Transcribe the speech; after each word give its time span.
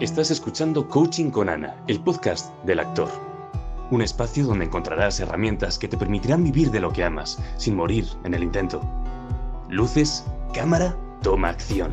Estás 0.00 0.30
escuchando 0.30 0.88
Coaching 0.88 1.28
con 1.28 1.50
Ana, 1.50 1.76
el 1.86 2.00
podcast 2.00 2.54
del 2.64 2.80
actor. 2.80 3.10
Un 3.90 4.00
espacio 4.00 4.46
donde 4.46 4.64
encontrarás 4.64 5.20
herramientas 5.20 5.78
que 5.78 5.88
te 5.88 5.98
permitirán 5.98 6.42
vivir 6.42 6.70
de 6.70 6.80
lo 6.80 6.90
que 6.90 7.04
amas, 7.04 7.38
sin 7.58 7.76
morir 7.76 8.06
en 8.24 8.32
el 8.32 8.42
intento. 8.42 8.80
Luces, 9.68 10.24
cámara, 10.54 10.96
toma 11.22 11.50
acción. 11.50 11.92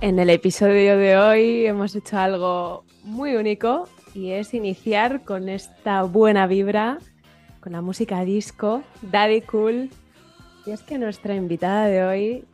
En 0.00 0.18
el 0.18 0.30
episodio 0.30 0.98
de 0.98 1.16
hoy 1.16 1.66
hemos 1.66 1.94
hecho 1.94 2.18
algo 2.18 2.84
muy 3.04 3.36
único 3.36 3.88
y 4.14 4.32
es 4.32 4.52
iniciar 4.52 5.24
con 5.24 5.48
esta 5.48 6.02
buena 6.02 6.48
vibra 6.48 6.98
con 7.62 7.72
la 7.72 7.80
música 7.80 8.24
disco, 8.24 8.82
Daddy 9.02 9.42
Cool. 9.42 9.88
Y 10.66 10.72
es 10.72 10.82
que 10.82 10.98
nuestra 10.98 11.36
invitada 11.36 11.86
de 11.86 12.04
hoy 12.04 12.44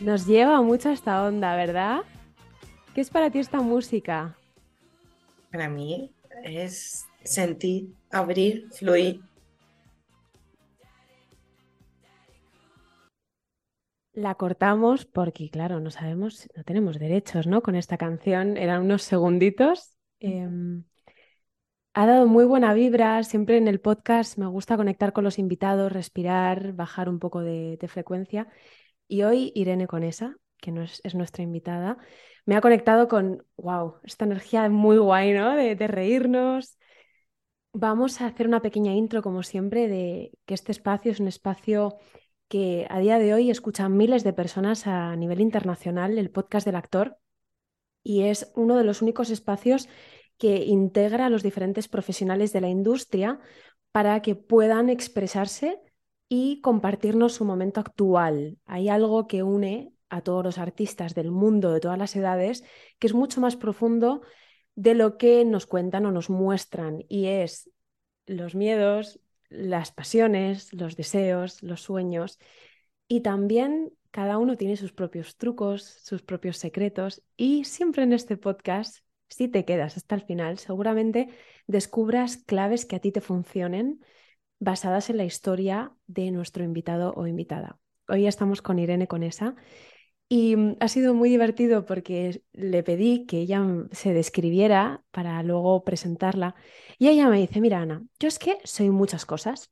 nos 0.00 0.26
lleva 0.26 0.62
mucho 0.62 0.90
a 0.90 0.92
esta 0.92 1.24
onda, 1.24 1.56
¿verdad? 1.56 2.02
¿Qué 2.94 3.00
es 3.00 3.10
para 3.10 3.30
ti 3.30 3.40
esta 3.40 3.60
música? 3.60 4.38
Para 5.50 5.68
mí 5.68 6.12
es 6.44 7.04
sentir, 7.24 7.92
abrir, 8.10 8.68
fluir. 8.70 9.20
La 14.12 14.36
cortamos 14.36 15.04
porque, 15.04 15.50
claro, 15.50 15.80
no 15.80 15.90
sabemos, 15.90 16.48
no 16.54 16.62
tenemos 16.62 17.00
derechos, 17.00 17.48
¿no? 17.48 17.60
Con 17.60 17.74
esta 17.74 17.98
canción 17.98 18.56
eran 18.56 18.82
unos 18.82 19.02
segunditos. 19.02 19.96
Ha 21.96 22.06
dado 22.06 22.26
muy 22.26 22.44
buena 22.44 22.74
vibra, 22.74 23.22
siempre 23.22 23.56
en 23.56 23.68
el 23.68 23.80
podcast 23.80 24.36
me 24.36 24.46
gusta 24.46 24.76
conectar 24.76 25.12
con 25.12 25.22
los 25.22 25.38
invitados, 25.38 25.92
respirar, 25.92 26.72
bajar 26.72 27.08
un 27.08 27.20
poco 27.20 27.40
de, 27.40 27.78
frecuencia. 27.88 28.48
Y 29.06 29.22
hoy 29.22 29.52
Irene 29.54 29.86
Conesa, 29.86 30.36
que 30.58 30.72
no 30.72 30.82
es, 30.82 31.00
nuestra 31.14 31.44
invitada, 31.44 31.98
me 32.46 32.56
ha 32.56 32.60
conectado 32.60 33.06
con, 33.06 33.46
wow, 33.56 33.96
esta 34.02 34.24
energía 34.24 34.68
muy 34.68 34.98
guay, 34.98 35.34
¿no? 35.34 35.54
De 35.54 35.86
reírnos. 35.86 36.78
Vamos 37.72 38.20
a 38.20 38.26
hacer 38.26 38.48
una 38.48 38.60
pequeña 38.62 38.92
intro, 38.92 39.22
como 39.22 39.44
siempre, 39.44 39.86
de 39.88 40.32
que 40.46 40.54
este 40.54 40.72
espacio 40.72 41.12
es 41.12 41.20
un 41.20 41.28
espacio 41.28 41.96
que 42.48 42.86
a 42.90 42.98
día 42.98 43.18
de 43.18 43.34
hoy 43.34 43.50
escuchan 43.50 43.96
miles 43.96 44.24
de 44.24 44.32
personas 44.32 44.86
a 44.88 45.14
nivel 45.16 45.40
internacional, 45.40 46.18
el 46.18 46.30
podcast 46.30 46.66
del 46.66 46.76
actor, 46.76 47.18
y 48.02 48.22
es 48.24 48.52
uno 48.56 48.76
de 48.76 48.84
los 48.84 49.02
únicos 49.02 49.30
espacios 49.30 49.88
que 50.38 50.64
integra 50.64 51.26
a 51.26 51.30
los 51.30 51.42
diferentes 51.42 51.88
profesionales 51.88 52.52
de 52.52 52.60
la 52.60 52.68
industria 52.68 53.40
para 53.92 54.20
que 54.22 54.34
puedan 54.34 54.88
expresarse 54.88 55.80
y 56.28 56.60
compartirnos 56.60 57.34
su 57.34 57.44
momento 57.44 57.80
actual. 57.80 58.58
Hay 58.66 58.88
algo 58.88 59.26
que 59.26 59.42
une 59.42 59.92
a 60.08 60.20
todos 60.20 60.44
los 60.44 60.58
artistas 60.58 61.14
del 61.14 61.30
mundo, 61.30 61.72
de 61.72 61.80
todas 61.80 61.98
las 61.98 62.14
edades, 62.16 62.64
que 62.98 63.06
es 63.06 63.14
mucho 63.14 63.40
más 63.40 63.56
profundo 63.56 64.22
de 64.74 64.94
lo 64.94 65.16
que 65.16 65.44
nos 65.44 65.66
cuentan 65.66 66.06
o 66.06 66.12
nos 66.12 66.30
muestran, 66.30 67.04
y 67.08 67.26
es 67.26 67.70
los 68.26 68.54
miedos, 68.54 69.20
las 69.48 69.92
pasiones, 69.92 70.72
los 70.72 70.96
deseos, 70.96 71.62
los 71.62 71.82
sueños, 71.82 72.38
y 73.06 73.20
también 73.20 73.92
cada 74.10 74.38
uno 74.38 74.56
tiene 74.56 74.76
sus 74.76 74.92
propios 74.92 75.36
trucos, 75.36 75.84
sus 75.84 76.22
propios 76.22 76.56
secretos, 76.58 77.22
y 77.36 77.64
siempre 77.64 78.04
en 78.04 78.12
este 78.12 78.36
podcast 78.36 79.04
si 79.28 79.48
te 79.48 79.64
quedas 79.64 79.96
hasta 79.96 80.14
el 80.14 80.22
final, 80.22 80.58
seguramente 80.58 81.28
descubras 81.66 82.38
claves 82.38 82.86
que 82.86 82.96
a 82.96 83.00
ti 83.00 83.12
te 83.12 83.20
funcionen 83.20 84.00
basadas 84.60 85.10
en 85.10 85.18
la 85.18 85.24
historia 85.24 85.92
de 86.06 86.30
nuestro 86.30 86.64
invitado 86.64 87.14
o 87.16 87.26
invitada. 87.26 87.78
Hoy 88.08 88.26
estamos 88.26 88.62
con 88.62 88.78
Irene 88.78 89.08
Conesa 89.08 89.56
y 90.28 90.56
mm, 90.56 90.76
ha 90.80 90.88
sido 90.88 91.14
muy 91.14 91.28
divertido 91.28 91.84
porque 91.86 92.42
le 92.52 92.82
pedí 92.82 93.26
que 93.26 93.38
ella 93.40 93.64
se 93.92 94.12
describiera 94.14 95.04
para 95.10 95.42
luego 95.42 95.84
presentarla 95.84 96.54
y 96.98 97.08
ella 97.08 97.28
me 97.28 97.40
dice, 97.40 97.60
mira 97.60 97.80
Ana, 97.80 98.04
yo 98.18 98.28
es 98.28 98.38
que 98.38 98.58
soy 98.64 98.90
muchas 98.90 99.26
cosas 99.26 99.70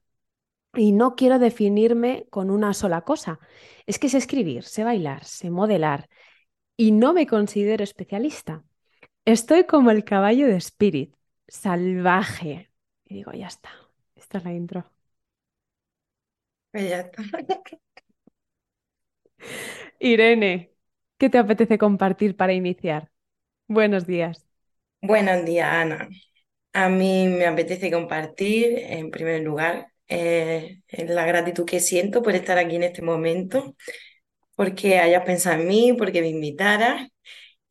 y 0.74 0.92
no 0.92 1.16
quiero 1.16 1.38
definirme 1.38 2.26
con 2.30 2.50
una 2.50 2.74
sola 2.74 3.02
cosa. 3.02 3.40
Es 3.86 3.98
que 3.98 4.08
sé 4.08 4.18
escribir, 4.18 4.64
sé 4.64 4.84
bailar, 4.84 5.24
sé 5.24 5.50
modelar 5.50 6.08
y 6.76 6.92
no 6.92 7.12
me 7.14 7.26
considero 7.26 7.84
especialista. 7.84 8.64
Estoy 9.24 9.64
como 9.66 9.90
el 9.90 10.04
caballo 10.04 10.46
de 10.46 10.56
Spirit, 10.56 11.14
salvaje. 11.48 12.70
Y 13.06 13.14
digo, 13.16 13.32
ya 13.32 13.46
está. 13.48 13.70
Esta 14.16 14.38
es 14.38 14.44
la 14.44 14.52
intro. 14.52 14.90
Ya 16.74 17.00
está. 17.00 17.22
Irene, 20.00 20.72
¿qué 21.18 21.30
te 21.30 21.38
apetece 21.38 21.78
compartir 21.78 22.36
para 22.36 22.52
iniciar? 22.52 23.10
Buenos 23.68 24.06
días. 24.06 24.46
Buenos 25.00 25.44
días, 25.44 25.68
Ana. 25.72 26.08
A 26.72 26.88
mí 26.88 27.28
me 27.28 27.46
apetece 27.46 27.90
compartir, 27.90 28.78
en 28.78 29.10
primer 29.10 29.42
lugar, 29.42 29.88
eh, 30.08 30.82
la 30.90 31.26
gratitud 31.26 31.64
que 31.66 31.80
siento 31.80 32.22
por 32.22 32.34
estar 32.34 32.58
aquí 32.58 32.76
en 32.76 32.84
este 32.84 33.02
momento, 33.02 33.76
porque 34.56 34.98
hayas 34.98 35.24
pensado 35.24 35.60
en 35.60 35.68
mí, 35.68 35.92
porque 35.94 36.22
me 36.22 36.28
invitaras 36.28 37.08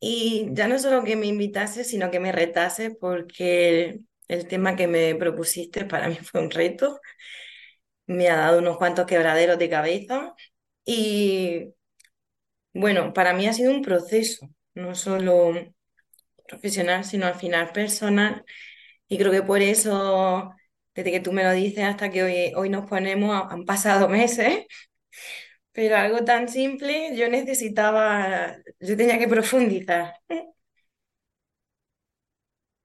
y 0.04 0.48
ya 0.52 0.66
no 0.68 0.80
solo 0.80 1.04
que 1.04 1.14
me 1.16 1.26
invitase, 1.28 1.84
sino 1.84 2.10
que 2.10 2.18
me 2.20 2.32
retase, 2.32 2.90
porque 2.90 4.00
el, 4.28 4.48
tema 4.48 4.74
que 4.76 4.88
me 4.88 5.14
propusiste 5.14 5.84
para 5.84 6.08
mí 6.10 6.16
fue 6.16 6.40
un 6.42 6.50
reto. 6.50 7.00
Me 8.06 8.28
ha 8.28 8.36
dado 8.36 8.58
unos 8.58 8.78
cuantos 8.78 9.06
quebraderos 9.06 9.58
de 9.58 9.70
cabeza. 9.70 10.34
Y 10.84 11.72
bueno, 12.74 13.12
para 13.12 13.34
mí 13.34 13.46
ha 13.46 13.52
sido 13.52 13.72
un 13.72 13.82
proceso, 13.82 14.48
no 14.74 14.94
solo 14.94 15.52
profesional, 16.48 17.04
sino 17.04 17.26
al 17.26 17.36
final 17.36 17.72
personal. 17.72 18.44
Y 19.08 19.18
creo 19.18 19.32
que 19.32 19.42
por 19.42 19.62
eso, 19.62 20.52
desde 20.94 21.12
que 21.12 21.20
tú 21.20 21.32
me 21.32 21.44
lo 21.44 21.52
dices 21.52 21.84
hasta 21.84 22.10
que 22.10 22.24
hoy, 22.24 22.52
hoy 22.56 22.70
nos 22.70 22.88
ponemos, 22.88 23.46
han 23.50 23.64
pasado 23.66 24.08
meses. 24.08 24.66
Pero 25.72 25.96
algo 25.96 26.24
tan 26.24 26.48
simple, 26.48 27.16
yo 27.16 27.28
necesitaba, 27.28 28.58
yo 28.80 28.96
tenía 28.96 29.18
que 29.18 29.28
profundizar. 29.28 30.14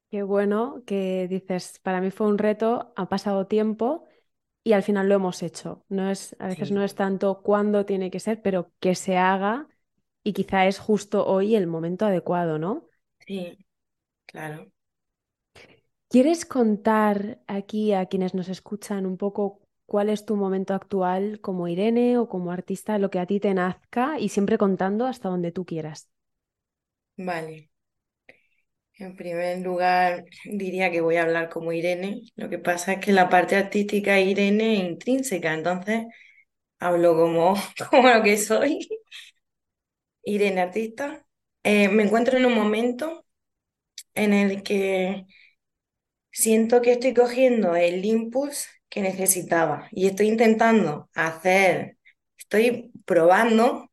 Qué 0.09 0.23
bueno 0.23 0.83
que 0.85 1.27
dices, 1.27 1.79
para 1.83 1.99
mí 1.99 2.11
fue 2.11 2.27
un 2.27 2.37
reto, 2.37 2.93
ha 2.95 3.09
pasado 3.09 3.45
tiempo 3.47 4.05
y 4.63 4.73
al 4.73 4.83
final 4.83 5.09
lo 5.09 5.15
hemos 5.15 5.43
hecho. 5.43 5.85
No 5.89 6.09
es, 6.09 6.35
a 6.39 6.47
veces 6.47 6.71
no 6.71 6.83
es 6.83 6.95
tanto 6.95 7.41
cuándo 7.43 7.85
tiene 7.85 8.11
que 8.11 8.19
ser, 8.21 8.41
pero 8.41 8.71
que 8.79 8.95
se 8.95 9.17
haga 9.17 9.67
y 10.23 10.33
quizá 10.33 10.67
es 10.67 10.79
justo 10.79 11.25
hoy 11.27 11.55
el 11.55 11.67
momento 11.67 12.05
adecuado, 12.05 12.59
¿no? 12.59 12.89
Sí, 13.27 13.57
claro. 14.27 14.71
¿Quieres 16.09 16.45
contar 16.45 17.39
aquí 17.47 17.93
a 17.93 18.05
quienes 18.07 18.33
nos 18.33 18.49
escuchan 18.49 19.05
un 19.05 19.17
poco 19.17 19.61
cuál 19.87 20.09
es 20.09 20.25
tu 20.25 20.35
momento 20.35 20.75
actual 20.75 21.39
como 21.41 21.67
Irene 21.67 22.19
o 22.19 22.29
como 22.29 22.51
artista, 22.51 22.99
lo 22.99 23.09
que 23.09 23.19
a 23.19 23.25
ti 23.27 23.39
te 23.39 23.53
nazca 23.55 24.19
y 24.19 24.29
siempre 24.29 24.59
contando 24.59 25.07
hasta 25.07 25.29
donde 25.29 25.51
tú 25.51 25.65
quieras. 25.65 26.09
Vale. 27.17 27.69
En 28.99 29.15
primer 29.15 29.59
lugar, 29.61 30.25
diría 30.45 30.91
que 30.91 31.01
voy 31.01 31.17
a 31.17 31.23
hablar 31.23 31.49
como 31.49 31.71
Irene. 31.73 32.21
Lo 32.35 32.49
que 32.49 32.57
pasa 32.59 32.93
es 32.93 32.99
que 33.05 33.11
la 33.11 33.29
parte 33.29 33.55
artística 33.55 34.19
Irene 34.19 34.73
es 34.75 34.89
intrínseca, 34.89 35.53
entonces 35.53 36.05
hablo 36.79 37.15
como, 37.15 37.55
como 37.91 38.09
lo 38.09 38.23
que 38.23 38.37
soy. 38.37 38.87
Irene, 40.23 40.61
artista. 40.61 41.25
Eh, 41.63 41.89
me 41.89 42.03
encuentro 42.03 42.37
en 42.37 42.45
un 42.45 42.53
momento 42.55 43.25
en 44.15 44.33
el 44.33 44.63
que 44.63 45.25
siento 46.31 46.81
que 46.81 46.93
estoy 46.93 47.13
cogiendo 47.13 47.75
el 47.75 48.05
impulso 48.05 48.67
que 48.89 49.01
necesitaba 49.01 49.87
y 49.91 50.07
estoy 50.07 50.27
intentando 50.27 51.09
hacer, 51.13 51.97
estoy 52.37 52.91
probando 53.05 53.89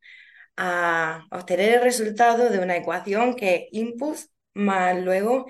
a 0.57 1.25
obtener 1.31 1.75
el 1.75 1.81
resultado 1.83 2.49
de 2.49 2.59
una 2.59 2.77
ecuación 2.77 3.35
que 3.35 3.55
es 3.55 3.63
input 3.71 4.17
más 4.53 4.97
luego 5.01 5.47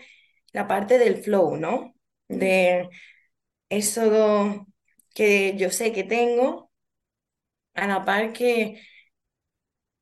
la 0.53 0.68
parte 0.68 0.97
del 1.00 1.18
flow, 1.18 1.57
¿no? 1.57 1.95
De 2.27 2.89
eso 3.69 4.68
que 5.15 5.56
yo 5.57 5.71
sé 5.71 5.94
que 5.94 6.03
tengo, 6.03 6.71
a 7.74 7.88
la 7.88 8.06
par 8.06 8.33
que 8.33 8.81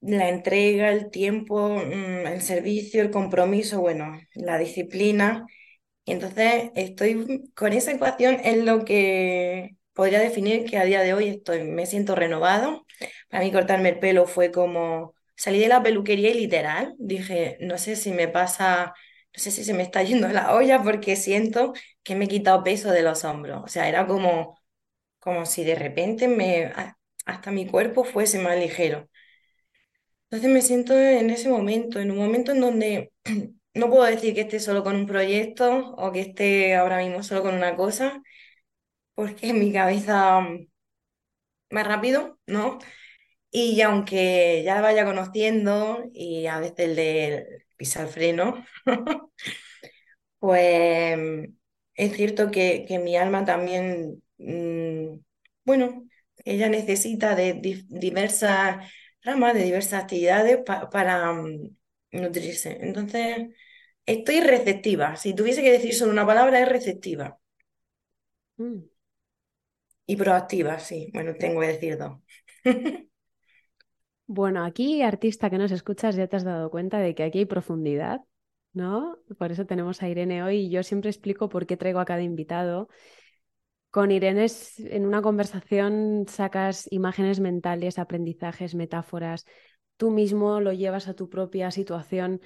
la 0.02 0.30
entrega, 0.30 0.92
el 0.92 1.10
tiempo, 1.12 1.70
mm, 1.70 2.28
el 2.28 2.42
servicio, 2.42 3.02
el 3.02 3.12
compromiso, 3.12 3.80
bueno, 3.82 4.20
la 4.34 4.58
disciplina 4.58 5.46
entonces 6.06 6.72
estoy 6.76 7.52
con 7.56 7.74
esa 7.74 7.92
ecuación 7.92 8.36
es 8.44 8.64
lo 8.64 8.86
que 8.86 9.78
podría 9.94 10.20
definir 10.20 10.66
que 10.70 10.78
a 10.78 10.84
día 10.86 11.02
de 11.02 11.14
hoy 11.14 11.28
estoy, 11.30 11.64
me 11.64 11.86
siento 11.86 12.16
renovado. 12.16 12.86
Para 13.30 13.44
mí 13.44 13.52
cortarme 13.52 13.90
el 13.90 14.00
pelo 14.00 14.28
fue 14.28 14.52
como 14.52 15.14
salí 15.36 15.60
de 15.60 15.68
la 15.68 15.84
peluquería 15.84 16.32
y 16.32 16.34
literal 16.36 16.96
dije, 17.00 17.58
no 17.62 17.78
sé 17.78 17.96
si 17.96 18.12
me 18.12 18.28
pasa, 18.28 18.94
no 19.36 19.42
sé 19.44 19.52
si 19.52 19.64
se 19.64 19.74
me 19.74 19.84
está 19.84 20.04
yendo 20.04 20.28
la 20.30 20.54
olla 20.54 20.82
porque 20.84 21.16
siento 21.16 21.74
que 22.04 22.16
me 22.16 22.26
he 22.26 22.28
quitado 22.28 22.64
peso 22.64 22.92
de 22.92 23.04
los 23.04 23.24
hombros. 23.26 23.64
O 23.64 23.68
sea, 23.68 23.88
era 23.90 24.08
como 24.08 24.60
como 25.20 25.46
si 25.46 25.64
de 25.64 25.76
repente 25.76 26.28
me, 26.28 26.72
hasta 27.26 27.52
mi 27.52 27.68
cuerpo 27.68 28.04
fuese 28.04 28.40
más 28.40 28.58
ligero. 28.58 29.10
Entonces 30.30 30.52
me 30.52 30.62
siento 30.62 30.94
en 31.00 31.30
ese 31.30 31.50
momento, 31.50 32.00
en 32.00 32.12
un 32.12 32.18
momento 32.18 32.52
en 32.52 32.62
donde 32.62 33.12
no 33.74 33.90
puedo 33.90 34.04
decir 34.06 34.34
que 34.36 34.42
esté 34.42 34.60
solo 34.60 34.84
con 34.84 34.96
un 34.96 35.08
proyecto 35.08 35.92
o 35.96 36.12
que 36.12 36.22
esté 36.22 36.76
ahora 36.76 37.00
mismo 37.00 37.24
solo 37.24 37.42
con 37.44 37.56
una 37.56 37.76
cosa, 37.76 38.22
porque 39.16 39.54
mi 39.54 39.74
cabeza 39.74 40.42
más 41.70 41.88
rápido, 41.88 42.40
¿no? 42.48 42.80
Y 43.52 43.82
aunque 43.82 44.64
ya 44.66 44.82
vaya 44.82 45.06
conociendo 45.06 46.04
y 46.14 46.48
a 46.48 46.60
veces 46.60 46.80
el 46.80 46.96
de 46.96 47.48
pisar 47.78 48.08
freno, 48.10 48.66
pues 50.40 51.50
es 51.96 52.16
cierto 52.16 52.52
que, 52.52 52.86
que 52.88 53.00
mi 53.00 53.16
alma 53.18 53.46
también, 53.46 54.24
mm, 54.38 55.20
bueno, 55.66 56.06
ella 56.46 56.70
necesita 56.70 57.36
de 57.36 57.54
diversas 57.90 58.92
ramas, 59.22 59.54
de 59.54 59.64
diversas 59.64 60.04
actividades 60.04 60.60
para 60.92 61.32
mm, 61.34 61.76
nutrirse. 62.12 62.78
Entonces, 62.82 63.50
estoy 64.06 64.42
receptiva. 64.42 65.16
Si 65.16 65.34
tuviese 65.34 65.62
que 65.62 65.72
decir 65.72 65.94
solo 65.94 66.12
una 66.12 66.26
palabra, 66.26 66.62
es 66.62 66.70
receptiva. 66.70 67.40
Mm. 68.58 68.80
Y 70.06 70.16
proactiva, 70.16 70.80
sí. 70.80 71.10
Bueno, 71.14 71.34
tengo 71.40 71.62
que 71.62 71.68
decir 71.68 71.98
dos. 71.98 72.20
Bueno, 74.26 74.64
aquí, 74.64 75.02
artista 75.02 75.50
que 75.50 75.58
nos 75.58 75.72
escuchas, 75.72 76.16
ya 76.16 76.28
te 76.28 76.38
has 76.38 76.44
dado 76.44 76.72
cuenta 76.72 77.00
de 77.00 77.14
que 77.14 77.24
aquí 77.24 77.40
hay 77.40 77.46
profundidad, 77.46 78.22
¿no? 78.72 79.18
Por 79.38 79.52
eso 79.52 79.66
tenemos 79.66 80.02
a 80.02 80.10
Irene 80.10 80.44
hoy 80.44 80.58
y 80.62 80.70
yo 80.70 80.82
siempre 80.82 81.10
explico 81.10 81.50
por 81.50 81.66
qué 81.68 81.78
traigo 81.78 82.00
a 82.00 82.06
cada 82.06 82.22
invitado. 82.22 82.88
Con 83.92 84.12
Irene 84.12 84.48
en 84.80 85.06
una 85.06 85.22
conversación 85.22 86.26
sacas 86.28 86.88
imágenes 86.92 87.42
mentales, 87.42 88.00
aprendizajes, 88.00 88.76
metáforas, 88.76 89.46
tú 89.98 90.10
mismo 90.10 90.62
lo 90.62 90.74
llevas 90.74 91.08
a 91.08 91.14
tu 91.16 91.30
propia 91.30 91.70
situación. 91.70 92.42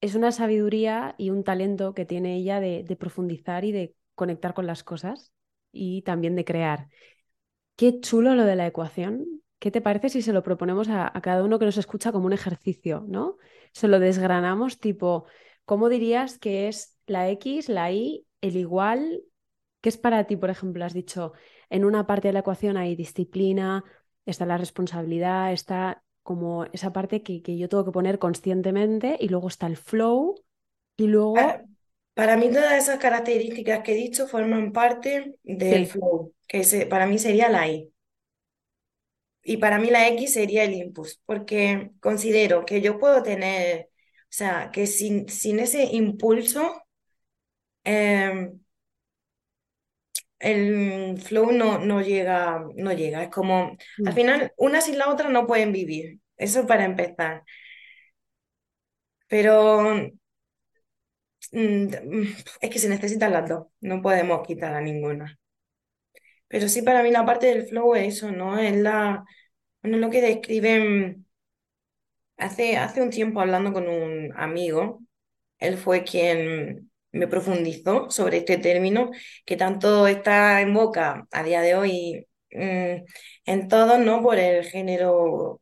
Es 0.00 0.14
una 0.14 0.32
sabiduría 0.32 1.14
y 1.18 1.30
un 1.30 1.44
talento 1.44 1.94
que 1.94 2.06
tiene 2.06 2.36
ella 2.36 2.60
de, 2.60 2.96
profundizar 2.98 3.64
y 3.64 3.72
de 3.72 3.94
conectar 4.14 4.54
con 4.54 4.66
las 4.66 4.82
cosas 4.82 5.32
y 5.72 6.02
también 6.02 6.36
de 6.36 6.44
crear. 6.44 6.88
Qué 7.76 8.00
chulo 8.00 8.34
lo 8.34 8.44
de 8.44 8.56
la 8.56 8.66
ecuación, 8.66 9.40
¿Qué 9.60 9.70
te 9.70 9.82
parece 9.82 10.08
si 10.08 10.22
se 10.22 10.32
lo 10.32 10.42
proponemos 10.42 10.88
a, 10.88 11.12
cada 11.22 11.44
uno 11.44 11.58
que 11.58 11.66
nos 11.66 11.76
escucha 11.76 12.12
como 12.12 12.24
un 12.24 12.32
ejercicio, 12.32 13.04
¿no? 13.06 13.36
Se 13.72 13.88
lo 13.88 14.00
desgranamos 14.00 14.80
tipo, 14.80 15.26
¿cómo 15.66 15.90
dirías 15.90 16.38
que 16.38 16.68
es 16.68 16.98
la 17.06 17.28
X, 17.28 17.68
la 17.68 17.92
Y, 17.92 18.26
el 18.40 18.56
igual? 18.56 19.22
¿Qué 19.82 19.90
es 19.90 19.98
para 19.98 20.24
ti, 20.24 20.36
por 20.36 20.48
ejemplo? 20.48 20.82
Has 20.82 20.94
dicho, 20.94 21.34
en 21.68 21.84
una 21.84 22.06
parte 22.06 22.28
de 22.28 22.32
la 22.32 22.38
ecuación 22.40 22.78
hay 22.78 22.96
disciplina, 22.96 23.84
está 24.24 24.46
la 24.46 24.56
responsabilidad, 24.56 25.52
está 25.52 26.02
como 26.30 26.64
esa 26.66 26.92
parte 26.92 27.24
que, 27.24 27.42
yo 27.58 27.68
tengo 27.68 27.84
que 27.84 27.90
poner 27.90 28.20
conscientemente 28.20 29.16
y 29.18 29.30
luego 29.30 29.48
está 29.48 29.66
el 29.66 29.76
flow 29.76 30.40
y 30.96 31.08
luego... 31.08 31.34
Para, 32.14 32.36
mí 32.36 32.48
todas 32.50 32.74
esas 32.74 33.00
características 33.00 33.80
que 33.82 33.94
he 33.94 33.96
dicho 33.96 34.28
forman 34.28 34.70
parte 34.70 35.34
del 35.42 35.88
flow, 35.88 36.32
que 36.46 36.86
para 36.88 37.08
mí 37.08 37.18
sería 37.18 37.48
la 37.48 37.66
I. 37.66 37.90
Y 39.42 39.56
para 39.56 39.80
mí 39.80 39.90
la 39.90 40.06
X 40.06 40.34
sería 40.34 40.62
el 40.62 40.74
impulso, 40.74 41.18
porque 41.26 41.90
considero 41.98 42.64
que 42.64 42.80
yo 42.80 43.00
puedo 43.00 43.24
tener, 43.24 43.90
o 43.96 44.28
sea, 44.28 44.70
que 44.72 44.86
sin, 44.86 45.28
sin 45.28 45.58
ese 45.58 45.82
impulso, 45.82 46.80
em, 47.82 48.59
el 50.40 51.20
flow 51.22 51.52
no, 51.52 51.78
no 51.78 52.02
llega, 52.02 52.64
no 52.74 52.92
llega. 52.92 53.22
Es 53.24 53.30
como, 53.30 53.76
al 54.04 54.12
mm. 54.12 54.14
final, 54.14 54.52
una 54.56 54.80
sin 54.80 54.98
la 54.98 55.10
otra 55.10 55.28
no 55.30 55.46
pueden 55.46 55.72
vivir. 55.72 56.20
Eso 56.36 56.66
para 56.66 56.84
empezar. 56.84 57.44
Pero 59.28 59.82
mm, 61.52 61.86
es 62.60 62.70
que 62.70 62.78
se 62.78 62.88
necesitan 62.88 63.32
las 63.32 63.48
dos, 63.48 63.68
no 63.80 64.02
podemos 64.02 64.46
quitar 64.46 64.74
a 64.74 64.80
ninguna. 64.80 65.38
Pero 66.48 66.68
sí, 66.68 66.82
para 66.82 67.02
mí 67.02 67.10
la 67.10 67.24
parte 67.24 67.46
del 67.46 67.66
flow 67.66 67.94
es 67.94 68.16
eso, 68.16 68.32
¿no? 68.32 68.58
Es 68.58 68.76
la, 68.76 69.24
bueno, 69.82 69.98
lo 69.98 70.10
que 70.10 70.20
describen 70.22 71.26
hace, 72.36 72.76
hace 72.76 73.02
un 73.02 73.10
tiempo 73.10 73.40
hablando 73.40 73.72
con 73.72 73.88
un 73.88 74.32
amigo, 74.36 75.00
él 75.58 75.76
fue 75.78 76.04
quien 76.04 76.89
me 77.12 77.26
profundizó 77.28 78.10
sobre 78.10 78.38
este 78.38 78.58
término 78.58 79.10
que 79.44 79.56
tanto 79.56 80.06
está 80.06 80.60
en 80.60 80.74
boca 80.74 81.26
a 81.32 81.42
día 81.42 81.60
de 81.62 81.74
hoy 81.76 82.26
mm, 82.52 83.04
en 83.46 83.68
todo, 83.68 83.98
¿no? 83.98 84.22
Por 84.22 84.38
el 84.38 84.64
género 84.64 85.60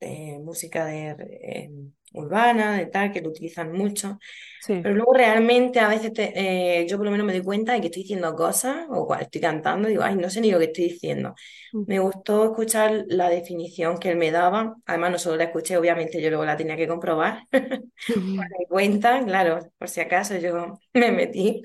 de 0.00 0.38
música 0.42 0.86
de, 0.86 1.10
eh, 1.42 1.70
urbana, 2.12 2.76
de 2.76 2.86
tal, 2.86 3.12
que 3.12 3.20
lo 3.20 3.30
utilizan 3.30 3.72
mucho. 3.72 4.18
Pero 4.66 4.94
luego 4.94 5.12
realmente 5.14 5.80
a 5.80 5.88
veces 5.88 6.12
eh, 6.16 6.86
yo 6.88 6.96
por 6.96 7.06
lo 7.06 7.10
menos 7.10 7.26
me 7.26 7.32
doy 7.32 7.42
cuenta 7.42 7.72
de 7.72 7.80
que 7.80 7.86
estoy 7.86 8.02
diciendo 8.02 8.34
cosas 8.36 8.86
o 8.88 9.06
cuando 9.06 9.24
estoy 9.24 9.40
cantando 9.40 9.88
digo, 9.88 10.02
ay, 10.04 10.14
no 10.14 10.30
sé 10.30 10.40
ni 10.40 10.52
lo 10.52 10.58
que 10.58 10.66
estoy 10.66 10.84
diciendo. 10.84 11.34
Mm. 11.72 11.84
Me 11.86 11.98
gustó 11.98 12.44
escuchar 12.44 13.04
la 13.08 13.28
definición 13.28 13.98
que 13.98 14.10
él 14.10 14.16
me 14.16 14.30
daba. 14.30 14.76
Además, 14.86 15.10
no 15.10 15.18
solo 15.18 15.36
la 15.36 15.44
escuché, 15.44 15.76
obviamente 15.76 16.22
yo 16.22 16.28
luego 16.28 16.44
la 16.44 16.56
tenía 16.56 16.76
que 16.76 16.86
comprobar. 16.86 17.42
por 17.50 18.22
mi 18.22 18.66
cuenta, 18.68 19.24
claro, 19.24 19.58
por 19.78 19.88
si 19.88 20.00
acaso 20.00 20.36
yo 20.36 20.78
me 20.94 21.10
metí 21.10 21.62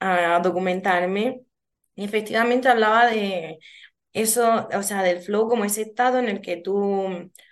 a 0.00 0.40
documentarme. 0.42 1.42
Y 1.94 2.04
efectivamente 2.04 2.68
hablaba 2.68 3.06
de 3.06 3.58
eso, 4.12 4.68
o 4.74 4.82
sea, 4.82 5.02
del 5.02 5.20
flow 5.20 5.48
como 5.48 5.64
ese 5.64 5.82
estado 5.82 6.18
en 6.18 6.28
el 6.28 6.40
que 6.40 6.56
tú, 6.58 7.06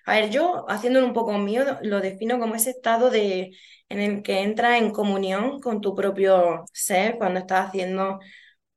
a 0.06 0.14
ver, 0.14 0.30
yo 0.30 0.66
haciéndolo 0.68 1.06
un 1.06 1.14
poco 1.14 1.38
mío, 1.38 1.64
lo 1.82 2.00
defino 2.00 2.38
como 2.38 2.54
ese 2.54 2.70
estado 2.70 3.10
de, 3.10 3.52
en 3.88 4.00
el 4.00 4.22
que 4.22 4.40
entras 4.40 4.78
en 4.80 4.90
comunión 4.92 5.60
con 5.60 5.80
tu 5.80 5.94
propio 5.94 6.64
ser 6.72 7.16
cuando 7.18 7.40
estás 7.40 7.68
haciendo 7.68 8.20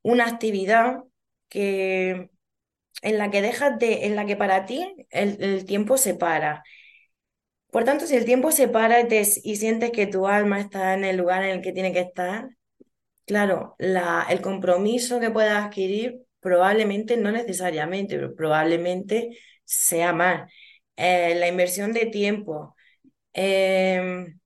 una 0.04 0.28
actividad 0.28 1.04
que, 1.50 2.30
en 3.02 3.18
la 3.18 3.32
que 3.32 3.42
dejas 3.42 3.80
de, 3.80 4.06
en 4.08 4.16
la 4.16 4.26
que 4.26 4.38
para 4.38 4.66
ti 4.66 4.96
el, 5.12 5.66
tiempo 5.66 5.98
se 5.98 6.16
para. 6.16 6.64
Por 7.72 7.84
tanto, 7.86 8.06
si 8.06 8.16
el 8.16 8.26
tiempo 8.26 8.52
se 8.52 8.68
para 8.68 9.02
y, 9.02 9.06
y 9.44 9.56
sientes 9.58 9.92
que 9.92 10.08
tu 10.08 10.28
alma 10.28 10.60
está 10.60 10.94
en 10.94 11.04
el 11.04 11.18
lugar 11.18 11.44
en 11.44 11.52
el 11.52 11.62
que 11.62 11.72
tiene 11.74 11.92
que 11.92 12.00
estar, 12.02 12.50
claro, 13.26 13.76
la, 13.80 14.26
el 14.30 14.42
compromiso 14.42 15.20
que 15.20 15.32
puedas 15.32 15.66
adquirir 15.66 16.26
Probablemente, 16.44 17.18
no 17.18 17.32
necesariamente, 17.32 18.16
pero 18.18 18.36
probablemente 18.36 19.38
sea 19.64 20.14
más. 20.14 20.52
Eh, 20.98 21.36
la 21.36 21.48
inversión 21.48 21.94
de 21.94 22.06
tiempo. 22.08 22.76
Em, 23.34 24.40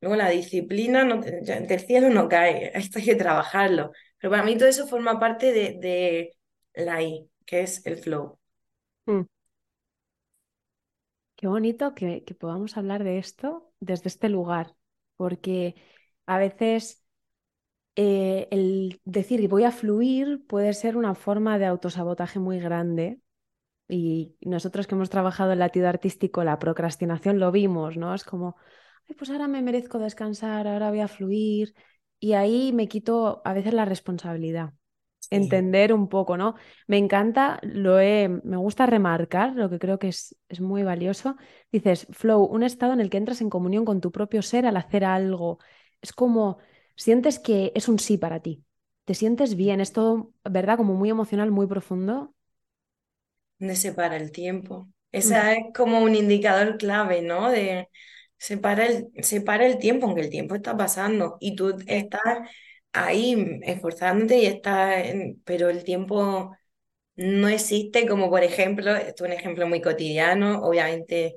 luego 0.00 0.16
la 0.16 0.28
disciplina 0.28 1.04
no, 1.04 1.20
del 1.20 1.80
cielo 1.80 2.10
no 2.10 2.28
cae, 2.28 2.70
esto 2.74 2.98
hay 2.98 3.04
que 3.06 3.14
trabajarlo. 3.14 3.92
Pero 4.18 4.30
para 4.30 4.44
mí 4.44 4.56
todo 4.56 4.68
eso 4.68 4.86
forma 4.86 5.18
parte 5.18 5.52
de, 5.52 5.78
de 5.80 6.36
la 6.74 7.02
I, 7.02 7.28
que 7.46 7.62
es 7.62 7.84
el 7.86 7.96
flow. 7.96 8.38
Mm. 9.06 9.22
Qué 11.36 11.48
bonito 11.48 11.94
que, 11.94 12.22
que 12.22 12.34
podamos 12.34 12.76
hablar 12.76 13.02
de 13.02 13.18
esto 13.18 13.72
desde 13.80 14.08
este 14.08 14.28
lugar, 14.28 14.76
porque 15.16 15.74
a 16.26 16.38
veces 16.38 17.01
eh, 17.96 18.48
el 18.50 19.00
decir 19.04 19.46
voy 19.48 19.64
a 19.64 19.70
fluir 19.70 20.44
puede 20.46 20.72
ser 20.74 20.96
una 20.96 21.14
forma 21.14 21.58
de 21.58 21.66
autosabotaje 21.66 22.38
muy 22.38 22.58
grande. 22.58 23.20
Y 23.88 24.36
nosotros 24.40 24.86
que 24.86 24.94
hemos 24.94 25.10
trabajado 25.10 25.52
en 25.52 25.58
latido 25.58 25.88
artístico, 25.88 26.44
la 26.44 26.58
procrastinación 26.58 27.38
lo 27.38 27.52
vimos, 27.52 27.96
¿no? 27.96 28.14
Es 28.14 28.24
como, 28.24 28.56
Ay, 29.08 29.14
pues 29.16 29.30
ahora 29.30 29.48
me 29.48 29.62
merezco 29.62 29.98
descansar, 29.98 30.66
ahora 30.66 30.90
voy 30.90 31.00
a 31.00 31.08
fluir. 31.08 31.74
Y 32.18 32.34
ahí 32.34 32.72
me 32.72 32.88
quito 32.88 33.42
a 33.44 33.52
veces 33.52 33.74
la 33.74 33.84
responsabilidad. 33.84 34.72
Entender 35.30 35.94
un 35.94 36.08
poco, 36.08 36.36
¿no? 36.36 36.56
Me 36.86 36.98
encanta, 36.98 37.58
lo 37.62 37.98
he, 38.00 38.28
me 38.28 38.56
gusta 38.56 38.86
remarcar, 38.86 39.54
lo 39.54 39.70
que 39.70 39.78
creo 39.78 39.98
que 39.98 40.08
es, 40.08 40.36
es 40.48 40.60
muy 40.60 40.82
valioso. 40.82 41.36
Dices, 41.70 42.06
flow, 42.10 42.44
un 42.44 42.62
estado 42.62 42.92
en 42.92 43.00
el 43.00 43.08
que 43.08 43.16
entras 43.16 43.40
en 43.40 43.48
comunión 43.48 43.84
con 43.84 44.00
tu 44.00 44.12
propio 44.12 44.42
ser 44.42 44.66
al 44.66 44.76
hacer 44.76 45.04
algo. 45.04 45.58
Es 46.02 46.12
como 46.12 46.58
sientes 46.96 47.38
que 47.38 47.72
es 47.74 47.88
un 47.88 47.98
sí 47.98 48.18
para 48.18 48.40
ti. 48.40 48.64
Te 49.04 49.14
sientes 49.14 49.56
bien, 49.56 49.80
es 49.80 49.92
todo, 49.92 50.32
¿verdad? 50.44 50.76
Como 50.76 50.94
muy 50.94 51.10
emocional, 51.10 51.50
muy 51.50 51.66
profundo. 51.66 52.34
¿Dónde 53.58 53.76
se 53.76 53.92
para 53.92 54.16
el 54.16 54.32
tiempo? 54.32 54.88
Esa 55.12 55.52
es 55.52 55.58
como 55.74 56.00
un 56.02 56.14
indicador 56.16 56.76
clave, 56.78 57.22
¿no? 57.22 57.50
De 57.50 57.88
separa 58.38 58.86
el, 58.86 59.08
separa 59.22 59.66
el 59.66 59.78
tiempo, 59.78 60.06
aunque 60.06 60.22
el 60.22 60.30
tiempo 60.30 60.54
está 60.54 60.76
pasando 60.76 61.36
y 61.40 61.54
tú 61.54 61.76
estás 61.86 62.22
ahí 62.92 63.60
esforzándote 63.62 64.38
y 64.38 64.46
estás, 64.46 65.04
pero 65.44 65.70
el 65.70 65.84
tiempo 65.84 66.56
no 67.16 67.48
existe 67.48 68.08
como 68.08 68.30
por 68.30 68.44
ejemplo, 68.44 68.94
esto 68.96 69.24
es 69.26 69.32
un 69.32 69.38
ejemplo 69.38 69.68
muy 69.68 69.82
cotidiano, 69.82 70.62
obviamente, 70.62 71.36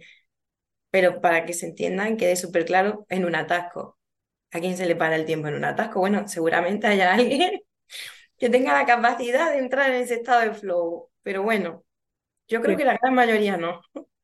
pero 0.92 1.22
para 1.22 1.46
que 1.46 1.54
se 1.54 1.68
entiendan, 1.68 2.18
quede 2.18 2.36
súper 2.38 2.66
claro, 2.66 3.06
en 3.10 3.26
un 3.26 3.36
atasco. 3.36 3.95
¿A 4.56 4.60
quién 4.60 4.78
se 4.78 4.86
le 4.86 4.96
para 4.96 5.16
el 5.16 5.26
tiempo 5.26 5.48
en 5.48 5.56
un 5.56 5.66
atasco? 5.66 6.00
Bueno, 6.00 6.28
seguramente 6.28 6.88
haya 6.88 7.14
alguien 7.14 7.62
que 8.40 8.50
tenga 8.52 8.74
la 8.74 8.86
capacidad 8.88 9.52
de 9.52 9.60
entrar 9.60 9.92
en 9.92 10.04
ese 10.04 10.16
estado 10.16 10.42
de 10.42 10.54
flow. 10.54 11.10
Pero 11.24 11.44
bueno, 11.44 11.86
yo 12.48 12.62
creo 12.62 12.76
Sí. 12.76 12.78
que 12.78 12.86
la 12.86 12.98
gran 13.02 13.16
mayoría 13.16 13.58
no. 13.58 13.82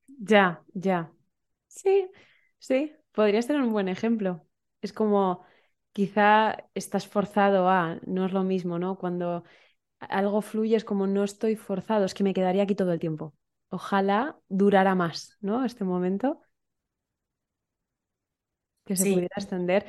Ya, 0.08 0.64
ya. 0.74 1.12
Sí, 1.68 2.10
sí, 2.60 2.94
podría 3.12 3.42
ser 3.42 3.58
un 3.62 3.72
buen 3.72 3.88
ejemplo. 3.88 4.46
Es 4.82 4.94
como 4.94 5.44
quizá 5.94 6.58
estás 6.76 7.08
forzado 7.08 7.70
a, 7.70 8.00
no 8.06 8.26
es 8.26 8.34
lo 8.34 8.44
mismo, 8.44 8.80
¿no? 8.80 8.98
Cuando 8.98 9.44
algo 10.00 10.42
fluye 10.42 10.76
es 10.78 10.86
como 10.86 11.08
no 11.08 11.24
estoy 11.24 11.56
forzado, 11.56 12.06
es 12.06 12.14
que 12.14 12.24
me 12.24 12.34
quedaría 12.34 12.64
aquí 12.64 12.76
todo 12.76 12.94
el 12.94 13.00
tiempo. 13.00 13.36
Ojalá 13.70 14.40
durara 14.50 14.96
más, 14.96 15.38
¿no? 15.42 15.66
Este 15.66 15.84
momento, 15.86 16.42
que 18.86 18.96
se 18.96 19.06
Sí, 19.06 19.12
pudiera 19.12 19.36
extender. 19.38 19.86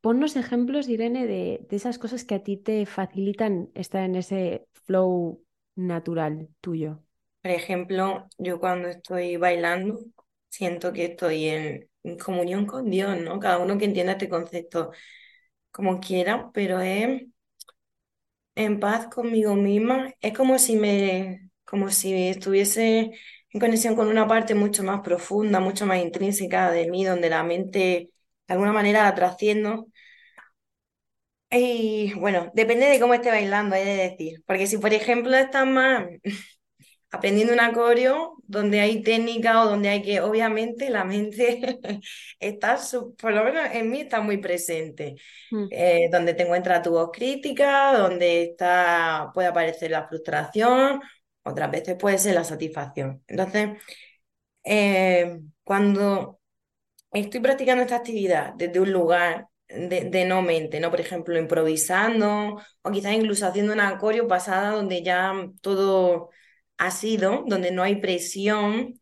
Ponnos 0.00 0.36
ejemplos, 0.36 0.88
Irene, 0.88 1.26
de, 1.26 1.66
de 1.68 1.76
esas 1.76 1.98
cosas 1.98 2.24
que 2.24 2.34
a 2.34 2.42
ti 2.42 2.56
te 2.56 2.86
facilitan 2.86 3.70
estar 3.74 4.02
en 4.02 4.16
ese 4.16 4.66
flow 4.72 5.44
natural 5.76 6.48
tuyo. 6.60 7.02
por 7.42 7.50
ejemplo, 7.50 8.28
yo 8.38 8.60
cuando 8.60 8.88
estoy 8.88 9.36
bailando, 9.36 9.98
siento 10.48 10.92
que 10.92 11.06
estoy 11.06 11.46
en, 11.48 11.90
comunión 12.24 12.66
con 12.66 12.90
Dios, 12.90 13.18
¿no? 13.20 13.38
Cada 13.38 13.58
uno 13.58 13.76
que 13.78 13.84
entienda 13.84 14.12
este 14.12 14.28
concepto 14.28 14.90
como 15.72 16.00
quiera, 16.00 16.50
pero 16.54 16.80
es 16.80 17.22
en 18.54 18.80
paz 18.80 19.08
conmigo 19.08 19.54
misma. 19.54 20.12
Es 20.20 20.36
como 20.36 20.58
si 20.58 20.76
me, 20.76 21.50
como 21.64 21.90
si 21.90 22.28
estuviese 22.28 23.12
en 23.52 23.60
conexión 23.60 23.96
con 23.96 24.08
una 24.08 24.26
parte 24.28 24.54
mucho 24.54 24.82
más 24.82 25.00
profunda, 25.02 25.60
mucho 25.60 25.86
más 25.86 26.02
intrínseca 26.02 26.70
de 26.70 26.90
mí, 26.90 27.04
donde 27.04 27.30
la 27.30 27.42
mente 27.44 28.10
de 28.50 28.54
alguna 28.54 28.74
manera 28.74 29.04
la 29.04 29.16
trasciendo. 29.16 29.88
Y 31.52 32.14
bueno, 32.14 32.50
depende 32.54 32.86
de 32.86 33.00
cómo 33.00 33.14
esté 33.14 33.30
bailando, 33.30 33.74
he 33.74 33.84
de 33.84 33.96
decir. 34.10 34.42
Porque 34.46 34.66
si, 34.68 34.78
por 34.78 34.92
ejemplo, 34.94 35.36
estás 35.36 35.66
más 35.66 36.04
aprendiendo 37.10 37.52
un 37.54 37.60
acorio 37.60 38.36
donde 38.46 38.80
hay 38.80 39.02
técnica 39.02 39.62
o 39.62 39.70
donde 39.70 39.88
hay 39.90 40.02
que, 40.02 40.20
obviamente, 40.20 40.90
la 40.90 41.04
mente 41.04 41.78
está, 42.40 42.78
su- 42.78 43.16
por 43.16 43.32
lo 43.34 43.44
menos 43.44 43.68
en 43.72 43.90
mí, 43.90 44.02
está 44.02 44.20
muy 44.22 44.38
presente. 44.38 45.16
Mm. 45.50 45.66
Eh, 45.70 46.08
donde 46.12 46.34
te 46.34 46.44
encuentras 46.44 46.82
tu 46.82 46.90
voz 46.92 47.10
crítica, 47.12 47.96
donde 47.98 48.44
está, 48.44 49.30
puede 49.34 49.48
aparecer 49.48 49.90
la 49.92 50.08
frustración, 50.08 51.00
otras 51.44 51.70
veces 51.70 51.96
puede 51.98 52.18
ser 52.18 52.34
la 52.36 52.44
satisfacción. 52.44 53.22
Entonces, 53.28 53.70
eh, 54.64 55.40
cuando 55.64 56.39
estoy 57.12 57.40
practicando 57.40 57.82
esta 57.82 57.96
actividad 57.96 58.54
desde 58.54 58.80
un 58.80 58.92
lugar 58.92 59.48
de, 59.68 60.24
no 60.24 60.42
mente, 60.42 60.80
¿no? 60.80 60.90
Por 60.90 61.00
ejemplo, 61.00 61.38
improvisando 61.38 62.60
o 62.82 62.90
quizás 62.90 63.14
incluso 63.14 63.46
haciendo 63.46 63.72
una 63.72 63.98
coreo 63.98 64.26
pasada 64.28 64.70
donde 64.72 65.02
ya 65.02 65.32
todo 65.60 66.30
ha 66.78 66.90
sido, 66.90 67.44
donde 67.46 67.70
no 67.70 67.82
hay 67.82 67.96
presión, 68.00 68.94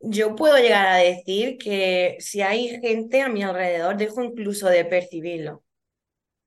yo 0.00 0.34
puedo 0.36 0.56
llegar 0.58 0.86
a 0.86 0.96
decir 0.96 1.56
que 1.58 2.16
si 2.20 2.42
hay 2.42 2.80
gente 2.80 3.22
a 3.22 3.28
mi 3.28 3.42
alrededor, 3.42 3.96
dejo 3.96 4.22
incluso 4.22 4.68
de 4.68 4.84
percibirlo. 4.84 5.64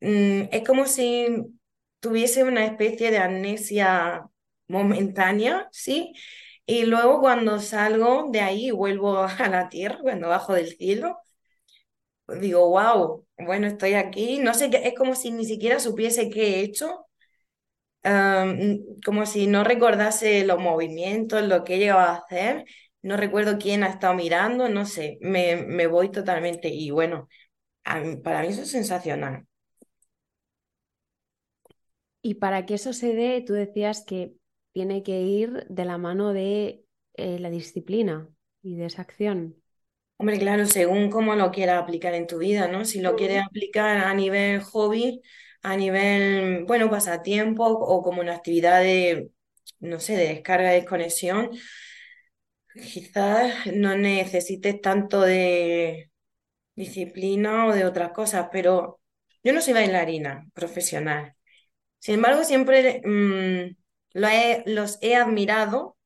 Mm, 0.01 0.43
es 0.51 0.63
como 0.67 0.85
si 0.85 1.27
tuviese 1.99 2.43
una 2.43 2.65
especie 2.65 3.11
de 3.11 3.17
amnesia 3.19 4.27
momentánea, 4.67 5.67
¿sí? 5.71 6.13
Y 6.67 6.85
luego 6.85 7.19
cuando 7.19 7.59
salgo 7.59 8.27
de 8.31 8.41
ahí 8.41 8.67
y 8.67 8.71
vuelvo 8.71 9.19
a 9.23 9.49
la 9.49 9.69
tierra, 9.69 9.97
cuando 10.03 10.29
bajo 10.29 10.53
del 10.53 10.67
cielo, 10.77 11.17
digo, 12.39 12.69
wow, 12.69 13.25
bueno, 13.39 13.67
estoy 13.67 13.93
aquí. 13.95 14.39
No 14.39 14.53
sé, 14.53 14.69
es 14.83 14.93
como 14.97 15.15
si 15.15 15.31
ni 15.31 15.45
siquiera 15.45 15.79
supiese 15.79 16.29
qué 16.29 16.57
he 16.57 16.61
hecho, 16.61 17.05
como 19.05 19.25
si 19.25 19.47
no 19.47 19.63
recordase 19.63 20.45
los 20.45 20.59
movimientos, 20.59 21.43
lo 21.43 21.63
que 21.63 21.75
he 21.75 21.79
llegado 21.79 21.99
a 22.01 22.15
hacer. 22.15 22.65
No 23.01 23.17
recuerdo 23.17 23.57
quién 23.57 23.83
ha 23.83 23.87
estado 23.89 24.13
mirando, 24.15 24.69
no 24.69 24.85
sé, 24.85 25.17
me, 25.21 25.55
me 25.57 25.87
voy 25.87 26.09
totalmente. 26.11 26.69
Y 26.69 26.91
bueno, 26.91 27.29
para 28.23 28.41
mí 28.41 28.49
eso 28.49 28.63
es 28.63 28.71
sensacional. 28.71 29.47
Y 32.21 32.35
para 32.35 32.65
que 32.65 32.75
eso 32.75 32.93
se 32.93 33.13
dé, 33.15 33.41
tú 33.45 33.53
decías 33.53 34.03
que 34.05 34.33
tiene 34.77 35.01
que 35.01 35.21
ir 35.21 35.65
de 35.69 35.85
la 35.85 35.97
mano 35.97 36.33
de 36.33 36.85
eh, 37.15 37.39
la 37.39 37.49
disciplina 37.49 38.29
y 38.61 38.75
de 38.75 38.85
esa 38.85 39.01
acción. 39.01 39.55
Hombre, 40.17 40.37
claro, 40.37 40.67
según 40.67 41.09
cómo 41.09 41.33
lo 41.33 41.49
quieras 41.49 41.81
aplicar 41.81 42.13
en 42.13 42.27
tu 42.27 42.37
vida, 42.37 42.67
¿no? 42.67 42.85
Si 42.85 43.01
lo 43.01 43.15
quieres 43.15 43.43
aplicar 43.43 43.97
a 43.97 44.13
nivel 44.13 44.61
hobby, 44.61 45.23
a 45.63 45.75
nivel, 45.75 46.65
bueno, 46.65 46.91
pasatiempo 46.91 47.65
o 47.65 48.03
como 48.03 48.21
una 48.21 48.35
actividad 48.35 48.81
de, 48.81 49.31
no 49.79 49.99
sé, 49.99 50.15
de 50.15 50.27
descarga, 50.27 50.69
de 50.69 50.75
desconexión, 50.75 51.49
quizás 52.75 53.65
no 53.73 53.97
necesites 53.97 54.79
tanto 54.79 55.21
de 55.21 56.11
disciplina 56.75 57.65
o 57.65 57.73
de 57.73 57.83
otras 57.85 58.11
cosas, 58.11 58.49
pero 58.51 59.01
yo 59.43 59.53
no 59.53 59.61
soy 59.61 59.73
bailarina 59.73 60.45
profesional. 60.53 61.33
Sin 61.97 62.13
embargo, 62.13 62.43
siempre 62.43 63.01
mm, 63.03 63.86
lo 64.13 64.27
he- 64.27 64.63
los 64.67 64.97
he 65.01 65.15
admirado 65.15 65.97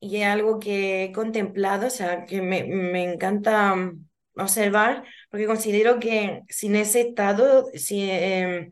y 0.00 0.16
es 0.18 0.26
algo 0.26 0.58
que 0.60 1.04
he 1.04 1.12
contemplado, 1.12 1.86
o 1.86 1.90
sea, 1.90 2.24
que 2.26 2.42
me, 2.42 2.64
me 2.64 3.04
encanta 3.12 3.74
mm, 3.74 4.06
observar, 4.36 5.04
porque 5.30 5.46
considero 5.46 5.98
que 6.00 6.42
sin 6.48 6.76
ese 6.76 7.00
estado, 7.02 7.66
si, 7.74 8.02
em, 8.10 8.70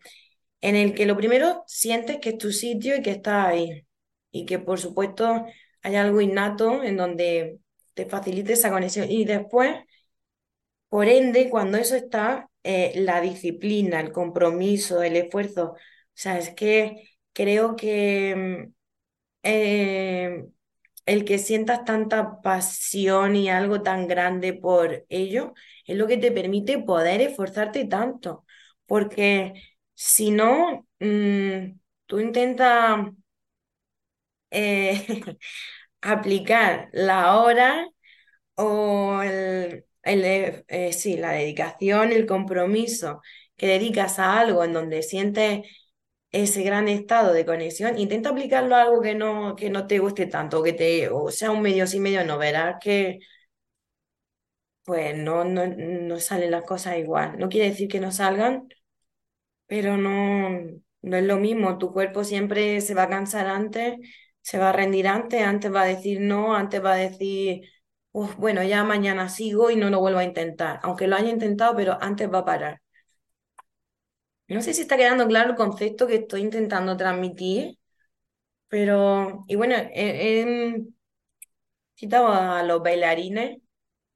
en 0.61 0.76
el 0.76 0.95
que 0.95 1.07
lo 1.07 1.16
primero 1.16 1.64
sientes 1.66 2.19
que 2.21 2.31
es 2.31 2.38
tu 2.38 2.52
sitio 2.52 2.97
y 2.97 3.02
que 3.02 3.11
estás 3.12 3.49
ahí, 3.49 3.87
y 4.33 4.47
que 4.47 4.59
por 4.59 4.81
supuesto 4.81 5.47
hay 5.83 5.97
algo 5.97 6.21
innato 6.21 6.83
en 6.83 6.97
donde 6.97 7.59
te 7.95 8.07
facilite 8.07 8.54
esa 8.54 8.71
conexión, 8.71 9.11
y 9.11 9.25
después, 9.25 9.76
por 10.88 11.09
ende, 11.09 11.49
cuando 11.50 11.78
eso 11.78 11.97
está, 11.97 12.50
eh, 12.62 12.92
la 12.97 13.21
disciplina, 13.21 14.00
el 14.00 14.12
compromiso, 14.12 15.02
el 15.02 15.16
esfuerzo, 15.16 15.73
o 15.73 15.76
sea, 16.14 16.38
es 16.38 16.50
que 16.54 17.11
creo 17.32 17.76
que... 17.76 18.70
eh, 19.42 20.46
el 21.06 21.24
que 21.24 21.38
sientas 21.38 21.84
tanta 21.84 22.40
pasión 22.42 23.36
y 23.36 23.50
algo 23.50 23.82
tan 23.82 24.08
grande 24.08 24.54
por 24.54 25.06
ello 25.08 25.54
es 25.86 25.96
lo 25.98 26.06
que 26.08 26.18
te 26.18 26.32
permite 26.32 26.78
poder 26.80 27.20
esforzarte 27.22 27.86
tanto. 27.86 28.44
Porque 28.86 29.54
si 29.94 30.30
no, 30.32 30.86
mm, 31.00 31.78
tú 32.06 32.20
intentas 32.20 33.08
eh, 34.50 35.06
aplicar 36.02 36.88
la 36.92 37.36
hora 37.40 37.88
o 38.56 39.22
el, 39.22 39.84
eh, 40.04 40.92
sí, 40.92 41.16
la 41.16 41.32
dedicación, 41.32 42.12
el 42.12 42.26
compromiso 42.26 43.22
que 43.56 43.66
dedicas 43.68 44.18
a 44.18 44.40
algo 44.40 44.64
en 44.64 44.72
donde 44.74 45.02
sientes 45.02 45.66
ese 46.32 46.62
gran 46.62 46.88
estado 46.88 47.32
de 47.32 47.46
conexión, 47.46 47.98
intenta 47.98 48.30
aplicarlo 48.30 48.74
a 48.76 48.82
algo 48.82 49.00
que 49.02 49.14
no, 49.14 49.54
que 49.56 49.70
no 49.70 49.86
te 49.86 49.98
guste 49.98 50.26
tanto, 50.26 50.62
que 50.62 50.72
te, 50.72 51.08
o 51.10 51.30
sea, 51.30 51.50
un 51.50 51.62
medio 51.62 51.86
sí, 51.86 52.00
medio 52.00 52.24
no, 52.24 52.38
verás 52.38 52.76
que 52.80 53.20
pues 54.84 55.16
no, 55.16 55.44
no, 55.44 55.66
no 55.66 56.18
salen 56.20 56.50
las 56.50 56.64
cosas 56.64 56.98
igual. 56.98 57.38
No 57.38 57.48
quiere 57.48 57.70
decir 57.70 57.88
que 57.88 58.00
no 58.00 58.10
salgan, 58.12 58.68
pero 59.66 59.96
no, 59.98 60.50
no 61.02 61.16
es 61.16 61.24
lo 61.24 61.38
mismo. 61.38 61.78
Tu 61.78 61.92
cuerpo 61.92 62.24
siempre 62.24 62.80
se 62.82 62.94
va 62.94 63.04
a 63.04 63.10
cansar 63.10 63.48
antes, 63.48 63.96
se 64.42 64.58
va 64.58 64.70
a 64.70 64.72
rendir 64.74 65.08
antes, 65.08 65.42
antes 65.44 65.74
va 65.74 65.82
a 65.82 65.86
decir 65.86 66.20
no, 66.22 66.54
antes 66.56 66.84
va 66.84 66.94
a 66.94 66.96
decir, 66.96 67.62
"Uf, 68.12 68.36
bueno, 68.36 68.62
ya 68.64 68.84
mañana 68.84 69.28
sigo 69.30 69.70
y 69.70 69.76
no 69.76 69.90
lo 69.90 70.00
vuelvo 70.00 70.20
a 70.20 70.24
intentar, 70.24 70.80
aunque 70.84 71.08
lo 71.08 71.16
haya 71.16 71.30
intentado, 71.30 71.76
pero 71.76 71.98
antes 72.02 72.32
va 72.32 72.40
a 72.40 72.46
parar. 72.46 72.81
No 74.49 74.61
sé 74.62 74.75
si 74.75 74.82
está 74.82 74.96
quedando 74.96 75.26
claro 75.26 75.50
el 75.50 75.56
concepto 75.56 76.06
que 76.06 76.16
estoy 76.16 76.42
intentando 76.42 76.96
transmitir. 76.96 77.78
Pero, 78.68 79.44
y 79.49 79.56
bueno, 79.56 79.76
he, 79.78 80.84
citado 81.94 82.28
a 82.28 82.62
los 82.62 82.82
bailarines 82.82 83.58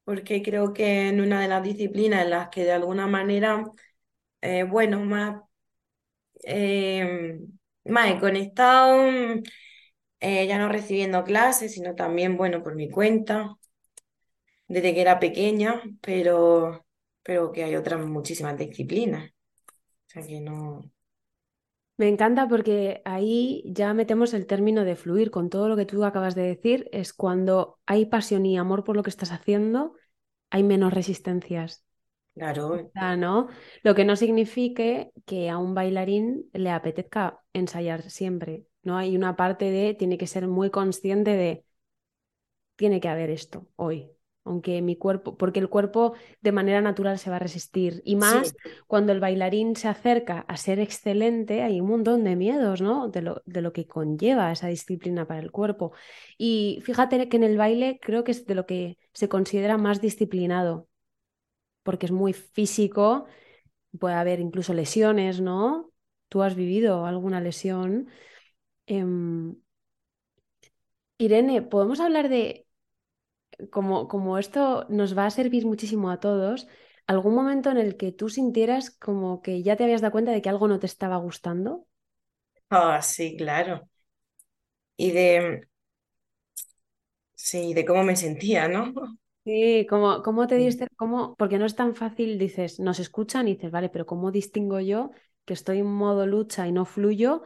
porque 0.04 0.42
creo 0.42 0.73
que 0.75 1.09
en 1.09 1.21
una 1.21 1.40
de 1.40 1.49
las 1.49 1.62
disciplinas 1.64 2.25
en 2.25 2.30
las 2.30 2.49
que 2.50 2.64
de 2.64 2.73
alguna 2.73 3.06
manera, 3.09 3.64
eh, 4.42 4.64
bueno, 4.64 5.00
más, 5.04 5.42
eh, 6.45 7.38
he 7.85 8.18
conectado, 8.21 8.97
eh, 10.21 10.47
ya 10.47 10.59
no 10.59 10.68
recibiendo 10.68 11.25
clases, 11.25 11.73
sino 11.75 11.95
también, 11.95 12.37
bueno, 12.37 12.62
por 12.62 12.75
mi 12.75 12.90
cuenta, 12.90 13.56
desde 14.68 14.95
que 14.95 15.00
era 15.00 15.18
pequeña, 15.21 15.83
pero, 16.00 16.87
pero 17.23 17.52
que 17.52 17.64
hay 17.64 17.76
otras 17.76 18.04
muchísimas 18.06 18.56
disciplinas. 18.59 19.33
O 20.16 20.18
sea 20.18 20.26
que 20.26 20.40
no. 20.40 20.90
Me 21.99 22.08
encanta 22.08 22.49
porque 22.49 23.02
ahí 23.04 23.62
ya 23.66 23.92
metemos 23.92 24.32
el 24.32 24.46
término 24.46 24.85
de 24.85 24.96
fluir 24.96 25.30
con 25.30 25.50
todo 25.50 25.68
lo 25.68 25.76
que 25.76 25.85
tú 25.85 26.04
acabas 26.04 26.35
de 26.35 26.42
decir, 26.42 26.88
es 26.92 27.12
cuando 27.12 27.78
hay 27.85 28.06
pasión 28.06 28.46
y 28.46 28.56
amor 28.56 28.82
por 28.82 28.96
lo 28.96 29.02
que 29.02 29.11
estás 29.11 29.30
haciendo, 29.30 29.94
hay 30.50 30.62
menos 30.62 30.92
resistencias. 30.92 31.85
Claro, 32.35 32.90
¿no? 33.16 33.49
Lo 33.82 33.94
que 33.94 34.04
no 34.04 34.16
signifique 34.16 35.11
que 35.25 35.49
a 35.49 35.58
un 35.58 35.75
bailarín 35.75 36.50
le 36.52 36.70
apetezca 36.70 37.40
ensayar 37.54 38.11
siempre, 38.11 38.66
¿no? 38.82 38.96
Hay 38.99 39.16
una 39.16 39.37
parte 39.37 39.70
de, 39.70 39.94
tiene 39.94 40.18
que 40.18 40.26
ser 40.26 40.49
muy 40.49 40.70
consciente 40.70 41.30
de, 41.30 41.64
tiene 42.76 43.00
que 43.00 43.08
haber 43.08 43.30
esto 43.30 43.68
hoy, 43.76 44.11
aunque 44.47 44.81
mi 44.83 44.97
cuerpo, 44.97 45.37
porque 45.37 45.61
el 45.61 45.69
cuerpo 45.69 46.15
de 46.41 46.53
manera 46.53 46.81
natural 46.81 47.19
se 47.19 47.31
va 47.31 47.37
a 47.37 47.38
resistir. 47.41 48.00
Y 48.05 48.17
más 48.17 48.49
sí, 48.49 48.71
cuando 48.87 49.12
el 49.12 49.21
bailarín 49.21 49.76
se 49.76 49.88
acerca 49.88 50.41
a 50.49 50.57
ser 50.57 50.79
excelente, 50.81 51.62
hay 51.62 51.81
un 51.81 51.88
montón 51.88 52.25
de 52.25 52.37
miedos, 52.37 52.81
¿no? 52.81 53.09
De 53.09 53.23
lo, 53.23 53.43
de 53.45 53.61
lo 53.62 53.73
que 53.73 53.87
conlleva 53.87 54.53
esa 54.53 54.69
disciplina 54.69 55.26
para 55.26 55.41
el 55.41 55.50
cuerpo. 55.50 55.93
Y 56.38 56.81
fíjate 56.85 57.29
que 57.29 57.37
en 57.37 57.45
el 57.45 57.59
baile 57.59 57.99
creo 58.00 58.25
que 58.25 58.33
es 58.33 58.47
de 58.47 58.55
lo 58.55 58.67
que 58.67 58.99
se 59.12 59.29
considera 59.29 59.76
más 59.79 60.00
disciplinado, 60.00 60.88
porque 61.83 62.07
es 62.07 62.12
muy 62.12 62.33
físico, 62.33 63.26
puede 63.99 64.15
haber 64.15 64.41
incluso 64.41 64.75
lesiones, 64.75 65.41
¿no? 65.41 65.91
¿Tú 66.29 66.43
has 66.43 66.55
vivido 66.55 67.07
alguna 67.07 67.41
lesión? 67.41 68.09
Em, 68.87 69.57
Irene, 71.19 71.62
¿podemos 71.62 72.00
hablar 72.00 72.29
de 72.29 72.65
como, 73.71 74.09
como 74.09 74.38
esto 74.38 74.87
nos 74.88 75.17
va 75.17 75.26
a 75.26 75.31
servir 75.31 75.67
muchísimo 75.67 76.11
a 76.11 76.21
todos, 76.21 76.69
¿algún 77.07 77.35
momento 77.35 77.71
en 77.71 77.79
el 77.79 77.97
que 77.97 78.12
tú 78.12 78.29
sintieras 78.29 78.91
como 78.91 79.43
que 79.43 79.62
ya 79.62 79.76
te 79.76 79.85
habías 79.85 80.00
dado 80.03 80.12
cuenta 80.12 80.33
de 80.33 80.43
que 80.43 80.49
algo 80.50 80.69
no 80.69 80.79
te 80.81 80.87
estaba 80.87 81.17
gustando? 81.19 81.87
ah, 82.71 83.00
sí, 83.03 83.37
claro. 83.37 83.88
Y 84.97 85.11
de, 85.12 85.69
sí, 87.35 87.75
de 87.75 87.85
cómo 87.85 88.03
me 88.05 88.17
sentía, 88.17 88.69
¿no? 88.69 88.93
Sí, 89.45 89.87
¿cómo, 89.88 90.23
cómo 90.25 90.49
te 90.49 90.57
diste, 90.57 90.88
cómo, 90.97 91.37
porque 91.37 91.59
no 91.59 91.67
es 91.67 91.76
tan 91.76 91.95
fácil, 91.95 92.37
dices, 92.37 92.81
nos 92.81 92.99
escuchan 92.99 93.47
y 93.47 93.55
dices, 93.55 93.71
vale, 93.71 93.88
pero 93.88 94.05
¿cómo 94.05 94.33
distingo 94.33 94.81
yo 94.81 95.12
que 95.45 95.55
estoy 95.55 95.79
en 95.79 95.87
modo 95.87 96.26
lucha 96.26 96.67
y 96.67 96.73
no 96.73 96.85
fluyo? 96.85 97.43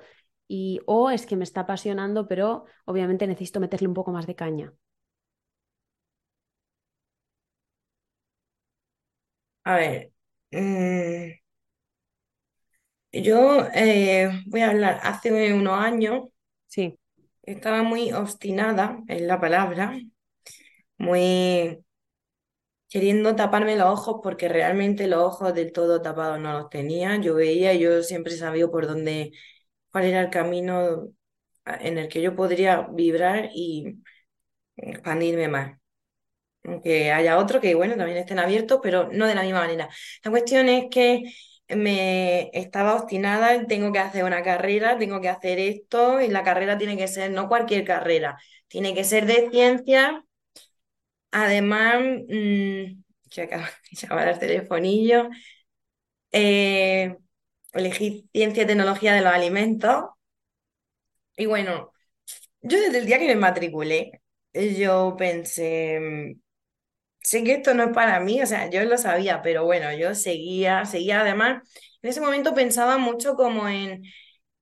Y, 0.48 0.80
o 0.86 1.10
es 1.10 1.26
que 1.26 1.36
me 1.36 1.44
está 1.44 1.60
apasionando, 1.62 2.26
pero 2.26 2.64
obviamente 2.86 3.26
necesito 3.26 3.60
meterle 3.60 3.88
un 3.88 3.94
poco 3.94 4.12
más 4.12 4.26
de 4.26 4.34
caña. 4.34 4.72
A 9.64 9.76
ver, 9.76 10.12
mm, 10.52 11.32
yo 13.12 13.66
eh, 13.74 14.30
voy 14.46 14.60
a 14.62 14.70
hablar, 14.70 15.00
hace 15.02 15.52
unos 15.54 15.78
años 15.78 16.24
Sí, 16.68 16.98
estaba 17.42 17.82
muy 17.82 18.12
obstinada 18.12 19.02
en 19.08 19.26
la 19.26 19.40
palabra, 19.40 19.98
muy 20.98 21.84
queriendo 22.88 23.36
taparme 23.36 23.76
los 23.76 23.88
ojos 23.88 24.20
porque 24.22 24.48
realmente 24.48 25.06
los 25.06 25.22
ojos 25.22 25.54
del 25.54 25.72
todo 25.72 26.02
tapados 26.02 26.38
no 26.40 26.52
los 26.58 26.70
tenía. 26.70 27.16
Yo 27.20 27.34
veía, 27.34 27.74
yo 27.74 28.02
siempre 28.02 28.36
sabía 28.36 28.68
por 28.68 28.86
dónde, 28.86 29.32
cuál 29.92 30.04
era 30.06 30.22
el 30.22 30.30
camino 30.30 31.10
en 31.66 31.98
el 31.98 32.08
que 32.08 32.22
yo 32.22 32.36
podría 32.36 32.82
vibrar 32.92 33.50
y 33.54 33.98
expandirme 34.78 35.48
más. 35.48 35.79
Aunque 36.64 37.10
haya 37.12 37.38
otro 37.38 37.60
que, 37.60 37.74
bueno, 37.74 37.96
también 37.96 38.18
estén 38.18 38.38
abiertos, 38.38 38.80
pero 38.82 39.08
no 39.12 39.26
de 39.26 39.34
la 39.34 39.42
misma 39.42 39.60
manera. 39.60 39.88
La 40.24 40.30
cuestión 40.30 40.68
es 40.68 40.86
que 40.90 41.22
me 41.68 42.50
estaba 42.52 42.94
obstinada, 42.96 43.66
tengo 43.66 43.92
que 43.92 43.98
hacer 44.00 44.24
una 44.24 44.42
carrera, 44.42 44.98
tengo 44.98 45.20
que 45.20 45.28
hacer 45.28 45.58
esto, 45.58 46.20
y 46.20 46.28
la 46.28 46.42
carrera 46.44 46.76
tiene 46.78 46.96
que 46.96 47.08
ser, 47.08 47.30
no 47.30 47.48
cualquier 47.48 47.84
carrera, 47.84 48.38
tiene 48.68 48.94
que 48.94 49.04
ser 49.04 49.26
de 49.26 49.48
ciencia. 49.50 50.24
Además, 51.32 52.00
mm, 52.28 53.02
que 53.30 53.42
acaba 53.42 53.64
de 53.90 53.96
llamar 53.96 54.28
al 54.28 54.38
telefonillo, 54.38 55.28
eh, 56.32 57.16
elegí 57.72 58.28
ciencia 58.32 58.64
y 58.64 58.66
tecnología 58.66 59.14
de 59.14 59.22
los 59.22 59.32
alimentos. 59.32 60.04
Y 61.36 61.46
bueno, 61.46 61.92
yo 62.62 62.80
desde 62.80 62.98
el 63.00 63.06
día 63.06 63.18
que 63.18 63.26
me 63.28 63.36
matriculé, 63.36 64.22
yo 64.54 65.16
pensé. 65.18 66.36
Sé 67.22 67.44
que 67.44 67.54
esto 67.54 67.74
no 67.74 67.84
es 67.84 67.90
para 67.92 68.20
mí, 68.20 68.42
o 68.42 68.46
sea, 68.46 68.70
yo 68.70 68.84
lo 68.84 68.98
sabía, 68.98 69.42
pero 69.42 69.64
bueno, 69.64 69.92
yo 69.92 70.14
seguía, 70.14 70.84
seguía 70.84 71.20
además, 71.20 71.62
en 72.02 72.10
ese 72.10 72.20
momento 72.20 72.54
pensaba 72.54 72.98
mucho 72.98 73.34
como 73.34 73.68
en 73.68 74.02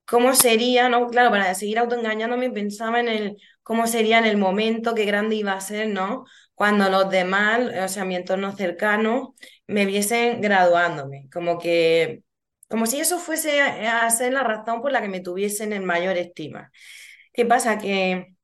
cómo 0.06 0.34
sería, 0.34 0.88
¿no? 0.88 1.06
Claro, 1.08 1.30
para 1.30 1.54
seguir 1.54 1.78
autoengañándome 1.78 2.50
pensaba 2.50 3.00
en 3.00 3.08
el 3.08 3.36
cómo 3.62 3.86
sería 3.86 4.18
en 4.18 4.24
el 4.26 4.38
momento, 4.38 4.94
qué 4.94 5.04
grande 5.04 5.36
iba 5.36 5.52
a 5.52 5.60
ser, 5.60 5.88
¿no? 5.88 6.24
Cuando 6.54 6.88
los 6.88 7.10
demás, 7.10 7.60
o 7.84 7.88
sea, 7.88 8.04
mi 8.04 8.16
entorno 8.16 8.56
cercano, 8.56 9.34
me 9.66 9.86
viesen 9.86 10.40
graduándome, 10.40 11.28
como 11.32 11.58
que, 11.58 12.22
como 12.68 12.86
si 12.86 13.00
eso 13.00 13.18
fuese 13.18 13.60
a, 13.60 14.08
ser 14.10 14.32
la 14.32 14.42
razón 14.42 14.80
por 14.82 14.92
la 14.92 15.02
que 15.02 15.08
me 15.08 15.20
tuviesen 15.20 15.72
en 15.72 15.84
mayor 15.84 16.16
estima. 16.16 16.70
¿Qué 17.32 17.44
pasa? 17.46 17.78
Que 17.78 18.34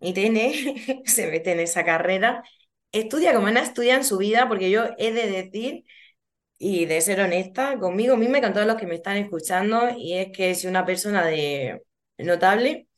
Irene 0.00 1.02
se 1.06 1.30
mete 1.30 1.52
en 1.52 1.60
esa 1.60 1.84
carrera, 1.84 2.42
estudia 2.92 3.34
como 3.34 3.50
no 3.50 3.60
estudia 3.60 3.96
en 3.96 4.04
su 4.04 4.18
vida, 4.18 4.48
porque 4.48 4.70
yo 4.70 4.84
he 4.98 5.12
de 5.12 5.30
decir 5.30 5.84
y 6.58 6.86
de 6.86 7.00
ser 7.02 7.20
honesta 7.20 7.78
conmigo 7.78 8.16
misma 8.16 8.38
y 8.38 8.42
con 8.42 8.52
todos 8.54 8.66
los 8.66 8.76
que 8.76 8.86
me 8.86 8.96
están 8.96 9.16
escuchando, 9.18 9.90
y 9.96 10.14
es 10.14 10.28
que 10.36 10.54
soy 10.54 10.70
una 10.70 10.86
persona 10.86 11.24
de 11.26 11.82
notable, 12.18 12.88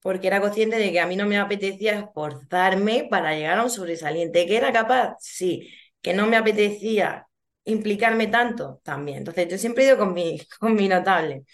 porque 0.00 0.28
era 0.28 0.40
consciente 0.40 0.78
de 0.78 0.92
que 0.92 1.00
a 1.00 1.06
mí 1.06 1.16
no 1.16 1.26
me 1.26 1.38
apetecía 1.38 1.98
esforzarme 2.00 3.08
para 3.10 3.34
llegar 3.34 3.58
a 3.58 3.64
un 3.64 3.70
sobresaliente, 3.70 4.46
que 4.46 4.56
era 4.56 4.72
capaz, 4.72 5.16
sí, 5.20 5.70
que 6.02 6.14
no 6.14 6.26
me 6.26 6.36
apetecía 6.36 7.26
implicarme 7.64 8.28
tanto 8.28 8.80
también. 8.84 9.18
Entonces 9.18 9.48
yo 9.50 9.58
siempre 9.58 9.84
he 9.84 9.88
ido 9.88 9.98
con 9.98 10.14
mi, 10.14 10.40
con 10.60 10.74
mi 10.74 10.88
notable. 10.88 11.44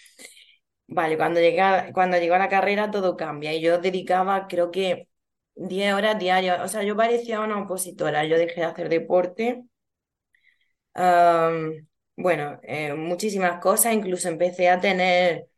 Vale, 0.88 1.16
cuando 1.16 1.40
llegué 1.40 1.90
cuando 1.92 2.16
llegó 2.18 2.34
a 2.36 2.38
la 2.38 2.48
carrera 2.48 2.90
todo 2.90 3.16
cambia 3.16 3.52
y 3.52 3.60
yo 3.60 3.78
dedicaba 3.78 4.46
creo 4.48 4.70
que 4.70 5.08
10 5.56 5.92
horas 5.94 6.18
diarias, 6.18 6.60
o 6.62 6.68
sea, 6.68 6.82
yo 6.84 6.96
parecía 6.96 7.40
una 7.40 7.60
opositora, 7.62 8.24
yo 8.24 8.38
dejé 8.38 8.60
de 8.60 8.66
hacer 8.66 8.88
deporte, 8.88 9.64
bueno, 12.16 12.58
eh, 12.62 12.94
muchísimas 12.94 13.60
cosas, 13.60 13.94
incluso 13.94 14.28
empecé 14.28 14.68
a 14.70 14.80
tener, 14.80 15.48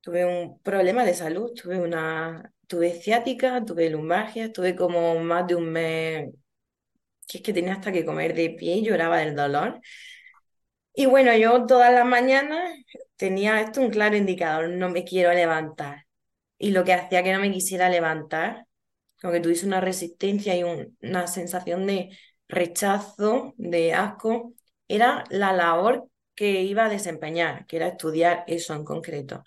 tuve 0.00 0.24
un 0.26 0.60
problema 0.60 1.04
de 1.04 1.14
salud, 1.14 1.52
tuve 1.54 1.78
una, 1.80 2.52
tuve 2.68 2.92
ciática, 2.92 3.64
tuve 3.64 3.90
lumbalgia, 3.90 4.52
tuve 4.52 4.76
como 4.76 5.18
más 5.20 5.46
de 5.46 5.56
un 5.56 5.70
mes, 5.72 6.30
que 7.28 7.38
es 7.38 7.44
que 7.44 7.52
tenía 7.52 7.74
hasta 7.74 7.92
que 7.92 8.04
comer 8.04 8.34
de 8.34 8.50
pie 8.50 8.76
y 8.76 8.84
lloraba 8.84 9.18
del 9.18 9.36
dolor. 9.36 9.80
Y 10.94 11.06
bueno, 11.06 11.34
yo 11.36 11.66
todas 11.66 11.92
las 11.92 12.06
mañanas 12.06 12.70
tenía 13.16 13.60
esto 13.60 13.80
un 13.80 13.90
claro 13.90 14.16
indicador, 14.16 14.68
no 14.70 14.88
me 14.90 15.04
quiero 15.04 15.32
levantar. 15.32 16.06
Y 16.58 16.70
lo 16.70 16.84
que 16.84 16.94
hacía 16.94 17.22
que 17.24 17.32
no 17.32 17.40
me 17.40 17.52
quisiera 17.52 17.88
levantar, 17.88 18.66
como 19.24 19.32
que 19.34 19.40
tuviese 19.40 19.66
una 19.66 19.80
resistencia 19.80 20.56
y 20.56 20.64
un- 20.64 20.96
una 21.02 21.26
sensación 21.26 21.86
de 21.86 22.10
rechazo, 22.48 23.54
de 23.56 23.94
asco, 23.94 24.54
era 24.88 25.24
la 25.30 25.52
labor 25.54 26.08
que 26.34 26.62
iba 26.62 26.84
a 26.86 26.88
desempeñar, 26.90 27.66
que 27.66 27.76
era 27.76 27.88
estudiar 27.88 28.44
eso 28.48 28.74
en 28.74 28.84
concreto. 28.84 29.44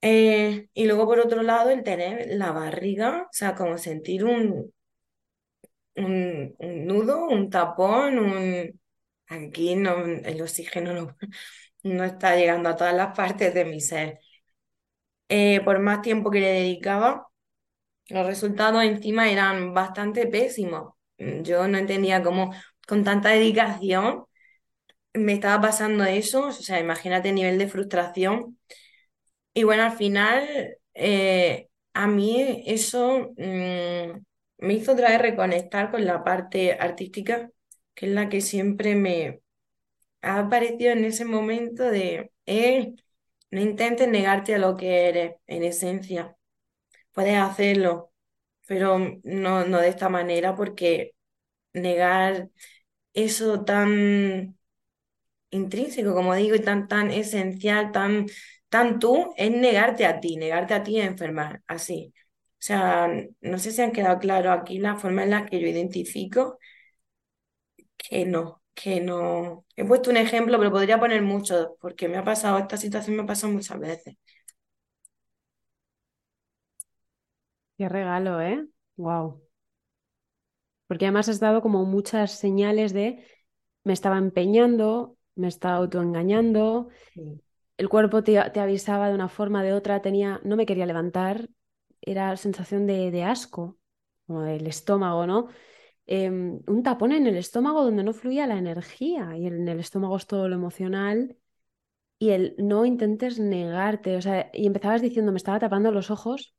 Eh, 0.00 0.68
y 0.74 0.86
luego, 0.86 1.06
por 1.06 1.18
otro 1.20 1.42
lado, 1.42 1.70
el 1.70 1.82
tener 1.84 2.26
la 2.36 2.50
barriga, 2.52 3.22
o 3.24 3.28
sea, 3.32 3.54
como 3.54 3.78
sentir 3.78 4.24
un, 4.24 4.72
un, 5.96 6.54
un 6.58 6.86
nudo, 6.86 7.26
un 7.28 7.50
tapón, 7.50 8.18
un... 8.18 8.80
Aquí 9.28 9.76
no, 9.76 10.04
el 10.04 10.42
oxígeno 10.42 10.92
no, 10.94 11.16
no 11.84 12.04
está 12.04 12.36
llegando 12.36 12.68
a 12.68 12.76
todas 12.76 12.94
las 12.94 13.16
partes 13.16 13.54
de 13.54 13.64
mi 13.64 13.80
ser. 13.80 14.20
Eh, 15.28 15.60
por 15.64 15.78
más 15.80 16.02
tiempo 16.02 16.30
que 16.30 16.40
le 16.40 16.48
dedicaba, 16.48 17.26
Los 18.08 18.26
resultados 18.26 18.84
encima 18.84 19.30
eran 19.30 19.74
bastante 19.74 20.26
pésimos. 20.26 20.94
Yo 21.18 21.68
no 21.68 21.78
entendía 21.78 22.22
cómo 22.22 22.52
con 22.86 23.04
tanta 23.04 23.30
dedicación 23.30 24.24
me 25.14 25.34
estaba 25.34 25.60
pasando 25.62 26.04
eso. 26.04 26.46
O 26.48 26.52
sea, 26.52 26.80
imagínate 26.80 27.30
el 27.30 27.36
nivel 27.36 27.58
de 27.58 27.68
frustración. 27.68 28.58
Y 29.54 29.64
bueno, 29.64 29.84
al 29.84 29.92
final 29.96 30.76
eh, 30.94 31.68
a 31.94 32.06
mí 32.06 32.62
eso 32.66 33.32
mm, 33.36 34.20
me 34.58 34.74
hizo 34.74 34.92
otra 34.92 35.10
vez 35.10 35.20
reconectar 35.20 35.90
con 35.90 36.04
la 36.06 36.24
parte 36.24 36.74
artística, 36.74 37.50
que 37.94 38.06
es 38.06 38.12
la 38.12 38.28
que 38.28 38.40
siempre 38.40 38.94
me 38.94 39.40
ha 40.22 40.40
aparecido 40.40 40.92
en 40.92 41.04
ese 41.06 41.24
momento 41.26 41.84
de, 41.84 42.32
eh, 42.46 42.94
no 43.52 43.60
intentes 43.60 44.08
negarte 44.08 44.54
a 44.56 44.58
lo 44.58 44.76
que 44.76 45.08
eres 45.08 45.36
en 45.46 45.64
esencia. 45.64 46.36
Puedes 47.12 47.36
hacerlo 47.38 48.10
pero 48.66 48.98
no, 49.24 49.64
no 49.66 49.78
de 49.80 49.88
esta 49.88 50.08
manera 50.08 50.54
porque 50.56 51.14
negar 51.74 52.50
eso 53.14 53.64
tan 53.64 54.58
intrínseco, 55.50 56.14
como 56.14 56.34
digo, 56.34 56.54
y 56.56 56.60
tan, 56.60 56.88
tan 56.88 57.10
esencial, 57.10 57.92
tan, 57.92 58.26
tan 58.68 58.98
tú, 58.98 59.34
es 59.36 59.50
negarte 59.50 60.06
a 60.06 60.20
ti, 60.20 60.36
negarte 60.36 60.74
a 60.74 60.82
ti 60.82 61.00
a 61.00 61.04
enfermar, 61.06 61.62
así. 61.66 62.14
O 62.54 62.64
sea, 62.64 63.08
no 63.40 63.58
sé 63.58 63.72
si 63.72 63.82
han 63.82 63.92
quedado 63.92 64.18
claro 64.20 64.52
aquí 64.52 64.78
la 64.78 64.96
forma 64.96 65.24
en 65.24 65.30
la 65.30 65.46
que 65.46 65.60
yo 65.60 65.66
identifico 65.68 66.58
que 67.96 68.24
no, 68.26 68.62
que 68.74 69.00
no... 69.00 69.64
He 69.76 69.84
puesto 69.84 70.10
un 70.10 70.16
ejemplo, 70.16 70.58
pero 70.58 70.70
podría 70.70 71.00
poner 71.00 71.22
muchos, 71.22 71.68
porque 71.80 72.08
me 72.08 72.18
ha 72.18 72.24
pasado, 72.24 72.58
esta 72.58 72.76
situación 72.76 73.16
me 73.16 73.22
ha 73.22 73.26
pasado 73.26 73.52
muchas 73.52 73.78
veces. 73.78 74.16
Qué 77.82 77.88
regalo, 77.88 78.40
¿eh? 78.40 78.64
Wow. 78.96 79.42
Porque 80.86 81.06
además 81.06 81.28
has 81.28 81.40
dado 81.40 81.62
como 81.62 81.84
muchas 81.84 82.30
señales 82.30 82.92
de 82.92 83.26
me 83.82 83.92
estaba 83.92 84.18
empeñando, 84.18 85.16
me 85.34 85.48
estaba 85.48 85.78
autoengañando, 85.78 86.90
el 87.76 87.88
cuerpo 87.88 88.22
te, 88.22 88.38
avisaba 88.38 89.08
de 89.08 89.16
una 89.16 89.28
forma, 89.28 89.64
de 89.64 89.72
otra, 89.72 90.00
tenía, 90.00 90.40
no 90.44 90.54
me 90.54 90.64
quería 90.64 90.86
levantar, 90.86 91.48
era 92.00 92.36
sensación 92.36 92.86
de, 92.86 93.24
asco, 93.24 93.76
como 94.28 94.42
del 94.42 94.68
estómago, 94.68 95.26
¿no? 95.26 95.48
Em, 96.06 96.60
un 96.68 96.82
tapón 96.84 97.10
en 97.10 97.26
el 97.26 97.36
estómago 97.36 97.82
donde 97.82 98.04
no 98.04 98.12
fluía 98.12 98.46
la 98.46 98.58
energía 98.58 99.36
y 99.36 99.48
en 99.48 99.66
el 99.66 99.80
estómago 99.80 100.16
es 100.16 100.28
todo 100.28 100.46
lo 100.46 100.54
emocional 100.54 101.36
y 102.20 102.30
el 102.30 102.54
no 102.58 102.86
intentes 102.86 103.40
negarte, 103.40 104.16
o 104.16 104.22
sea, 104.22 104.50
y 104.52 104.68
empezabas 104.68 105.02
diciendo 105.02 105.32
me 105.32 105.38
estaba 105.38 105.58
tapando 105.58 105.90
los 105.90 106.12
ojos, 106.12 106.54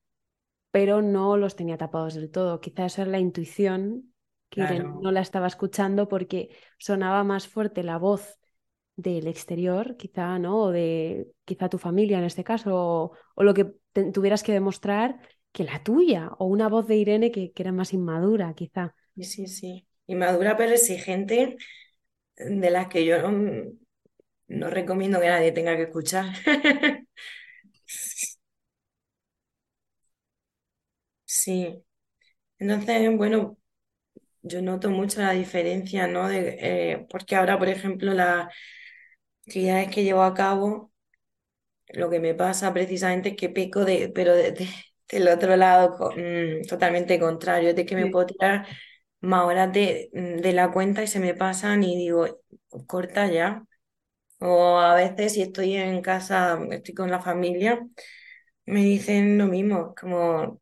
pero 0.74 1.04
no 1.04 1.38
los 1.38 1.56
tenía 1.56 1.78
tapados 1.78 2.16
del 2.16 2.32
todo, 2.32 2.60
quizás 2.60 2.98
era 2.98 3.12
la 3.12 3.20
intuición 3.20 4.12
que 4.50 4.64
no 4.80 5.12
la 5.12 5.22
estaba 5.22 5.46
escuchando 5.46 6.08
porque 6.08 6.50
sonaba 6.80 7.24
más 7.24 7.48
fuerte 7.48 7.84
la 7.84 8.00
voz 8.00 8.40
del 8.96 9.28
exterior, 9.28 9.98
quizá, 9.98 10.40
¿no? 10.40 10.62
O 10.64 10.72
de 10.72 11.28
quizá 11.46 11.70
tu 11.70 11.78
familia 11.78 12.18
en 12.18 12.24
este 12.24 12.44
caso, 12.44 13.14
o, 13.36 13.44
lo 13.44 13.54
que 13.54 13.72
tuvieras 14.12 14.42
que 14.42 14.52
demostrar 14.52 15.20
que 15.52 15.64
la 15.64 15.84
tuya, 15.84 16.32
o 16.40 16.46
una 16.48 16.70
voz 16.70 16.88
de 16.88 16.96
Irene 16.96 17.32
que, 17.32 17.54
era 17.56 17.72
más 17.72 17.94
inmadura, 17.94 18.56
quizá. 18.56 18.96
Sí, 19.16 19.26
sí, 19.26 19.46
sí. 19.46 19.88
Inmadura 20.08 20.58
pero 20.58 20.72
exigente, 20.72 21.56
de 22.36 22.70
las 22.72 22.88
que 22.88 23.06
yo 23.06 23.22
no, 23.22 23.74
no 24.48 24.70
recomiendo 24.72 25.20
que 25.20 25.30
nadie 25.30 25.52
tenga 25.52 25.76
que 25.76 25.84
escuchar. 25.84 26.34
Sí. 31.36 31.84
Entonces, 32.60 33.18
bueno, 33.18 33.58
yo 34.44 34.62
noto 34.62 34.92
mucho 34.92 35.22
la 35.22 35.32
diferencia, 35.34 36.08
¿no? 36.08 36.28
De, 36.30 36.58
eh, 36.62 37.08
porque 37.12 37.36
ahora, 37.38 37.60
por 37.60 37.70
ejemplo, 37.70 38.14
las 38.14 38.48
actividades 39.48 39.90
que 39.94 40.04
llevo 40.04 40.24
a 40.24 40.34
cabo, 40.34 40.92
lo 41.90 42.10
que 42.10 42.20
me 42.20 42.34
pasa 42.36 42.74
precisamente 42.74 43.30
es 43.32 43.36
que 43.38 43.50
peco 43.50 43.86
de, 43.86 44.10
pero 44.16 44.34
del 44.36 45.28
otro 45.30 45.56
lado, 45.58 46.12
mm, 46.16 46.68
totalmente 46.68 47.20
contrario, 47.20 47.74
de 47.74 47.86
que 47.86 47.96
me 47.96 48.08
puedo 48.08 48.28
tirar 48.28 48.68
más 49.22 49.46
horas 49.46 49.72
de, 49.74 50.10
mm, 50.14 50.38
de 50.42 50.54
la 50.54 50.72
cuenta 50.72 51.04
y 51.04 51.08
se 51.08 51.20
me 51.20 51.34
pasan 51.36 51.84
y 51.84 51.98
digo, 51.98 52.42
corta 52.88 53.28
ya. 53.28 53.66
O 54.40 54.80
a 54.80 54.96
veces 54.96 55.34
si 55.34 55.42
estoy 55.44 55.76
en 55.78 56.02
casa, 56.02 56.60
estoy 56.72 56.94
con 56.96 57.12
la 57.12 57.22
familia, 57.22 57.80
me 58.66 58.82
dicen 58.84 59.38
lo 59.38 59.48
mismo, 59.48 59.96
como, 60.00 60.62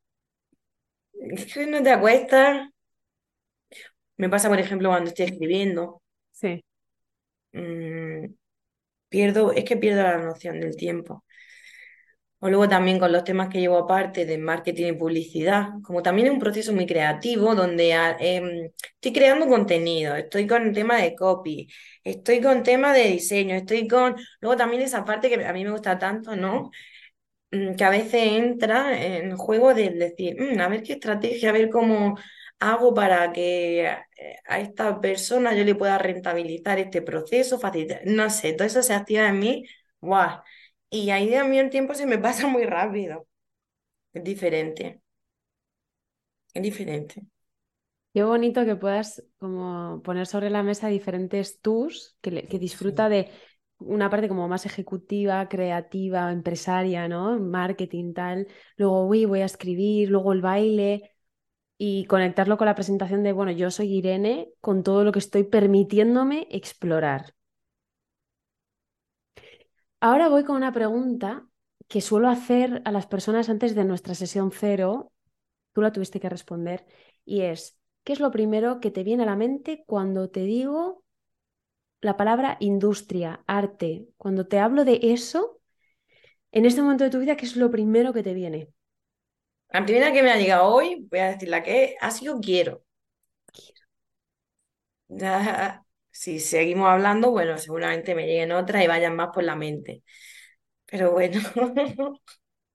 es 1.21 1.53
que 1.53 1.67
no 1.67 1.81
te 1.83 1.91
acuestas, 1.91 2.69
me 4.17 4.29
pasa, 4.29 4.49
por 4.49 4.59
ejemplo, 4.59 4.89
cuando 4.89 5.09
estoy 5.09 5.25
escribiendo. 5.25 6.01
Sí. 6.31 6.63
Mm, 7.53 8.33
pierdo, 9.09 9.53
es 9.53 9.65
que 9.65 9.77
pierdo 9.77 10.03
la 10.03 10.17
noción 10.19 10.59
del 10.61 10.75
tiempo. 10.77 11.25
O 12.39 12.49
luego 12.49 12.67
también 12.67 12.97
con 12.99 13.11
los 13.11 13.23
temas 13.23 13.49
que 13.49 13.59
llevo 13.59 13.77
aparte 13.77 14.25
de 14.25 14.37
marketing 14.39 14.87
y 14.87 14.93
publicidad, 14.93 15.69
como 15.83 16.01
también 16.01 16.27
es 16.27 16.33
un 16.33 16.39
proceso 16.39 16.73
muy 16.73 16.87
creativo 16.87 17.53
donde 17.53 17.93
ah, 17.93 18.17
em, 18.19 18.71
estoy 18.95 19.13
creando 19.13 19.47
contenido, 19.47 20.15
estoy 20.15 20.47
con 20.47 20.63
el 20.67 20.73
tema 20.73 20.97
de 20.97 21.13
copy, 21.15 21.67
estoy 22.03 22.41
con 22.41 22.63
tema 22.63 22.93
de 22.93 23.03
diseño, 23.09 23.55
estoy 23.55 23.87
con... 23.87 24.15
Luego 24.39 24.57
también 24.57 24.81
esa 24.81 25.05
parte 25.05 25.29
que 25.29 25.45
a 25.45 25.53
mí 25.53 25.63
me 25.63 25.71
gusta 25.71 25.99
tanto, 25.99 26.35
¿no? 26.35 26.71
Mm, 27.51 27.75
que 27.75 27.83
a 27.83 27.89
veces 27.89 28.13
entra 28.15 29.01
en 29.05 29.35
juego 29.37 29.73
de 29.73 29.89
decir, 29.91 30.35
mm, 30.39 30.59
a 30.61 30.67
ver 30.69 30.83
qué 30.83 30.93
estrategia, 30.93 31.49
a 31.49 31.53
ver 31.53 31.69
cómo 31.69 32.17
hago 32.59 32.93
para 32.93 33.31
que 33.33 33.85
eh, 33.87 33.97
a 34.47 34.59
esta 34.59 35.01
persona 35.01 35.53
yo 35.55 35.63
le 35.63 35.75
pueda 35.75 35.97
rentabilizar 35.97 36.79
este 36.79 37.01
proceso, 37.01 37.59
facilitar, 37.59 38.01
no 38.05 38.29
sé, 38.29 38.53
todo 38.53 38.67
eso 38.67 38.83
se 38.83 38.93
activa 38.93 39.27
en 39.29 39.39
mí, 39.39 39.65
¡guau! 39.99 40.41
Y 40.89 41.09
ahí 41.11 41.33
a 41.35 41.43
mí 41.43 41.57
el 41.59 41.69
tiempo 41.69 41.93
se 41.95 42.05
me 42.05 42.17
pasa 42.19 42.47
muy 42.47 42.65
rápido. 42.65 43.27
Es 44.13 44.23
diferente. 44.23 45.01
Es 46.53 46.63
diferente. 46.63 47.25
Qué 48.13 48.23
bonito 48.23 48.65
que 48.65 48.75
puedas 48.75 49.23
como 49.37 50.01
poner 50.03 50.27
sobre 50.27 50.49
la 50.49 50.63
mesa 50.63 50.87
diferentes 50.89 51.61
tus 51.61 52.17
que, 52.21 52.45
que 52.47 52.59
disfruta 52.59 53.07
de 53.07 53.29
una 53.81 54.09
parte 54.09 54.27
como 54.27 54.47
más 54.47 54.65
ejecutiva, 54.65 55.47
creativa, 55.49 56.31
empresaria, 56.31 57.07
¿no? 57.07 57.39
Marketing, 57.39 58.13
tal. 58.13 58.47
Luego, 58.77 59.07
uy, 59.07 59.25
voy 59.25 59.41
a 59.41 59.45
escribir, 59.45 60.09
luego 60.09 60.33
el 60.33 60.41
baile 60.41 61.11
y 61.77 62.05
conectarlo 62.05 62.57
con 62.57 62.67
la 62.67 62.75
presentación 62.75 63.23
de, 63.23 63.33
bueno, 63.33 63.51
yo 63.51 63.71
soy 63.71 63.93
Irene, 63.97 64.51
con 64.61 64.83
todo 64.83 65.03
lo 65.03 65.11
que 65.11 65.19
estoy 65.19 65.43
permitiéndome 65.45 66.47
explorar. 66.51 67.33
Ahora 69.99 70.29
voy 70.29 70.43
con 70.43 70.55
una 70.55 70.73
pregunta 70.73 71.47
que 71.87 72.01
suelo 72.01 72.29
hacer 72.29 72.81
a 72.85 72.91
las 72.91 73.07
personas 73.07 73.49
antes 73.49 73.75
de 73.75 73.85
nuestra 73.85 74.15
sesión 74.15 74.51
cero. 74.51 75.11
Tú 75.73 75.81
la 75.81 75.91
tuviste 75.91 76.19
que 76.19 76.29
responder. 76.29 76.85
Y 77.25 77.41
es, 77.41 77.79
¿qué 78.03 78.13
es 78.13 78.19
lo 78.19 78.31
primero 78.31 78.79
que 78.79 78.91
te 78.91 79.03
viene 79.03 79.23
a 79.23 79.27
la 79.27 79.35
mente 79.35 79.83
cuando 79.87 80.29
te 80.29 80.41
digo 80.41 81.00
la 82.01 82.17
palabra 82.17 82.57
industria, 82.59 83.43
arte? 83.47 84.07
Cuando 84.17 84.47
te 84.47 84.59
hablo 84.59 84.85
de 84.85 84.99
eso, 85.01 85.59
en 86.51 86.65
este 86.65 86.81
momento 86.81 87.03
de 87.03 87.09
tu 87.09 87.19
vida, 87.19 87.37
¿qué 87.37 87.45
es 87.45 87.55
lo 87.55 87.71
primero 87.71 88.13
que 88.13 88.23
te 88.23 88.33
viene? 88.33 88.69
La 89.69 89.85
primera 89.85 90.11
que 90.11 90.21
me 90.23 90.31
ha 90.31 90.37
llegado 90.37 90.67
hoy, 90.67 91.07
voy 91.09 91.19
a 91.19 91.31
decir 91.31 91.47
la 91.49 91.63
que 91.63 91.95
ha 92.01 92.11
sido 92.11 92.39
quiero. 92.41 92.83
Ya, 95.07 95.85
si 96.09 96.39
seguimos 96.39 96.89
hablando, 96.89 97.31
bueno, 97.31 97.57
seguramente 97.57 98.15
me 98.15 98.25
lleguen 98.25 98.51
otras 98.51 98.83
y 98.83 98.87
vayan 98.87 99.15
más 99.15 99.29
por 99.33 99.43
la 99.43 99.55
mente. 99.55 100.03
Pero 100.85 101.11
bueno. 101.11 101.39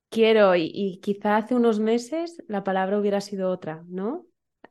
Quiero, 0.09 0.55
y, 0.55 1.01
quizá 1.03 1.37
hace 1.37 1.55
unos 1.55 1.81
meses 1.81 2.43
la 2.47 2.65
palabra 2.65 2.99
hubiera 2.99 3.21
sido 3.21 3.51
otra, 3.51 3.85
¿no? 3.89 4.27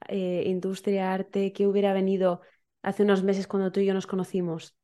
Eh, 0.07 0.43
industria, 0.47 1.13
arte, 1.13 1.51
¿qué 1.53 1.67
hubiera 1.67 1.93
venido 1.93 2.41
hace 2.85 3.03
unos 3.03 3.23
meses 3.23 3.47
cuando 3.47 3.71
tú 3.71 3.79
y 3.81 3.85
yo 3.85 3.93
nos 3.93 4.07
conocimos? 4.07 4.75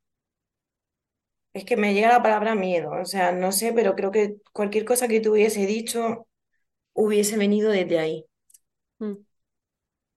Es 1.53 1.65
que 1.65 1.77
me 1.77 1.93
llega 1.93 2.09
la 2.09 2.23
palabra 2.23 2.55
miedo, 2.55 2.91
o 2.91 3.05
sea, 3.05 3.31
no 3.33 3.51
sé, 3.51 3.73
pero 3.73 3.95
creo 3.95 4.11
que 4.11 4.37
cualquier 4.53 4.85
cosa 4.85 5.07
que 5.07 5.19
tú 5.21 5.31
hubiese 5.33 5.65
dicho 5.65 6.27
hubiese 6.93 7.37
venido 7.37 7.71
desde 7.71 7.99
ahí. 7.99 8.25
Mm. 8.99 9.25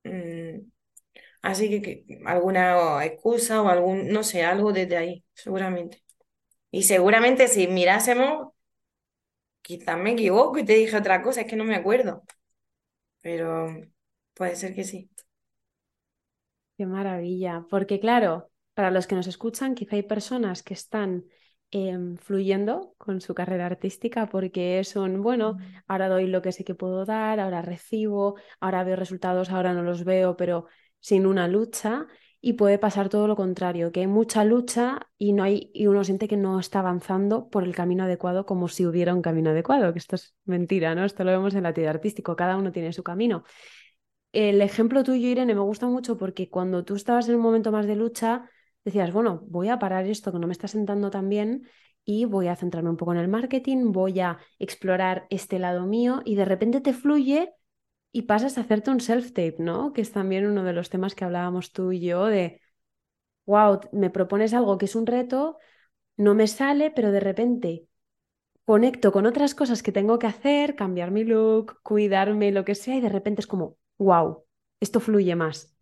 Mm, 0.04 0.70
así 1.42 1.82
que, 1.82 2.06
alguna 2.26 3.04
excusa 3.06 3.62
o 3.62 3.68
algún, 3.68 4.08
no 4.10 4.24
sé, 4.24 4.44
algo 4.44 4.72
desde 4.72 4.96
ahí, 4.96 5.24
seguramente. 5.34 6.04
Y 6.70 6.84
seguramente 6.84 7.48
si 7.48 7.68
mirásemos, 7.68 8.50
quizás 9.62 9.98
me 9.98 10.12
equivoco 10.12 10.58
y 10.58 10.64
te 10.64 10.74
dije 10.74 10.96
otra 10.96 11.22
cosa, 11.22 11.40
es 11.42 11.46
que 11.48 11.56
no 11.56 11.64
me 11.64 11.74
acuerdo. 11.76 12.22
Pero 13.22 13.68
puede 14.34 14.56
ser 14.56 14.74
que 14.74 14.84
sí. 14.84 15.10
Qué 16.76 16.86
maravilla, 16.86 17.64
porque 17.70 18.00
claro, 18.00 18.50
para 18.74 18.90
los 18.90 19.06
que 19.06 19.14
nos 19.14 19.26
escuchan, 19.26 19.74
quizá 19.74 19.96
hay 19.96 20.02
personas 20.02 20.62
que 20.62 20.74
están 20.74 21.24
Em, 21.76 22.16
fluyendo 22.18 22.94
con 22.98 23.20
su 23.20 23.34
carrera 23.34 23.66
artística 23.66 24.28
porque 24.28 24.78
es 24.78 24.94
un, 24.94 25.22
bueno, 25.22 25.58
ahora 25.88 26.08
doy 26.08 26.28
lo 26.28 26.40
que 26.40 26.52
sé 26.52 26.62
que 26.62 26.76
puedo 26.76 27.04
dar, 27.04 27.40
ahora 27.40 27.62
recibo, 27.62 28.36
ahora 28.60 28.84
veo 28.84 28.94
resultados, 28.94 29.50
ahora 29.50 29.74
no 29.74 29.82
los 29.82 30.04
veo, 30.04 30.36
pero 30.36 30.66
sin 31.00 31.26
una 31.26 31.48
lucha. 31.48 32.06
Y 32.40 32.52
puede 32.52 32.78
pasar 32.78 33.08
todo 33.08 33.26
lo 33.26 33.34
contrario, 33.34 33.90
que 33.90 34.00
hay 34.00 34.06
mucha 34.06 34.44
lucha 34.44 35.08
y, 35.18 35.32
no 35.32 35.42
hay, 35.42 35.72
y 35.74 35.88
uno 35.88 36.04
siente 36.04 36.28
que 36.28 36.36
no 36.36 36.60
está 36.60 36.78
avanzando 36.78 37.48
por 37.48 37.64
el 37.64 37.74
camino 37.74 38.04
adecuado 38.04 38.46
como 38.46 38.68
si 38.68 38.86
hubiera 38.86 39.12
un 39.12 39.22
camino 39.22 39.50
adecuado, 39.50 39.92
que 39.92 39.98
esto 39.98 40.14
es 40.14 40.36
mentira, 40.44 40.94
¿no? 40.94 41.04
Esto 41.04 41.24
lo 41.24 41.32
vemos 41.32 41.56
en 41.56 41.64
la 41.64 41.70
actividad 41.70 41.94
artístico, 41.96 42.36
cada 42.36 42.56
uno 42.56 42.70
tiene 42.70 42.92
su 42.92 43.02
camino. 43.02 43.42
El 44.34 44.60
ejemplo 44.62 45.04
tuyo, 45.04 45.28
Irene, 45.28 45.54
me 45.54 45.60
gusta 45.60 45.86
mucho 45.86 46.18
porque 46.18 46.50
cuando 46.50 46.84
tú 46.84 46.96
estabas 46.96 47.28
en 47.28 47.36
un 47.36 47.40
momento 47.40 47.70
más 47.72 47.86
de 47.86 47.94
lucha, 47.96 48.50
decías, 48.84 49.12
bueno, 49.12 49.44
voy 49.46 49.68
a 49.68 49.78
parar 49.78 50.06
esto 50.06 50.32
que 50.32 50.38
no 50.40 50.46
me 50.48 50.52
está 50.52 50.66
sentando 50.68 51.10
tan 51.10 51.28
bien 51.28 51.68
y 52.04 52.24
voy 52.24 52.48
a 52.48 52.56
centrarme 52.56 52.90
un 52.90 52.96
poco 52.96 53.12
en 53.12 53.18
el 53.18 53.28
marketing, 53.28 53.92
voy 53.92 54.18
a 54.20 54.38
explorar 54.58 55.26
este 55.30 55.58
lado 55.60 55.86
mío 55.86 56.20
y 56.24 56.34
de 56.34 56.44
repente 56.44 56.80
te 56.80 56.92
fluye 56.92 57.54
y 58.12 58.22
pasas 58.22 58.58
a 58.58 58.62
hacerte 58.62 58.90
un 58.90 59.00
self-tape, 59.00 59.56
¿no? 59.60 59.92
Que 59.92 60.00
es 60.02 60.12
también 60.12 60.46
uno 60.46 60.64
de 60.64 60.72
los 60.72 60.90
temas 60.90 61.14
que 61.14 61.24
hablábamos 61.24 61.72
tú 61.72 61.92
y 61.92 62.00
yo 62.00 62.26
de, 62.26 62.60
wow, 63.46 63.80
me 63.92 64.10
propones 64.10 64.54
algo 64.54 64.78
que 64.78 64.86
es 64.86 64.96
un 64.96 65.06
reto, 65.06 65.58
no 66.16 66.34
me 66.34 66.48
sale, 66.48 66.90
pero 66.92 67.12
de 67.12 67.20
repente 67.20 67.88
conecto 68.66 69.12
con 69.12 69.26
otras 69.26 69.54
cosas 69.54 69.82
que 69.82 69.92
tengo 69.92 70.18
que 70.18 70.26
hacer, 70.28 70.76
cambiar 70.76 71.10
mi 71.10 71.24
look, 71.24 71.80
cuidarme, 71.82 72.52
lo 72.52 72.64
que 72.64 72.74
sea, 72.74 72.96
y 72.96 73.00
de 73.02 73.08
repente 73.10 73.40
es 73.42 73.46
como, 73.48 73.78
wow, 73.98 74.44
esto 74.80 75.00
fluye 75.00 75.34
más. 75.36 75.74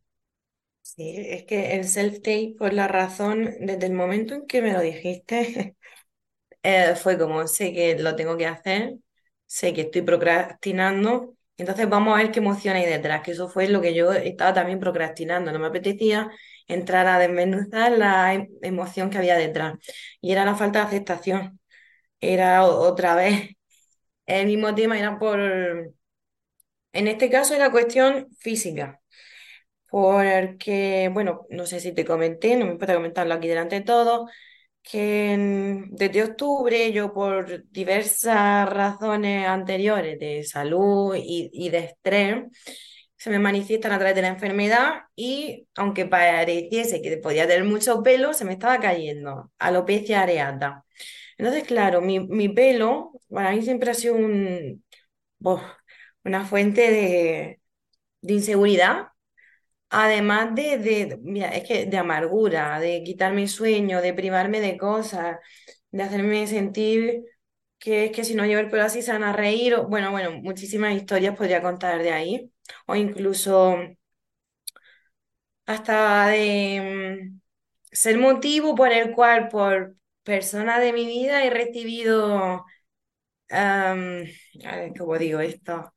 Sí, 0.83 1.15
es 1.17 1.45
que 1.45 1.75
el 1.77 1.85
self-tape, 1.85 2.57
por 2.59 2.73
la 2.73 2.89
razón, 2.89 3.45
desde 3.61 3.87
el 3.87 3.93
momento 3.95 4.35
en 4.35 4.47
que 4.47 4.61
me 4.63 4.73
lo 4.73 4.81
dijiste, 4.81 5.77
eh, 6.65 6.95
fue 6.97 7.19
como, 7.19 7.47
sé 7.49 7.73
que 7.75 7.99
lo 7.99 8.17
tengo 8.17 8.37
que 8.37 8.47
hacer, 8.47 8.97
sé 9.47 9.75
que 9.75 9.83
estoy 9.83 10.03
procrastinando, 10.03 11.37
entonces 11.59 11.89
vamos 11.91 12.15
a 12.15 12.23
ver 12.23 12.33
qué 12.33 12.41
emoción 12.41 12.77
hay 12.77 12.87
detrás, 12.87 13.23
que 13.23 13.33
eso 13.33 13.49
fue 13.49 13.69
lo 13.69 13.81
que 13.83 13.95
yo 13.95 14.13
estaba 14.13 14.55
también 14.55 14.81
procrastinando, 14.81 15.53
no 15.53 15.59
me 15.61 15.69
apetecía 15.69 16.31
entrar 16.69 17.07
a 17.09 17.19
desmenuzar 17.21 17.93
la 17.93 18.35
em- 18.35 18.49
emoción 18.63 19.11
que 19.11 19.19
había 19.19 19.37
detrás, 19.37 19.75
y 20.21 20.33
era 20.33 20.45
la 20.47 20.57
falta 20.57 20.81
de 20.81 20.87
aceptación, 20.87 21.61
era 22.21 22.65
otra 22.67 23.15
vez. 23.17 23.51
El 24.27 24.47
mismo 24.47 24.75
tema, 24.75 24.99
era 24.99 25.19
por, 25.19 25.41
en 26.93 27.09
este 27.09 27.31
caso 27.31 27.55
era 27.55 27.71
cuestión 27.71 28.29
física. 28.39 29.01
Porque, 29.91 31.11
bueno, 31.13 31.47
no 31.51 31.67
sé 31.67 31.81
si 31.81 31.93
te 31.93 32.05
comenté, 32.05 32.57
no 32.57 32.67
me 32.67 32.73
importa 32.73 32.95
comentarlo 32.95 33.35
aquí 33.35 33.49
delante 33.49 33.77
de 33.77 33.83
todos, 33.83 34.31
que 34.83 35.85
desde 35.91 36.25
octubre 36.25 36.93
yo 36.93 37.13
por 37.13 37.65
diversas 37.71 38.69
razones 38.69 39.47
anteriores 39.47 40.19
de 40.19 40.45
salud 40.45 41.15
y, 41.17 41.69
de 41.71 41.79
estrés, 41.79 42.45
se 43.17 43.31
me 43.31 43.39
manifiestan 43.39 43.93
a 43.93 43.99
través 43.99 44.15
de 44.17 44.23
la 44.23 44.29
enfermedad 44.29 45.03
y 45.15 45.69
aunque 45.77 46.07
pareciese 46.07 47.03
que 47.03 47.17
podía 47.19 47.47
tener 47.47 47.65
mucho 47.65 48.03
pelo, 48.03 48.35
se 48.35 48.45
me 48.45 48.53
estaba 48.55 48.81
cayendo, 48.81 49.53
alopecia 49.59 50.23
areata. 50.23 50.85
Entonces, 51.39 51.65
claro, 51.65 52.01
mi, 52.01 52.21
mi 52.21 52.49
pelo 52.49 53.13
para 53.31 53.53
mí 53.53 53.63
siempre 53.63 53.91
ha 53.91 53.95
sido 53.95 54.15
un, 54.17 54.83
una 56.25 56.45
fuente 56.47 56.91
de, 56.91 57.61
de 58.23 58.35
inseguridad 58.35 59.09
Además 59.91 60.55
de, 60.55 60.79
de, 60.79 61.19
mira, 61.23 61.49
es 61.55 61.69
que 61.69 61.87
de 61.87 61.99
amargura, 61.99 62.81
de 62.81 63.03
quitarme 63.05 63.47
sueño, 63.49 64.01
de 64.03 64.15
privarme 64.15 64.61
de 64.61 64.79
cosas, 64.79 65.39
de 65.91 66.03
hacerme 66.03 66.47
sentir 66.47 67.25
que 67.79 68.07
es 68.07 68.13
que 68.13 68.25
si 68.25 68.35
no 68.35 68.47
llevo 68.47 68.61
el 68.61 68.71
pelo 68.71 68.85
así 68.85 69.03
se 69.03 69.13
van 69.13 69.25
a 69.25 69.33
reír, 69.35 69.75
o, 69.75 69.89
bueno, 69.89 70.11
bueno, 70.13 70.33
muchísimas 70.33 70.95
historias 70.97 71.37
podría 71.37 71.63
contar 71.63 72.03
de 72.03 72.13
ahí, 72.13 72.53
o 72.87 72.95
incluso 72.97 73.77
hasta 75.67 76.29
de 76.29 77.31
mm, 77.33 77.41
ser 77.93 78.19
motivo 78.19 78.75
por 78.75 78.93
el 78.93 79.13
cual 79.15 79.49
por 79.49 79.97
personas 80.23 80.81
de 80.81 80.93
mi 80.93 81.07
vida 81.07 81.45
he 81.45 81.51
recibido, 81.51 82.65
¿cómo 84.99 85.19
digo 85.19 85.41
esto? 85.41 85.93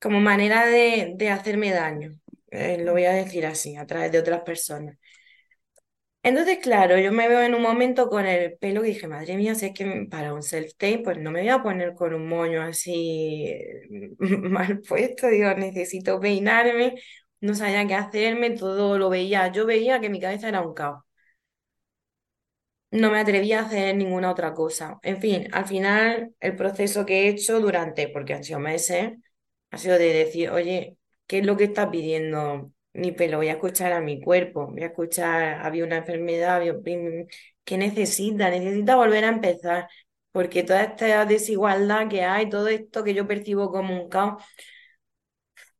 Como 0.00 0.20
manera 0.20 0.66
de, 0.66 1.12
de 1.16 1.30
hacerme 1.30 1.70
daño, 1.72 2.12
eh, 2.50 2.78
lo 2.84 2.92
voy 2.92 3.04
a 3.04 3.12
decir 3.12 3.46
así, 3.46 3.76
a 3.76 3.86
través 3.86 4.12
de 4.12 4.18
otras 4.20 4.42
personas. 4.42 4.96
Entonces, 6.22 6.58
claro, 6.58 6.98
yo 6.98 7.12
me 7.12 7.28
veo 7.28 7.40
en 7.42 7.54
un 7.54 7.62
momento 7.62 8.10
con 8.10 8.26
el 8.26 8.58
pelo 8.58 8.82
que 8.82 8.88
dije, 8.88 9.08
madre 9.08 9.36
mía, 9.38 9.54
si 9.54 9.66
es 9.66 9.72
que 9.74 10.06
para 10.10 10.34
un 10.34 10.42
self-tape, 10.42 10.98
pues 11.02 11.16
no 11.18 11.30
me 11.30 11.40
voy 11.40 11.48
a 11.48 11.62
poner 11.62 11.94
con 11.94 12.12
un 12.12 12.28
moño 12.28 12.60
así 12.62 13.54
mal 14.18 14.80
puesto, 14.82 15.28
digo, 15.28 15.54
necesito 15.54 16.20
peinarme, 16.20 17.00
no 17.40 17.54
sabía 17.54 17.86
qué 17.86 17.94
hacerme, 17.94 18.50
todo 18.50 18.98
lo 18.98 19.08
veía, 19.08 19.50
yo 19.50 19.64
veía 19.64 19.98
que 20.00 20.10
mi 20.10 20.20
cabeza 20.20 20.48
era 20.48 20.60
un 20.60 20.74
caos, 20.74 21.02
no 22.90 23.10
me 23.10 23.18
atrevía 23.20 23.60
a 23.60 23.62
hacer 23.66 23.96
ninguna 23.96 24.30
otra 24.30 24.54
cosa. 24.54 24.98
En 25.02 25.20
fin, 25.20 25.48
al 25.52 25.66
final 25.66 26.34
el 26.40 26.56
proceso 26.56 27.06
que 27.06 27.26
he 27.26 27.28
hecho 27.28 27.60
durante, 27.60 28.08
porque 28.08 28.34
han 28.34 28.44
sido 28.44 28.58
meses, 28.60 29.12
ha 29.70 29.78
sido 29.78 29.98
de 29.98 30.12
decir, 30.12 30.50
oye, 30.50 30.96
¿qué 31.26 31.38
es 31.38 31.46
lo 31.46 31.56
que 31.56 31.64
está 31.64 31.90
pidiendo 31.90 32.72
mi 32.92 33.12
pelo? 33.12 33.38
Voy 33.38 33.48
a 33.48 33.52
escuchar 33.52 33.92
a 33.92 34.00
mi 34.00 34.20
cuerpo, 34.20 34.66
voy 34.68 34.82
a 34.82 34.86
escuchar, 34.86 35.60
había 35.64 35.84
una 35.84 35.98
enfermedad, 35.98 36.56
había 36.56 36.74
¿qué 37.64 37.78
necesita? 37.78 38.50
Necesita 38.50 38.96
volver 38.96 39.24
a 39.24 39.28
empezar, 39.28 39.88
porque 40.32 40.62
toda 40.62 40.82
esta 40.84 41.24
desigualdad 41.26 42.08
que 42.08 42.22
hay, 42.24 42.48
todo 42.48 42.68
esto 42.68 43.04
que 43.04 43.14
yo 43.14 43.26
percibo 43.26 43.70
como 43.70 44.02
un 44.02 44.08
caos, 44.08 44.42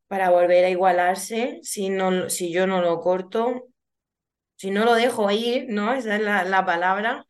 para 0.07 0.29
volver 0.29 0.65
a 0.65 0.69
igualarse, 0.69 1.59
si 1.63 1.89
no, 1.89 2.29
si 2.29 2.51
yo 2.51 2.67
no 2.67 2.81
lo 2.81 2.99
corto, 2.99 3.67
si 4.57 4.71
no 4.71 4.85
lo 4.85 4.95
dejo 4.95 5.31
ir, 5.31 5.67
¿no? 5.69 5.93
Esa 5.93 6.15
es 6.17 6.21
la, 6.23 6.43
la 6.45 6.65
palabra, 6.65 7.25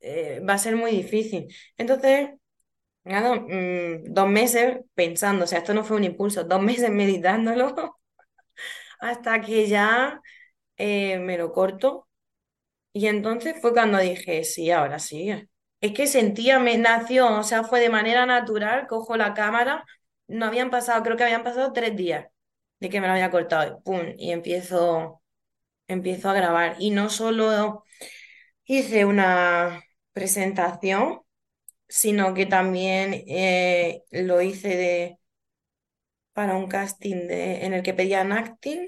eh, 0.00 0.40
va 0.48 0.54
a 0.54 0.58
ser 0.58 0.76
muy 0.76 0.92
difícil. 0.92 1.48
Entonces... 1.78 2.30
Mm, 3.08 4.12
dos 4.12 4.28
meses 4.28 4.78
pensando, 4.94 5.44
o 5.44 5.46
sea, 5.46 5.58
esto 5.60 5.72
no 5.74 5.84
fue 5.84 5.96
un 5.96 6.04
impulso, 6.04 6.44
dos 6.44 6.60
meses 6.62 6.90
meditándolo 6.90 7.74
hasta 9.00 9.40
que 9.40 9.66
ya 9.68 10.20
eh, 10.76 11.18
me 11.18 11.38
lo 11.38 11.52
corto. 11.52 12.08
Y 12.92 13.08
entonces 13.08 13.56
fue 13.60 13.72
cuando 13.74 13.98
dije, 13.98 14.44
sí, 14.44 14.70
ahora 14.70 14.98
sí. 14.98 15.30
Es 15.80 15.92
que 15.94 16.06
sentía, 16.08 16.58
me 16.60 16.78
nació, 16.78 17.38
o 17.40 17.42
sea, 17.44 17.64
fue 17.64 17.80
de 17.80 17.90
manera 17.90 18.26
natural, 18.26 18.86
cojo 18.88 19.16
la 19.16 19.34
cámara, 19.34 19.84
no 20.28 20.46
habían 20.46 20.70
pasado, 20.70 21.02
creo 21.04 21.16
que 21.16 21.24
habían 21.24 21.44
pasado 21.44 21.72
tres 21.72 21.96
días 21.96 22.26
de 22.80 22.90
que 22.90 23.00
me 23.00 23.06
lo 23.08 23.14
había 23.14 23.30
cortado, 23.30 23.78
y 23.80 23.82
pum, 23.84 24.00
y 24.18 24.32
empiezo, 24.32 25.22
empiezo 25.88 26.30
a 26.30 26.34
grabar. 26.34 26.76
Y 26.80 26.90
no 26.90 27.10
solo 27.10 27.84
hice 28.66 29.04
una 29.04 29.82
presentación, 30.12 31.22
sino 31.88 32.34
que 32.34 32.46
también 32.46 33.14
eh, 33.28 34.04
lo 34.10 34.40
hice 34.42 34.68
de 34.68 35.18
para 36.32 36.56
un 36.56 36.68
casting 36.68 37.26
de, 37.28 37.64
en 37.66 37.74
el 37.74 37.82
que 37.82 37.92
pedían 37.94 38.32
acting 38.32 38.80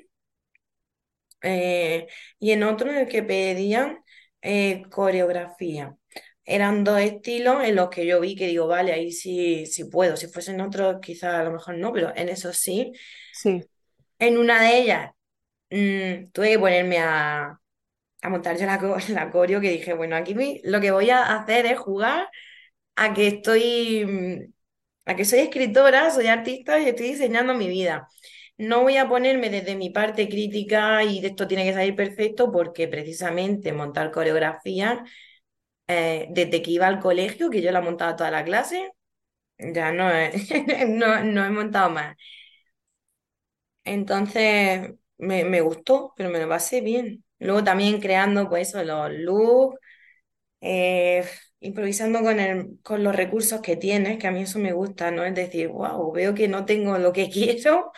eh, 1.42 2.06
y 2.38 2.52
en 2.52 2.62
otro 2.62 2.90
en 2.90 2.98
el 2.98 3.08
que 3.08 3.22
pedían 3.22 3.98
eh, 4.42 4.82
coreografía. 4.90 5.96
Eran 6.44 6.84
dos 6.84 7.00
estilos 7.00 7.62
en 7.64 7.76
los 7.76 7.90
que 7.90 8.06
yo 8.06 8.20
vi 8.20 8.34
que 8.36 8.46
digo, 8.48 8.66
vale, 8.66 8.92
ahí 8.92 9.12
sí, 9.12 9.66
sí 9.66 9.84
puedo. 9.84 10.16
Si 10.16 10.26
fuesen 10.28 10.60
otros, 10.60 10.98
quizás 11.00 11.34
a 11.34 11.44
lo 11.44 11.52
mejor 11.52 11.76
no, 11.78 11.92
pero 11.92 12.12
en 12.16 12.28
eso 12.28 12.52
sí. 12.52 12.92
Sí. 13.32 13.68
En 14.18 14.38
una 14.38 14.62
de 14.62 14.78
ellas 14.78 15.10
mm, 15.70 16.32
tuve 16.32 16.50
que 16.50 16.58
ponerme 16.58 16.98
a, 17.00 17.60
a 18.22 18.30
montar 18.30 18.58
yo 18.58 18.66
la, 18.66 18.78
la 19.10 19.30
coreo 19.30 19.60
que 19.62 19.70
dije, 19.70 19.94
bueno, 19.94 20.16
aquí 20.16 20.34
lo 20.64 20.80
que 20.82 20.90
voy 20.92 21.10
a 21.10 21.36
hacer 21.36 21.66
es 21.66 21.78
jugar 21.78 22.28
a 23.00 23.14
que 23.14 23.26
estoy, 23.28 24.04
mm, 24.06 24.52
a 25.10 25.16
que 25.16 25.24
soy 25.26 25.40
escritora, 25.40 26.10
soy 26.10 26.26
artista 26.28 26.78
y 26.80 26.88
estoy 26.88 27.08
diseñando 27.12 27.54
mi 27.54 27.68
vida. 27.68 28.08
No 28.58 28.82
voy 28.82 28.96
a 28.98 29.08
ponerme 29.08 29.50
desde 29.50 29.76
mi 29.76 29.90
parte 29.90 30.28
crítica 30.28 31.02
y 31.04 31.20
de 31.20 31.28
esto 31.28 31.48
tiene 31.48 31.64
que 31.64 31.74
salir 31.74 31.96
perfecto 31.96 32.52
porque 32.52 32.88
precisamente 32.88 33.72
montar 33.72 34.10
coreografía, 34.12 35.04
eh, 35.88 36.28
desde 36.30 36.62
que 36.62 36.70
iba 36.72 36.86
al 36.88 37.00
colegio, 37.00 37.50
que 37.50 37.62
yo 37.62 37.72
la 37.72 37.80
montaba 37.82 38.16
toda 38.16 38.30
la 38.30 38.44
clase, 38.44 38.92
ya 39.58 39.92
no, 39.92 40.10
he- 40.12 40.32
no, 40.88 41.24
no 41.24 41.44
he 41.46 41.50
montado 41.50 41.90
más. 41.90 42.16
Entonces 43.84 44.92
me, 45.18 45.44
me 45.44 45.60
gustó, 45.60 46.12
pero 46.16 46.30
me 46.30 46.40
lo 46.40 46.48
pasé 46.48 46.80
bien. 46.80 47.24
Luego 47.38 47.64
también 47.64 48.00
creando 48.00 48.48
pues 48.48 48.68
eso, 48.68 48.82
los 48.84 49.10
looks 49.12 49.78
eh, 50.60 51.24
improvisando 51.60 52.22
con 52.22 52.40
el, 52.40 52.78
con 52.82 53.04
los 53.04 53.14
recursos 53.14 53.60
que 53.60 53.76
tienes, 53.76 54.18
que 54.18 54.26
a 54.26 54.30
mí 54.32 54.40
eso 54.42 54.58
me 54.58 54.72
gusta, 54.72 55.10
¿no? 55.10 55.24
Es 55.24 55.34
decir, 55.34 55.68
wow, 55.68 56.10
veo 56.12 56.34
que 56.34 56.48
no 56.48 56.64
tengo 56.66 56.98
lo 56.98 57.12
que 57.12 57.30
quiero, 57.34 57.92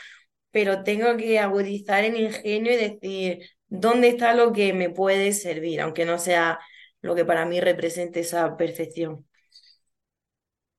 pero 0.51 0.83
tengo 0.85 1.17
que 1.19 1.39
agudizar 1.41 2.05
el 2.05 2.19
ingenio 2.21 2.73
y 2.73 2.77
decir, 2.77 3.51
¿dónde 3.69 4.09
está 4.09 4.35
lo 4.35 4.53
que 4.53 4.73
me 4.75 4.89
puede 4.91 5.33
servir? 5.33 5.81
Aunque 5.83 6.05
no 6.07 6.19
sea 6.19 6.59
lo 7.03 7.15
que 7.17 7.25
para 7.27 7.45
mí 7.47 7.61
represente 7.61 8.21
esa 8.21 8.57
perfección. 8.57 9.27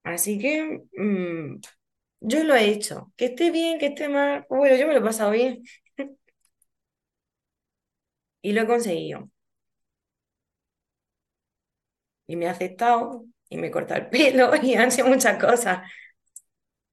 Así 0.03 0.39
que 0.39 0.81
mm, 0.97 1.59
yo 2.21 2.43
lo 2.43 2.55
he 2.55 2.69
hecho. 2.71 3.13
Que 3.17 3.25
esté 3.27 3.51
bien, 3.51 3.79
que 3.79 3.87
esté 3.87 4.09
mal, 4.09 4.45
bueno, 4.49 4.75
yo 4.77 4.87
me 4.87 4.93
lo 4.93 4.99
he 4.99 5.03
pasado 5.03 5.31
bien 5.31 5.63
y 8.41 8.53
lo 8.53 8.61
he 8.61 8.67
conseguido. 8.67 9.29
Y 12.27 12.35
me 12.35 12.47
ha 12.47 12.51
aceptado 12.51 13.25
y 13.49 13.57
me 13.57 13.71
corta 13.71 13.97
el 13.97 14.09
pelo 14.09 14.51
y 14.61 14.75
han 14.75 14.91
sido 14.91 15.07
muchas 15.07 15.37
cosas. 15.43 15.81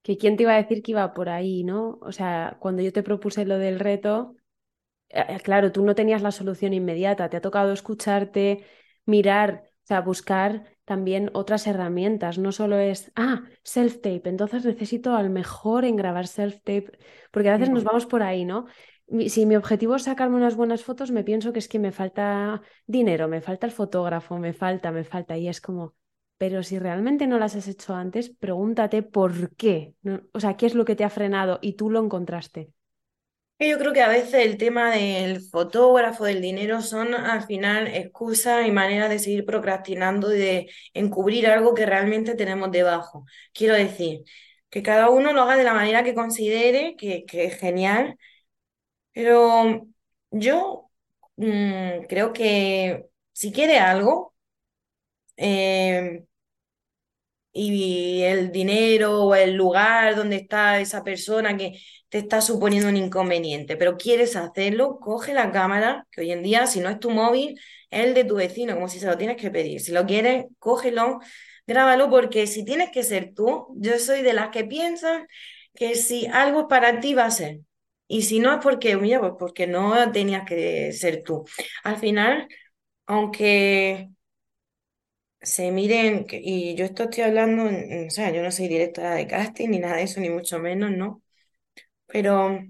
Que 0.02 0.16
quién 0.16 0.36
te 0.36 0.44
iba 0.44 0.54
a 0.54 0.56
decir 0.62 0.82
que 0.82 0.92
iba 0.92 1.12
por 1.14 1.28
ahí, 1.28 1.62
¿no? 1.64 1.98
O 2.02 2.12
sea, 2.12 2.56
cuando 2.60 2.82
yo 2.82 2.92
te 2.92 3.02
propuse 3.02 3.44
lo 3.44 3.58
del 3.58 3.78
reto, 3.80 4.34
eh, 5.10 5.24
eh, 5.28 5.40
claro, 5.42 5.72
tú 5.72 5.84
no 5.84 5.94
tenías 5.96 6.22
la 6.22 6.32
solución 6.32 6.74
inmediata, 6.74 7.30
te 7.30 7.36
ha 7.38 7.42
tocado 7.42 7.72
escucharte, 7.72 8.64
mirar, 9.06 9.64
o 9.84 9.86
sea, 9.86 10.00
buscar 10.02 10.64
también 10.84 11.30
otras 11.34 11.66
herramientas, 11.68 12.38
no 12.38 12.52
solo 12.52 12.78
es, 12.78 13.12
ah, 13.16 13.44
self-tape, 13.64 14.28
entonces 14.30 14.64
necesito 14.66 15.14
al 15.16 15.30
mejor 15.30 15.84
en 15.86 15.96
grabar 15.96 16.26
self-tape, 16.28 16.92
porque 17.32 17.50
a 17.50 17.54
veces 17.54 17.70
nos 17.70 17.84
No. 17.84 17.90
vamos 17.90 18.06
por 18.06 18.22
ahí, 18.22 18.44
¿no? 18.46 18.66
Si 19.28 19.44
mi 19.44 19.56
objetivo 19.56 19.96
es 19.96 20.04
sacarme 20.04 20.36
unas 20.36 20.54
buenas 20.54 20.84
fotos, 20.84 21.10
me 21.10 21.24
pienso 21.24 21.52
que 21.52 21.58
es 21.58 21.68
que 21.68 21.78
me 21.80 21.90
falta 21.90 22.62
dinero, 22.86 23.26
me 23.26 23.40
falta 23.40 23.66
el 23.66 23.72
fotógrafo, 23.72 24.38
me 24.38 24.52
falta, 24.52 24.92
me 24.92 25.04
falta, 25.04 25.36
y 25.36 25.48
es 25.48 25.60
como, 25.60 25.94
pero 26.38 26.62
si 26.62 26.78
realmente 26.78 27.26
no 27.26 27.38
las 27.38 27.56
has 27.56 27.66
hecho 27.66 27.94
antes, 27.94 28.30
pregúntate 28.30 29.02
por 29.02 29.56
qué. 29.56 29.94
O 30.32 30.38
sea, 30.38 30.56
¿qué 30.56 30.66
es 30.66 30.74
lo 30.74 30.84
que 30.84 30.94
te 30.94 31.04
ha 31.04 31.10
frenado 31.10 31.58
y 31.60 31.72
tú 31.72 31.90
lo 31.90 32.02
encontraste? 32.02 32.70
Yo 33.58 33.78
creo 33.78 33.92
que 33.92 34.00
a 34.00 34.08
veces 34.08 34.46
el 34.46 34.56
tema 34.56 34.90
del 34.90 35.42
fotógrafo, 35.42 36.24
del 36.24 36.40
dinero, 36.40 36.80
son 36.80 37.12
al 37.12 37.42
final 37.42 37.88
excusas 37.88 38.66
y 38.66 38.70
maneras 38.70 39.10
de 39.10 39.18
seguir 39.18 39.44
procrastinando 39.44 40.34
y 40.34 40.38
de 40.38 40.70
encubrir 40.94 41.46
algo 41.48 41.74
que 41.74 41.84
realmente 41.84 42.34
tenemos 42.36 42.70
debajo. 42.70 43.26
Quiero 43.52 43.74
decir, 43.74 44.22
que 44.70 44.82
cada 44.82 45.10
uno 45.10 45.32
lo 45.34 45.42
haga 45.42 45.56
de 45.56 45.64
la 45.64 45.74
manera 45.74 46.04
que 46.04 46.14
considere, 46.14 46.96
que, 46.96 47.24
que 47.26 47.44
es 47.44 47.58
genial, 47.58 48.16
pero 49.12 49.86
yo 50.30 50.90
mm, 51.36 52.04
creo 52.08 52.32
que 52.32 53.06
si 53.32 53.52
quiere 53.52 53.78
algo, 53.78 54.34
eh, 55.36 56.24
y 57.52 58.22
el 58.22 58.52
dinero 58.52 59.24
o 59.24 59.34
el 59.34 59.54
lugar 59.54 60.14
donde 60.16 60.36
está 60.36 60.80
esa 60.80 61.02
persona 61.02 61.56
que 61.56 61.80
te 62.08 62.18
está 62.18 62.40
suponiendo 62.40 62.88
un 62.88 62.96
inconveniente, 62.96 63.76
pero 63.76 63.96
quieres 63.96 64.36
hacerlo, 64.36 64.98
coge 65.00 65.34
la 65.34 65.50
cámara, 65.52 66.06
que 66.10 66.22
hoy 66.22 66.32
en 66.32 66.42
día 66.42 66.66
si 66.66 66.80
no 66.80 66.88
es 66.90 67.00
tu 67.00 67.10
móvil, 67.10 67.58
es 67.90 68.06
el 68.06 68.14
de 68.14 68.24
tu 68.24 68.36
vecino, 68.36 68.74
como 68.74 68.88
si 68.88 69.00
se 69.00 69.06
lo 69.06 69.18
tienes 69.18 69.36
que 69.36 69.50
pedir. 69.50 69.80
Si 69.80 69.92
lo 69.92 70.06
quieres, 70.06 70.46
cógelo, 70.58 71.20
grábalo, 71.66 72.08
porque 72.10 72.46
si 72.46 72.64
tienes 72.64 72.90
que 72.90 73.02
ser 73.02 73.32
tú, 73.34 73.68
yo 73.76 73.98
soy 73.98 74.22
de 74.22 74.32
las 74.32 74.50
que 74.50 74.64
piensan 74.64 75.26
que 75.74 75.94
si 75.96 76.26
algo 76.26 76.60
es 76.60 76.66
para 76.68 77.00
ti 77.00 77.14
va 77.14 77.26
a 77.26 77.30
ser. 77.30 77.60
Y 78.10 78.22
si 78.22 78.40
no 78.40 78.52
es 78.54 78.58
porque, 78.62 78.96
mira, 78.96 79.20
pues 79.20 79.34
porque 79.38 79.66
no 79.68 80.10
tenías 80.12 80.44
que 80.46 80.92
ser 80.92 81.22
tú. 81.22 81.44
Al 81.84 81.96
final, 81.98 82.48
aunque 83.06 84.10
se 85.42 85.70
miren, 85.72 86.26
y 86.30 86.74
yo 86.76 86.84
esto 86.84 87.04
estoy 87.04 87.24
hablando, 87.24 87.64
o 88.06 88.10
sea, 88.10 88.30
yo 88.32 88.42
no 88.42 88.50
soy 88.52 88.68
directora 88.68 89.14
de 89.14 89.26
casting 89.26 89.70
ni 89.70 89.78
nada 89.78 89.96
de 89.96 90.02
eso, 90.04 90.20
ni 90.20 90.28
mucho 90.30 90.58
menos, 90.58 90.90
¿no? 90.92 91.22
Pero, 92.06 92.60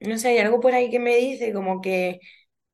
no 0.00 0.18
sé, 0.18 0.28
hay 0.30 0.38
algo 0.38 0.60
por 0.60 0.74
ahí 0.74 0.90
que 0.90 0.98
me 0.98 1.16
dice 1.16 1.52
como 1.52 1.80
que, 1.80 2.20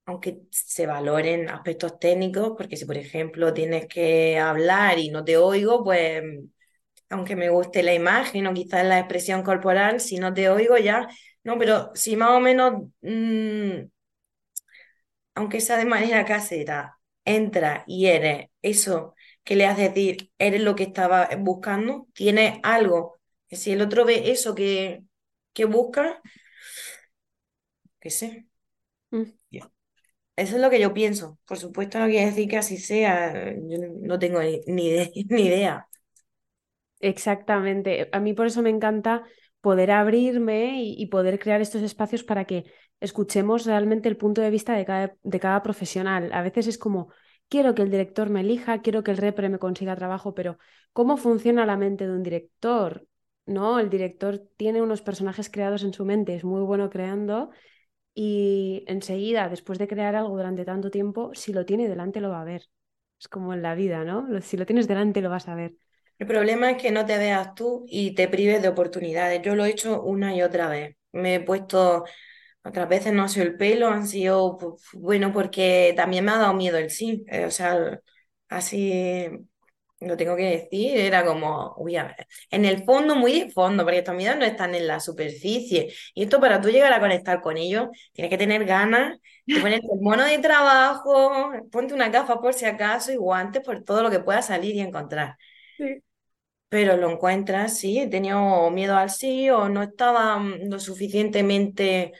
aunque 0.06 0.40
se 0.52 0.86
valoren 0.86 1.48
aspectos 1.50 1.98
técnicos, 2.00 2.52
porque 2.58 2.76
si, 2.76 2.84
por 2.86 2.96
ejemplo, 2.98 3.54
tienes 3.54 3.86
que 3.88 4.38
hablar 4.38 4.98
y 4.98 5.10
no 5.10 5.24
te 5.24 5.36
oigo, 5.38 5.84
pues, 5.84 6.22
aunque 7.10 7.36
me 7.36 7.50
guste 7.50 7.82
la 7.82 7.94
imagen 7.94 8.46
o 8.46 8.54
quizás 8.54 8.84
la 8.86 8.98
expresión 8.98 9.42
corporal, 9.42 10.00
si 10.00 10.18
no 10.18 10.34
te 10.34 10.48
oigo 10.50 10.76
ya, 10.78 11.08
no, 11.46 11.58
pero 11.58 11.92
si 11.94 12.16
más 12.16 12.30
o 12.32 12.40
menos, 12.40 12.84
mm, 13.02 13.86
aunque 15.34 15.60
sea 15.60 15.76
de 15.78 15.84
manera 15.86 16.24
casera, 16.24 16.98
entra 17.24 17.84
y 17.86 18.06
eres 18.06 18.48
eso 18.62 19.14
que 19.44 19.56
le 19.56 19.66
hace 19.66 19.88
decir, 19.90 20.32
eres 20.38 20.60
lo 20.62 20.74
que 20.76 20.84
estaba 20.84 21.28
buscando, 21.38 22.08
tienes 22.14 22.58
algo, 22.62 23.18
que 23.48 23.56
si 23.56 23.72
el 23.72 23.82
otro 23.82 24.04
ve 24.04 24.30
eso 24.32 24.54
que, 24.54 25.04
que 25.52 25.64
busca, 25.66 26.20
qué 28.00 28.10
sé. 28.10 28.46
Mm. 29.12 29.24
Eso 30.36 30.56
es 30.56 30.62
lo 30.62 30.68
que 30.70 30.80
yo 30.80 30.92
pienso. 30.94 31.38
Por 31.46 31.58
supuesto, 31.58 31.98
no 31.98 32.06
quiere 32.06 32.26
decir 32.26 32.48
que 32.48 32.58
así 32.58 32.76
sea. 32.78 33.52
Yo 33.54 33.78
no 34.02 34.18
tengo 34.18 34.42
ni, 34.42 34.60
ni, 34.66 34.88
ide- 34.90 35.12
ni 35.30 35.42
idea. 35.46 35.88
Exactamente. 37.00 38.08
A 38.12 38.20
mí 38.20 38.32
por 38.34 38.46
eso 38.46 38.62
me 38.62 38.70
encanta 38.70 39.24
poder 39.66 39.90
abrirme 39.90 40.80
y, 40.80 41.06
poder 41.06 41.40
crear 41.40 41.60
estos 41.60 41.82
espacios 41.82 42.22
para 42.22 42.44
que 42.44 42.70
escuchemos 43.00 43.66
realmente 43.66 44.08
el 44.08 44.16
punto 44.16 44.40
de 44.40 44.50
vista 44.50 44.74
de 44.74 44.84
cada, 44.84 45.16
de 45.24 45.40
cada 45.40 45.60
profesional. 45.64 46.32
A 46.32 46.42
veces 46.42 46.68
es 46.68 46.78
como, 46.78 47.08
quiero 47.48 47.74
que 47.74 47.82
el 47.82 47.90
director 47.90 48.30
me 48.30 48.42
elija, 48.42 48.80
quiero 48.80 49.02
que 49.02 49.10
el 49.10 49.16
repre 49.16 49.48
me 49.48 49.58
consiga 49.58 49.96
trabajo, 49.96 50.34
pero 50.34 50.56
¿cómo 50.92 51.16
funciona 51.16 51.66
la 51.66 51.76
mente 51.76 52.06
de 52.06 52.12
un 52.12 52.22
director? 52.22 53.08
¿No? 53.44 53.80
El 53.80 53.90
director 53.90 54.38
tiene 54.56 54.82
unos 54.82 55.02
personajes 55.02 55.50
creados 55.50 55.82
en 55.82 55.92
su 55.92 56.04
mente, 56.04 56.36
es 56.36 56.44
muy 56.44 56.60
bueno 56.60 56.88
creando 56.88 57.50
y 58.14 58.84
enseguida, 58.86 59.48
después 59.48 59.80
de 59.80 59.88
crear 59.88 60.14
algo 60.14 60.36
durante 60.36 60.64
tanto 60.64 60.92
tiempo, 60.92 61.32
si 61.34 61.52
lo 61.52 61.66
tiene 61.66 61.88
delante 61.88 62.20
lo 62.20 62.30
va 62.30 62.42
a 62.42 62.44
ver. 62.44 62.70
Es 63.18 63.26
como 63.26 63.52
en 63.52 63.62
la 63.62 63.74
vida, 63.74 64.04
¿no? 64.04 64.40
Si 64.42 64.56
lo 64.56 64.64
tienes 64.64 64.86
delante 64.86 65.22
lo 65.22 65.30
vas 65.30 65.48
a 65.48 65.56
ver. 65.56 65.74
El 66.18 66.26
problema 66.26 66.70
es 66.70 66.82
que 66.82 66.90
no 66.92 67.04
te 67.06 67.18
veas 67.18 67.54
tú 67.54 67.84
y 67.88 68.14
te 68.14 68.28
prives 68.28 68.62
de 68.62 68.68
oportunidades. 68.68 69.42
Yo 69.42 69.54
lo 69.54 69.64
he 69.64 69.70
hecho 69.70 70.02
una 70.02 70.34
y 70.34 70.42
otra 70.42 70.68
vez. 70.68 70.96
Me 71.12 71.36
he 71.36 71.40
puesto, 71.40 72.04
otras 72.64 72.88
veces 72.88 73.12
no 73.14 73.24
ha 73.24 73.28
sido 73.28 73.46
el 73.46 73.56
pelo, 73.56 73.88
han 73.88 74.06
sido, 74.08 74.58
bueno, 74.94 75.32
porque 75.32 75.92
también 75.96 76.24
me 76.24 76.32
ha 76.32 76.38
dado 76.38 76.54
miedo 76.54 76.78
el 76.78 76.90
sí. 76.90 77.24
Eh, 77.28 77.46
o 77.46 77.50
sea, 77.50 78.00
así 78.48 79.28
lo 80.00 80.16
tengo 80.16 80.36
que 80.36 80.44
decir, 80.44 80.98
era 80.98 81.24
como, 81.24 81.74
uy, 81.78 81.96
en 82.50 82.64
el 82.66 82.84
fondo, 82.84 83.16
muy 83.16 83.32
de 83.40 83.50
fondo, 83.50 83.84
porque 83.84 83.98
estos 83.98 84.14
miedos 84.14 84.36
no 84.38 84.44
están 84.44 84.74
en 84.74 84.86
la 84.86 85.00
superficie. 85.00 85.92
Y 86.14 86.24
esto 86.24 86.40
para 86.40 86.60
tú 86.60 86.68
llegar 86.70 86.92
a 86.92 87.00
conectar 87.00 87.40
con 87.42 87.56
ellos, 87.56 87.88
tienes 88.12 88.30
que 88.30 88.38
tener 88.38 88.64
ganas 88.66 89.18
de 89.50 89.60
ponerte 89.60 89.86
el 89.92 90.00
mono 90.02 90.24
de 90.24 90.38
trabajo, 90.38 91.52
ponte 91.72 91.94
una 91.94 92.08
gafa 92.10 92.40
por 92.40 92.54
si 92.54 92.64
acaso 92.66 93.12
y 93.12 93.16
guantes 93.16 93.62
por 93.62 93.82
todo 93.84 94.02
lo 94.02 94.10
que 94.10 94.20
pueda 94.20 94.42
salir 94.42 94.74
y 94.76 94.80
encontrar. 94.80 95.36
Sí. 95.78 96.02
Pero 96.68 96.96
lo 96.96 97.10
encuentras, 97.10 97.78
sí, 97.78 97.98
he 98.00 98.08
tenido 98.08 98.70
miedo 98.70 98.96
al 98.96 99.10
sí 99.10 99.48
o 99.50 99.68
no 99.68 99.82
estaba 99.82 100.38
mm, 100.38 100.68
lo 100.70 100.78
suficientemente, 100.80 102.12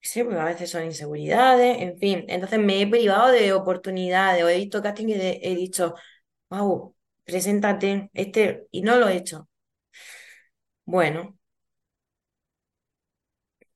sí, 0.00 0.22
porque 0.24 0.38
a 0.40 0.44
veces 0.44 0.70
son 0.70 0.84
inseguridades, 0.84 1.78
en 1.80 1.98
fin. 1.98 2.24
Entonces 2.28 2.58
me 2.60 2.80
he 2.82 2.86
privado 2.86 3.28
de 3.30 3.52
oportunidades 3.52 4.42
o 4.44 4.48
he 4.48 4.56
visto 4.58 4.82
casting 4.82 5.08
y 5.08 5.12
he 5.14 5.54
dicho, 5.56 5.94
wow, 6.50 6.96
preséntate, 7.24 8.10
este, 8.14 8.68
y 8.70 8.82
no 8.82 8.96
lo 8.98 9.08
he 9.08 9.16
hecho. 9.16 9.48
Bueno, 10.84 11.38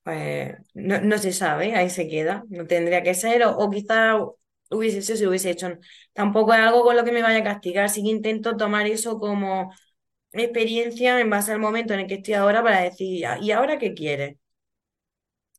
pues 0.03 0.57
no, 0.75 1.01
no 1.01 1.19
se 1.19 1.33
sabe, 1.33 1.75
ahí 1.75 1.91
se 1.91 2.09
queda, 2.09 2.45
no 2.49 2.67
tendría 2.67 3.03
que 3.03 3.15
ser, 3.15 3.45
o, 3.45 3.57
o 3.57 3.71
hubiese 4.71 5.03
sido 5.03 5.19
si 5.19 5.27
hubiese 5.27 5.51
hecho. 5.51 5.69
Tampoco 6.13 6.53
es 6.55 6.61
algo 6.61 6.83
con 6.85 6.97
lo 6.97 7.05
que 7.05 7.13
me 7.13 7.23
vaya 7.23 7.39
a 7.41 7.45
castigar, 7.45 7.89
sí 7.91 8.03
que 8.03 8.11
intento 8.11 8.57
tomar 8.57 8.87
eso 8.87 9.19
como 9.19 9.73
experiencia 10.33 11.21
en 11.21 11.31
base 11.31 11.53
al 11.53 11.61
momento 11.61 11.95
en 11.95 12.01
el 12.03 12.07
que 12.09 12.15
estoy 12.17 12.35
ahora 12.35 12.63
para 12.63 12.81
decir, 12.83 13.27
"Ah, 13.27 13.39
¿y 13.41 13.53
ahora 13.53 13.79
qué 13.79 13.95
quieres? 13.95 14.37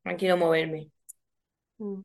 Ah, 0.03 0.15
Quiero 0.15 0.37
moverme. 0.37 0.89
Mm. 1.79 2.03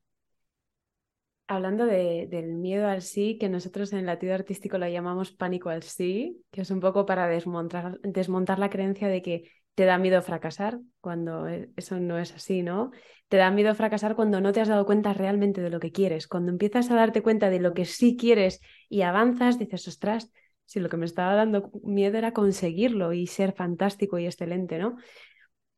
Hablando 1.49 1.85
de- 1.87 2.29
del 2.31 2.47
miedo 2.55 2.87
al 2.89 3.03
sí, 3.03 3.37
que 3.39 3.49
nosotros 3.49 3.93
en 3.93 3.99
el 4.01 4.07
latido 4.07 4.35
artístico 4.35 4.79
lo 4.79 4.87
llamamos 4.89 5.33
pánico 5.33 5.69
al 5.69 5.83
sí, 5.83 6.45
que 6.53 6.61
es 6.63 6.71
un 6.71 6.79
poco 6.81 7.07
para 7.07 7.27
desmontar, 7.27 7.99
desmontar 8.03 8.59
la 8.61 8.71
creencia 8.71 9.09
de 9.09 9.21
que 9.23 9.51
te 9.81 9.87
da 9.87 9.97
miedo 9.97 10.21
fracasar, 10.21 10.79
cuando 11.01 11.49
e- 11.49 11.71
eso 11.77 11.99
no 11.99 12.19
es 12.19 12.35
así, 12.35 12.63
¿no? 12.63 12.91
Te 13.29 13.39
da 13.39 13.51
miedo 13.51 13.75
fracasar 13.75 14.15
cuando 14.15 14.39
no 14.43 14.53
te 14.53 14.61
has 14.61 14.69
dado 14.69 14.85
cuenta 14.85 15.15
realmente 15.15 15.63
de 15.63 15.71
lo 15.71 15.81
que 15.81 15.91
quieres. 15.91 16.29
Cuando 16.29 16.53
empiezas 16.53 16.91
a 16.91 16.97
darte 16.97 17.23
cuenta 17.23 17.49
de 17.49 17.61
lo 17.61 17.73
que 17.73 17.87
sí 17.87 18.15
quieres 18.19 18.61
y 18.91 19.01
avanzas, 19.03 19.59
dices, 19.59 19.89
ostras, 19.89 20.31
si 20.67 20.81
lo 20.81 20.91
que 20.91 20.99
me 20.99 21.07
estaba 21.07 21.35
dando 21.35 21.71
miedo 21.83 22.19
era 22.19 22.33
conseguirlo 22.35 23.15
y 23.15 23.27
ser 23.27 23.55
fantástico 23.55 24.19
y 24.19 24.27
excelente, 24.27 24.79
¿no? 24.79 24.97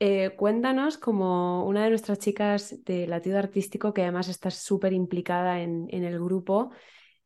Eh, 0.00 0.34
cuéntanos 0.36 0.98
como 0.98 1.64
una 1.66 1.84
de 1.84 1.90
nuestras 1.90 2.18
chicas 2.18 2.82
de 2.84 3.06
latido 3.06 3.38
artístico, 3.38 3.94
que 3.94 4.02
además 4.02 4.28
está 4.28 4.50
súper 4.50 4.92
implicada 4.92 5.60
en, 5.62 5.86
en 5.90 6.02
el 6.04 6.18
grupo, 6.18 6.72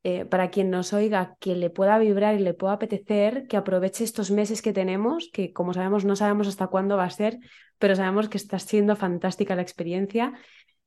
eh, 0.02 0.24
para 0.24 0.50
quien 0.50 0.70
nos 0.70 0.92
oiga, 0.92 1.36
que 1.40 1.56
le 1.56 1.70
pueda 1.70 1.98
vibrar 1.98 2.36
y 2.36 2.38
le 2.38 2.54
pueda 2.54 2.74
apetecer, 2.74 3.46
que 3.48 3.56
aproveche 3.56 4.04
estos 4.04 4.30
meses 4.30 4.62
que 4.62 4.72
tenemos, 4.72 5.30
que 5.32 5.52
como 5.52 5.74
sabemos 5.74 6.04
no 6.04 6.16
sabemos 6.16 6.46
hasta 6.48 6.68
cuándo 6.68 6.96
va 6.96 7.04
a 7.04 7.10
ser, 7.10 7.38
pero 7.78 7.96
sabemos 7.96 8.28
que 8.28 8.38
está 8.38 8.58
siendo 8.58 8.96
fantástica 8.96 9.56
la 9.56 9.62
experiencia 9.62 10.32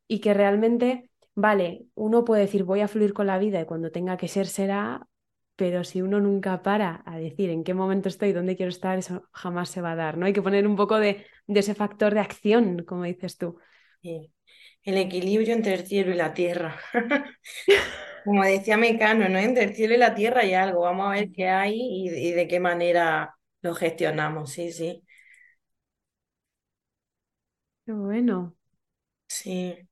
y 0.07 0.19
que 0.21 0.33
realmente, 0.33 1.09
vale, 1.35 1.85
uno 1.95 2.23
puede 2.23 2.43
decir 2.43 2.63
voy 2.63 2.81
a 2.81 2.87
fluir 2.87 3.13
con 3.13 3.27
la 3.27 3.37
vida 3.37 3.61
y 3.61 3.65
cuando 3.65 3.91
tenga 3.91 4.17
que 4.17 4.27
ser 4.27 4.47
será, 4.47 5.05
pero 5.55 5.83
si 5.83 6.01
uno 6.01 6.21
nunca 6.21 6.61
para 6.61 7.03
a 7.05 7.17
decir 7.17 7.49
en 7.49 7.65
qué 7.65 7.73
momento 7.73 8.07
estoy, 8.07 8.31
dónde 8.31 8.55
quiero 8.55 8.69
estar, 8.69 8.97
eso 8.97 9.27
jamás 9.33 9.69
se 9.69 9.81
va 9.81 9.91
a 9.91 9.95
dar, 9.95 10.17
¿no? 10.17 10.25
Hay 10.25 10.33
que 10.33 10.41
poner 10.41 10.65
un 10.65 10.77
poco 10.77 10.97
de, 10.97 11.25
de 11.47 11.59
ese 11.59 11.75
factor 11.75 12.13
de 12.13 12.21
acción, 12.21 12.85
como 12.85 13.03
dices 13.03 13.37
tú. 13.37 13.57
Sí. 14.01 14.31
El 14.83 14.97
equilibrio 14.97 15.53
entre 15.53 15.73
el 15.73 15.85
cielo 15.85 16.13
y 16.13 16.15
la 16.15 16.33
tierra. 16.33 16.79
Como 18.23 18.43
decía 18.43 18.77
Mecano, 18.77 19.29
¿no? 19.29 19.39
Entre 19.39 19.63
el 19.63 19.75
cielo 19.75 19.93
y 19.95 19.97
la 19.97 20.15
tierra 20.15 20.41
hay 20.41 20.53
algo. 20.53 20.81
Vamos 20.81 21.07
a 21.07 21.11
ver 21.11 21.31
qué 21.31 21.47
hay 21.49 21.75
y, 21.79 22.09
y 22.09 22.31
de 22.33 22.47
qué 22.47 22.59
manera 22.59 23.35
lo 23.61 23.73
gestionamos. 23.75 24.51
Sí, 24.51 24.71
sí, 24.71 25.03
Qué 27.85 27.91
bueno. 27.93 28.55
sí. 29.27 29.87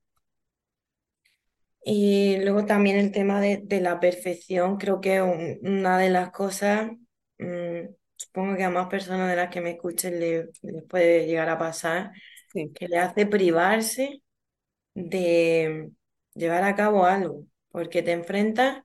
Y 1.83 2.37
luego 2.41 2.65
también 2.65 2.97
el 2.97 3.11
tema 3.11 3.39
de, 3.41 3.61
de 3.63 3.79
la 3.81 3.99
perfección, 3.99 4.77
creo 4.77 4.99
que 5.01 5.21
un- 5.21 5.59
una 5.63 5.97
de 5.97 6.09
las 6.09 6.31
cosas, 6.31 6.91
mm, 7.39 7.87
supongo 8.17 8.57
que 8.57 8.63
a 8.65 8.69
más 8.69 8.87
personas 8.89 9.29
de 9.29 9.35
las 9.37 9.49
que 9.49 9.61
me 9.61 9.71
escuchen 9.71 10.19
le- 10.19 10.49
les 10.63 10.83
puede 10.85 11.25
llegar 11.27 11.47
a 11.49 11.57
pasar, 11.57 12.11
Sí. 12.53 12.73
que 12.73 12.87
le 12.87 12.97
hace 12.99 13.25
privarse 13.27 14.21
de 14.95 15.91
llevar 16.35 16.63
a 16.65 16.75
cabo 16.75 17.05
algo, 17.05 17.45
porque 17.71 18.03
te 18.03 18.11
enfrentas 18.13 18.83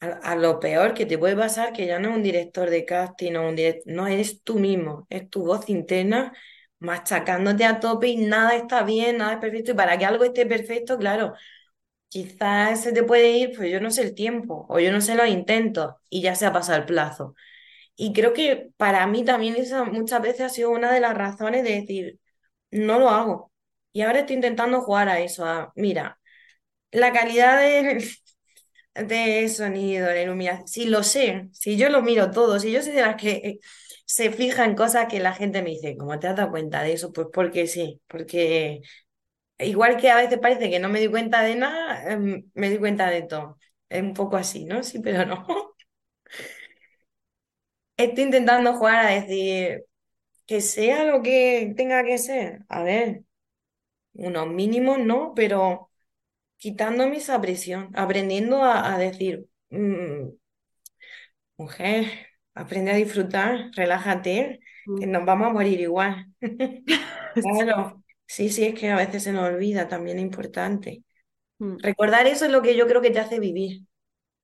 a, 0.00 0.34
lo 0.36 0.58
peor 0.60 0.94
que 0.94 1.06
te 1.06 1.18
puede 1.18 1.36
pasar, 1.36 1.72
que 1.72 1.86
ya 1.86 1.98
no 1.98 2.10
es 2.10 2.16
un 2.16 2.22
director 2.22 2.68
de 2.70 2.84
casting 2.84 3.34
o 3.36 3.48
un 3.48 3.56
direct- 3.56 3.82
no 3.86 4.06
eres 4.06 4.42
tú 4.42 4.58
mismo, 4.58 5.06
es 5.10 5.28
tu 5.30 5.44
voz 5.44 5.68
interna 5.68 6.32
machacándote 6.80 7.64
a 7.64 7.78
tope 7.80 8.08
y 8.08 8.16
nada 8.16 8.56
está 8.56 8.82
bien, 8.82 9.18
nada 9.18 9.34
es 9.34 9.38
perfecto. 9.38 9.70
Y 9.72 9.74
para 9.74 9.96
que 9.98 10.04
algo 10.04 10.24
esté 10.24 10.44
perfecto, 10.46 10.98
claro, 10.98 11.34
quizás 12.08 12.82
se 12.82 12.92
te 12.92 13.04
puede 13.04 13.30
ir, 13.38 13.56
pues 13.56 13.70
yo 13.72 13.80
no 13.80 13.90
sé 13.90 14.02
el 14.02 14.14
tiempo 14.14 14.66
o 14.70 14.80
yo 14.80 14.92
no 14.92 15.00
sé 15.02 15.14
los 15.16 15.28
intentos 15.28 15.94
y 16.10 16.22
ya 16.22 16.34
se 16.36 16.46
ha 16.46 16.52
pasado 16.52 16.78
el 16.80 16.86
plazo. 16.86 17.34
Y 17.96 18.12
creo 18.12 18.32
que 18.34 18.70
para 18.78 19.06
mí 19.06 19.24
también 19.24 19.56
esa 19.56 19.84
muchas 19.84 20.22
veces 20.22 20.42
ha 20.42 20.48
sido 20.50 20.70
una 20.70 20.92
de 20.92 21.00
las 21.00 21.14
razones 21.16 21.64
de 21.64 21.72
decir, 21.80 22.20
no 22.72 22.98
lo 23.00 23.10
hago. 23.10 23.52
Y 23.92 24.02
ahora 24.02 24.20
estoy 24.20 24.36
intentando 24.36 24.82
jugar 24.82 25.08
a 25.10 25.20
eso, 25.20 25.44
a, 25.46 25.72
mira, 25.76 26.20
la 26.92 27.12
calidad 27.12 27.60
de, 28.94 29.48
sonido, 29.48 30.06
la 30.08 30.22
iluminación, 30.22 30.68
si 30.68 30.84
lo 30.86 31.02
sé, 31.02 31.48
si 31.52 31.76
yo 31.76 31.88
lo 31.88 32.02
miro 32.02 32.30
todo, 32.30 32.58
si 32.60 32.72
yo 32.72 32.82
soy 32.82 32.92
de 32.92 33.02
las 33.02 33.16
que 33.16 33.30
eh, 33.32 33.60
se 34.06 34.30
fija 34.30 34.64
en 34.64 34.74
cosas 34.76 35.06
que 35.08 35.20
la 35.20 35.32
gente 35.34 35.62
me 35.62 35.70
dice, 35.70 35.96
¿cómo 35.96 36.18
te 36.18 36.28
has 36.28 36.36
dado 36.36 36.50
cuenta 36.50 36.82
de 36.82 36.92
eso? 36.94 37.12
Pues 37.12 37.28
porque 37.32 37.66
sí, 37.66 38.00
porque 38.08 38.82
igual 39.58 39.96
que 39.98 40.10
a 40.10 40.16
veces 40.16 40.38
parece 40.40 40.70
que 40.70 40.80
no 40.80 40.88
me 40.90 41.00
di 41.00 41.08
cuenta 41.08 41.42
de 41.42 41.56
nada, 41.56 42.12
em, 42.12 42.50
me 42.54 42.70
di 42.70 42.78
cuenta 42.78 43.10
de 43.10 43.22
todo. 43.22 43.58
Es 43.88 44.02
un 44.02 44.14
poco 44.14 44.36
así, 44.36 44.64
¿no? 44.66 44.82
Sí, 44.84 45.00
pero 45.00 45.26
no. 45.26 45.46
Estoy 47.96 48.24
intentando 48.24 48.74
jugar 48.74 49.06
a 49.06 49.10
decir 49.10 49.84
que 50.46 50.60
sea 50.62 51.04
lo 51.06 51.22
que 51.22 51.74
tenga 51.76 52.04
que 52.04 52.18
ser. 52.18 52.64
A 52.70 52.82
ver, 52.84 53.24
unos 54.14 54.48
mínimos, 54.48 55.00
¿no? 55.00 55.34
Pero 55.36 55.90
quitándome 56.62 57.16
esa 57.16 57.40
presión, 57.40 57.90
aprendiendo 57.92 58.62
a, 58.62 58.96
decir, 58.96 59.46
mm, 59.70 60.28
mujer, 61.56 62.06
aprende 62.54 62.92
a 62.92 62.94
disfrutar, 62.94 63.72
relájate, 63.74 64.60
que 64.96 65.06
nos 65.08 65.24
vamos 65.26 65.48
a 65.48 65.52
morir 65.52 65.80
igual. 65.80 66.26
Claro, 67.34 68.04
sí, 68.26 68.48
sí, 68.50 68.64
es 68.64 68.78
que 68.78 68.90
a 68.90 68.96
veces 68.96 69.24
se 69.24 69.32
nos 69.32 69.48
olvida, 69.48 69.88
también 69.88 70.18
es 70.18 70.22
importante. 70.22 71.02
Mm. 71.58 71.78
Recordar 71.78 72.26
eso 72.28 72.44
es 72.44 72.52
lo 72.52 72.62
que 72.62 72.76
yo 72.76 72.86
creo 72.86 73.00
que 73.00 73.10
te 73.10 73.18
hace 73.18 73.40
vivir. 73.40 73.84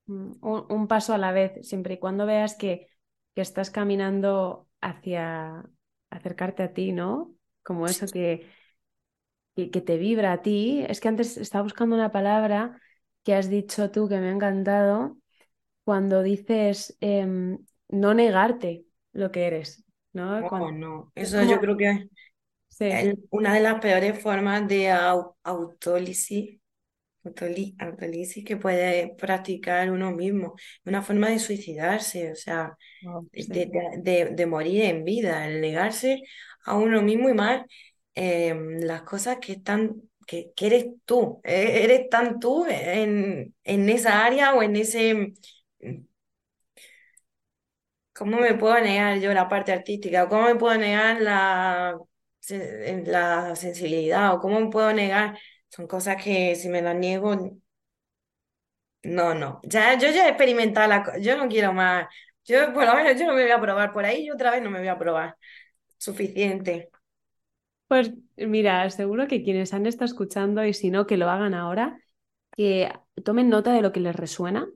Mm, 0.07 0.33
Un, 0.41 0.67
un 0.71 0.89
paso 0.89 1.15
a 1.15 1.19
la 1.19 1.31
vez, 1.31 1.69
siempre 1.69 1.95
y 1.95 1.99
cuando 1.99 2.27
veas 2.27 2.57
que, 2.57 2.89
que 3.37 3.43
estás 3.43 3.71
caminando 3.71 4.67
hacia 4.81 5.65
acercarte 6.11 6.65
a 6.65 6.73
ti, 6.73 6.91
¿no? 6.91 7.35
Como 7.63 7.87
eso 7.87 8.07
que, 8.07 8.49
que, 9.59 9.71
que 9.73 9.83
te 9.83 9.99
vibra 9.99 10.33
a 10.35 10.43
ti. 10.43 10.85
Es 10.89 11.01
que 11.03 11.09
antes 11.09 11.37
estaba 11.39 11.65
buscando 11.65 11.97
una 11.97 12.13
palabra 12.13 12.81
que 13.25 13.35
has 13.35 13.51
dicho 13.51 13.91
tú 13.93 14.09
que 14.09 14.19
me 14.21 14.29
ha 14.31 14.33
encantado 14.33 15.19
cuando 15.85 16.23
dices 16.23 16.97
em, 17.01 17.59
no 17.89 18.15
negarte 18.15 18.87
lo 19.13 19.33
que 19.33 19.47
eres, 19.47 19.85
¿no? 20.15 20.47
Cuando- 20.47 20.75
eso 21.17 21.43
yo 21.45 21.61
creo 21.61 21.77
que 21.79 22.09
es 22.89 23.11
sí, 23.13 23.15
una 23.31 23.55
de 23.55 23.61
las 23.61 23.81
peores 23.81 24.21
formas 24.23 24.69
de 24.69 24.91
au- 24.93 25.37
autólisis, 25.45 26.61
que 28.45 28.57
puede 28.57 29.15
practicar 29.19 29.91
uno 29.91 30.13
mismo, 30.13 30.55
una 30.85 31.03
forma 31.03 31.29
de 31.31 31.39
suicidarse, 31.39 32.33
o 32.33 32.35
sea, 32.37 32.77
de- 33.37 33.71
de- 34.03 34.27
de 34.33 34.47
morir 34.47 34.85
en 34.85 35.05
vida, 35.05 35.47
el 35.49 35.61
negarse 35.61 36.23
a 36.65 36.77
uno 36.79 37.03
mismo 37.03 37.29
y 37.31 37.35
más 37.35 37.65
eh, 38.19 38.55
las 38.81 39.03
cosas 39.03 39.39
que 39.41 39.53
están, 39.55 40.03
que, 40.27 40.53
que 40.57 40.67
eres 40.67 40.87
tú, 41.05 41.41
e- 41.45 41.85
eres 41.85 42.09
tan 42.11 42.41
tú 42.41 42.67
en, 42.69 43.55
en 43.65 43.89
esa 43.91 44.25
área 44.27 44.55
o 44.55 44.63
en 44.63 44.77
ese, 44.77 45.35
¿cómo 48.13 48.39
me 48.39 48.55
puedo 48.55 48.79
negar 48.81 49.19
yo 49.21 49.33
la 49.33 49.49
parte 49.49 49.73
artística? 49.73 50.25
¿O 50.25 50.29
cómo 50.29 50.45
me 50.47 50.57
puedo 50.57 50.77
negar 50.79 51.21
la, 51.21 51.99
la 53.07 53.57
sensibilidad? 53.57 54.35
¿O 54.35 54.41
cómo 54.41 54.61
me 54.61 54.71
puedo 54.71 54.93
negar? 54.93 55.39
Son 55.69 55.87
cosas 55.87 56.23
que 56.23 56.55
si 56.57 56.69
me 56.69 56.83
las 56.83 56.97
niego, 56.97 57.35
no, 59.03 59.35
no. 59.35 59.61
Ya, 59.65 59.95
yo 59.99 60.11
ya 60.11 60.27
he 60.27 60.29
experimentado 60.31 60.89
la 60.89 61.19
yo 61.21 61.37
no 61.37 61.49
quiero 61.49 61.73
más. 61.73 62.07
Yo, 62.45 62.73
por 62.73 62.85
lo 62.87 62.95
menos, 62.95 63.19
yo 63.21 63.27
no 63.27 63.35
me 63.35 63.43
voy 63.43 63.51
a 63.51 63.61
probar 63.61 63.93
por 63.93 64.05
ahí, 64.05 64.27
yo 64.27 64.35
otra 64.35 64.51
vez 64.53 64.63
no 64.63 64.71
me 64.71 64.79
voy 64.79 64.89
a 64.89 64.99
probar. 64.99 65.37
Suficiente. 65.99 66.91
Pues 67.89 68.13
mira, 68.37 68.89
seguro 68.91 69.27
que 69.27 69.43
quienes 69.43 69.73
han 69.75 69.87
estado 69.87 70.05
escuchando 70.05 70.65
y 70.65 70.75
si 70.75 70.91
no, 70.91 71.07
que 71.07 71.17
lo 71.17 71.31
hagan 71.31 71.55
ahora, 71.55 71.99
que 72.55 72.93
tomen 73.25 73.49
nota 73.49 73.73
de 73.73 73.83
lo 73.83 73.93
que 73.93 74.01
les 74.01 74.15
resuena. 74.15 74.69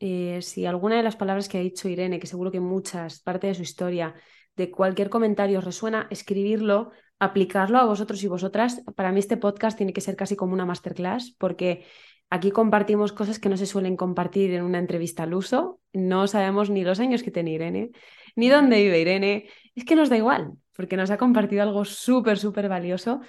Eh, 0.00 0.40
si 0.42 0.66
alguna 0.66 0.96
de 0.96 1.02
las 1.02 1.16
palabras 1.16 1.48
que 1.48 1.58
ha 1.58 1.60
dicho 1.60 1.88
Irene, 1.88 2.18
que 2.18 2.26
seguro 2.26 2.50
que 2.50 2.60
muchas, 2.60 3.20
parte 3.20 3.46
de 3.46 3.54
su 3.54 3.62
historia, 3.62 4.14
de 4.56 4.70
cualquier 4.70 5.08
comentario 5.08 5.58
os 5.58 5.64
resuena, 5.64 6.08
escribirlo, 6.10 6.90
aplicarlo 7.20 7.78
a 7.78 7.84
vosotros 7.84 8.22
y 8.24 8.28
vosotras. 8.28 8.82
Para 8.96 9.12
mí 9.12 9.20
este 9.20 9.36
podcast 9.36 9.76
tiene 9.76 9.92
que 9.92 10.00
ser 10.00 10.16
casi 10.16 10.36
como 10.36 10.52
una 10.52 10.66
masterclass 10.66 11.34
porque 11.38 11.86
aquí 12.28 12.50
compartimos 12.50 13.12
cosas 13.12 13.38
que 13.38 13.48
no 13.48 13.56
se 13.56 13.66
suelen 13.66 13.96
compartir 13.96 14.52
en 14.52 14.62
una 14.62 14.78
entrevista 14.78 15.22
al 15.22 15.34
uso. 15.34 15.80
No 15.92 16.26
sabemos 16.26 16.70
ni 16.70 16.82
los 16.82 17.00
años 17.00 17.22
que 17.22 17.30
tiene 17.30 17.52
Irene, 17.52 17.90
ni 18.36 18.48
dónde 18.48 18.82
vive 18.82 19.00
Irene. 19.00 19.48
Es 19.74 19.84
que 19.84 19.94
nos 19.94 20.08
da 20.08 20.16
igual, 20.16 20.54
porque 20.78 20.96
nos 20.96 21.10
ha 21.10 21.18
compartido 21.18 21.64
algo 21.64 21.84
súper, 21.84 22.38
súper 22.38 22.68
valioso. 22.68 23.20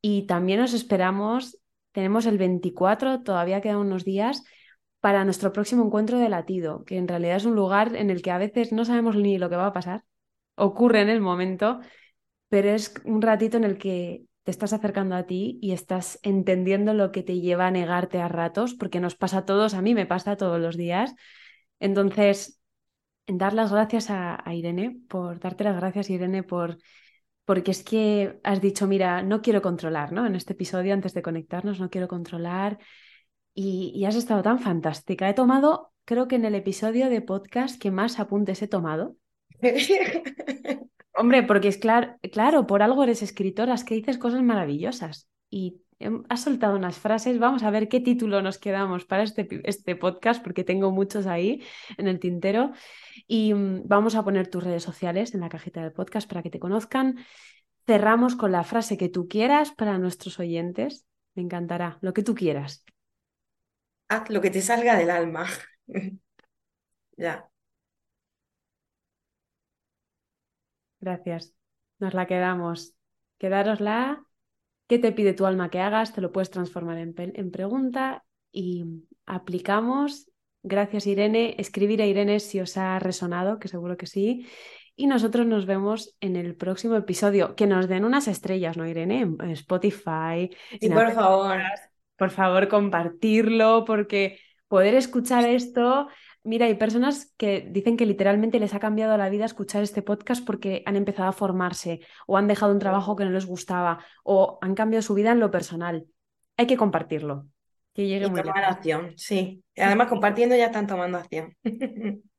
Y 0.00 0.22
también 0.22 0.60
os 0.60 0.72
esperamos, 0.72 1.58
tenemos 1.92 2.24
el 2.24 2.38
24, 2.38 3.22
todavía 3.22 3.60
quedan 3.60 3.76
unos 3.76 4.02
días, 4.02 4.44
para 5.00 5.22
nuestro 5.26 5.52
próximo 5.52 5.84
encuentro 5.84 6.18
de 6.18 6.30
latido, 6.30 6.84
que 6.84 6.96
en 6.96 7.06
realidad 7.06 7.36
es 7.36 7.44
un 7.44 7.54
lugar 7.54 7.94
en 7.94 8.08
el 8.08 8.22
que 8.22 8.30
a 8.30 8.38
veces 8.38 8.72
no 8.72 8.86
sabemos 8.86 9.14
ni 9.14 9.36
lo 9.36 9.50
que 9.50 9.56
va 9.56 9.66
a 9.66 9.72
pasar, 9.74 10.04
ocurre 10.54 11.02
en 11.02 11.10
el 11.10 11.20
momento, 11.20 11.80
pero 12.48 12.70
es 12.70 12.94
un 13.04 13.20
ratito 13.20 13.58
en 13.58 13.64
el 13.64 13.76
que 13.76 14.24
te 14.44 14.50
estás 14.50 14.72
acercando 14.72 15.16
a 15.16 15.26
ti 15.26 15.58
y 15.60 15.72
estás 15.72 16.18
entendiendo 16.22 16.94
lo 16.94 17.12
que 17.12 17.22
te 17.22 17.40
lleva 17.40 17.66
a 17.66 17.70
negarte 17.70 18.22
a 18.22 18.28
ratos, 18.28 18.72
porque 18.72 19.00
nos 19.00 19.16
pasa 19.16 19.38
a 19.40 19.44
todos, 19.44 19.74
a 19.74 19.82
mí 19.82 19.92
me 19.92 20.06
pasa 20.06 20.38
todos 20.38 20.58
los 20.58 20.78
días. 20.78 21.14
Entonces, 21.78 22.55
dar 23.26 23.52
las 23.52 23.72
gracias 23.72 24.10
a, 24.10 24.40
a 24.48 24.54
Irene, 24.54 25.00
por 25.08 25.40
darte 25.40 25.64
las 25.64 25.76
gracias, 25.76 26.10
Irene, 26.10 26.42
por 26.42 26.78
porque 27.46 27.70
es 27.70 27.84
que 27.84 28.40
has 28.42 28.60
dicho, 28.60 28.86
mira, 28.88 29.22
no 29.22 29.40
quiero 29.40 29.62
controlar, 29.62 30.12
¿no? 30.12 30.26
En 30.26 30.34
este 30.34 30.52
episodio, 30.52 30.92
antes 30.92 31.14
de 31.14 31.22
conectarnos, 31.22 31.78
no 31.78 31.90
quiero 31.90 32.08
controlar. 32.08 32.78
Y, 33.54 33.92
y 33.94 34.04
has 34.04 34.16
estado 34.16 34.42
tan 34.42 34.58
fantástica. 34.58 35.28
He 35.30 35.34
tomado, 35.34 35.92
creo 36.04 36.26
que 36.26 36.34
en 36.34 36.44
el 36.44 36.56
episodio 36.56 37.08
de 37.08 37.22
podcast 37.22 37.80
que 37.80 37.92
más 37.92 38.18
apuntes 38.18 38.62
he 38.62 38.68
tomado. 38.68 39.16
Hombre, 41.14 41.44
porque 41.44 41.68
es 41.68 41.78
claro, 41.78 42.16
claro, 42.32 42.66
por 42.66 42.82
algo 42.82 43.04
eres 43.04 43.22
escritora, 43.22 43.74
es 43.74 43.84
que 43.84 43.94
dices 43.94 44.18
cosas 44.18 44.42
maravillosas. 44.42 45.28
Y 45.48 45.80
has 46.28 46.42
soltado 46.42 46.76
unas 46.76 46.98
frases. 46.98 47.38
Vamos 47.38 47.62
a 47.62 47.70
ver 47.70 47.88
qué 47.88 48.00
título 48.00 48.42
nos 48.42 48.58
quedamos 48.58 49.04
para 49.04 49.22
este, 49.22 49.48
este 49.64 49.96
podcast, 49.96 50.42
porque 50.42 50.64
tengo 50.64 50.90
muchos 50.90 51.26
ahí 51.26 51.62
en 51.96 52.08
el 52.08 52.20
tintero. 52.20 52.72
Y 53.26 53.54
mm, 53.54 53.86
vamos 53.86 54.14
a 54.14 54.22
poner 54.22 54.48
tus 54.48 54.62
redes 54.62 54.82
sociales 54.82 55.34
en 55.34 55.40
la 55.40 55.48
cajita 55.48 55.82
del 55.82 55.92
podcast 55.92 56.28
para 56.28 56.42
que 56.42 56.50
te 56.50 56.58
conozcan. 56.58 57.18
Cerramos 57.86 58.36
con 58.36 58.52
la 58.52 58.64
frase 58.64 58.96
que 58.96 59.08
tú 59.08 59.28
quieras 59.28 59.72
para 59.72 59.98
nuestros 59.98 60.38
oyentes. 60.38 61.06
Me 61.34 61.42
encantará, 61.42 61.98
lo 62.00 62.12
que 62.12 62.22
tú 62.22 62.34
quieras. 62.34 62.84
Haz 64.08 64.30
lo 64.30 64.40
que 64.40 64.50
te 64.50 64.62
salga 64.62 64.96
del 64.96 65.10
alma. 65.10 65.46
Ya. 67.18 67.48
Gracias. 71.00 71.54
Nos 71.98 72.12
la 72.14 72.26
quedamos. 72.26 72.94
Quedárosla. 73.38 74.25
¿Qué 74.86 74.98
te 74.98 75.12
pide 75.12 75.34
tu 75.34 75.46
alma 75.46 75.70
que 75.70 75.80
hagas? 75.80 76.12
Te 76.12 76.20
lo 76.20 76.32
puedes 76.32 76.50
transformar 76.50 76.98
en, 76.98 77.14
en 77.16 77.50
pregunta 77.50 78.24
y 78.52 78.84
aplicamos. 79.26 80.30
Gracias, 80.62 81.06
Irene. 81.06 81.54
Escribir 81.58 82.02
a 82.02 82.06
Irene 82.06 82.40
si 82.40 82.60
os 82.60 82.76
ha 82.76 82.98
resonado, 82.98 83.58
que 83.58 83.68
seguro 83.68 83.96
que 83.96 84.06
sí. 84.06 84.46
Y 84.96 85.06
nosotros 85.06 85.46
nos 85.46 85.66
vemos 85.66 86.16
en 86.20 86.36
el 86.36 86.56
próximo 86.56 86.96
episodio. 86.96 87.54
Que 87.54 87.66
nos 87.66 87.86
den 87.86 88.04
unas 88.04 88.28
estrellas, 88.28 88.76
¿no, 88.76 88.86
Irene? 88.86 89.20
En 89.20 89.50
Spotify, 89.50 90.50
Sí, 90.70 90.86
en 90.86 90.94
por 90.94 91.12
favor. 91.12 91.58
Por 92.16 92.30
favor, 92.30 92.68
compartirlo, 92.68 93.84
porque 93.84 94.40
poder 94.68 94.94
escuchar 94.94 95.44
esto. 95.44 96.08
Mira, 96.46 96.66
hay 96.66 96.74
personas 96.74 97.34
que 97.36 97.66
dicen 97.72 97.96
que 97.96 98.06
literalmente 98.06 98.60
les 98.60 98.72
ha 98.72 98.78
cambiado 98.78 99.16
la 99.18 99.28
vida 99.28 99.44
escuchar 99.44 99.82
este 99.82 100.00
podcast 100.00 100.46
porque 100.46 100.84
han 100.86 100.94
empezado 100.94 101.28
a 101.28 101.32
formarse 101.32 102.00
o 102.28 102.36
han 102.36 102.46
dejado 102.46 102.72
un 102.72 102.78
trabajo 102.78 103.16
que 103.16 103.24
no 103.24 103.32
les 103.32 103.46
gustaba 103.46 104.04
o 104.22 104.58
han 104.62 104.76
cambiado 104.76 105.02
su 105.02 105.14
vida 105.14 105.32
en 105.32 105.40
lo 105.40 105.50
personal. 105.50 106.06
Hay 106.56 106.68
que 106.68 106.76
compartirlo, 106.76 107.48
que 107.92 108.06
llegue 108.06 108.26
Y 108.26 108.30
muy 108.30 108.42
tomar 108.42 108.62
lejos. 108.62 108.76
acción, 108.76 109.12
sí. 109.16 109.64
Y 109.74 109.80
además 109.80 110.06
compartiendo 110.06 110.54
ya 110.54 110.66
están 110.66 110.86
tomando 110.86 111.18
acción. 111.18 111.56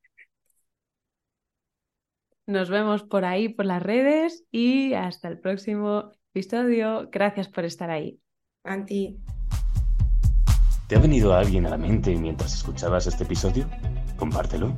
Nos 2.46 2.70
vemos 2.70 3.02
por 3.02 3.26
ahí, 3.26 3.50
por 3.50 3.66
las 3.66 3.82
redes 3.82 4.46
y 4.50 4.94
hasta 4.94 5.28
el 5.28 5.38
próximo 5.38 6.12
episodio. 6.32 7.08
Gracias 7.12 7.48
por 7.48 7.66
estar 7.66 7.90
ahí. 7.90 8.20
Anti. 8.64 9.18
¿Te 10.88 10.96
ha 10.96 11.00
venido 11.00 11.34
alguien 11.34 11.66
a 11.66 11.68
la 11.68 11.76
mente 11.76 12.16
mientras 12.16 12.54
escuchabas 12.54 13.06
este 13.06 13.24
episodio? 13.24 13.66
Compártelo. 14.16 14.74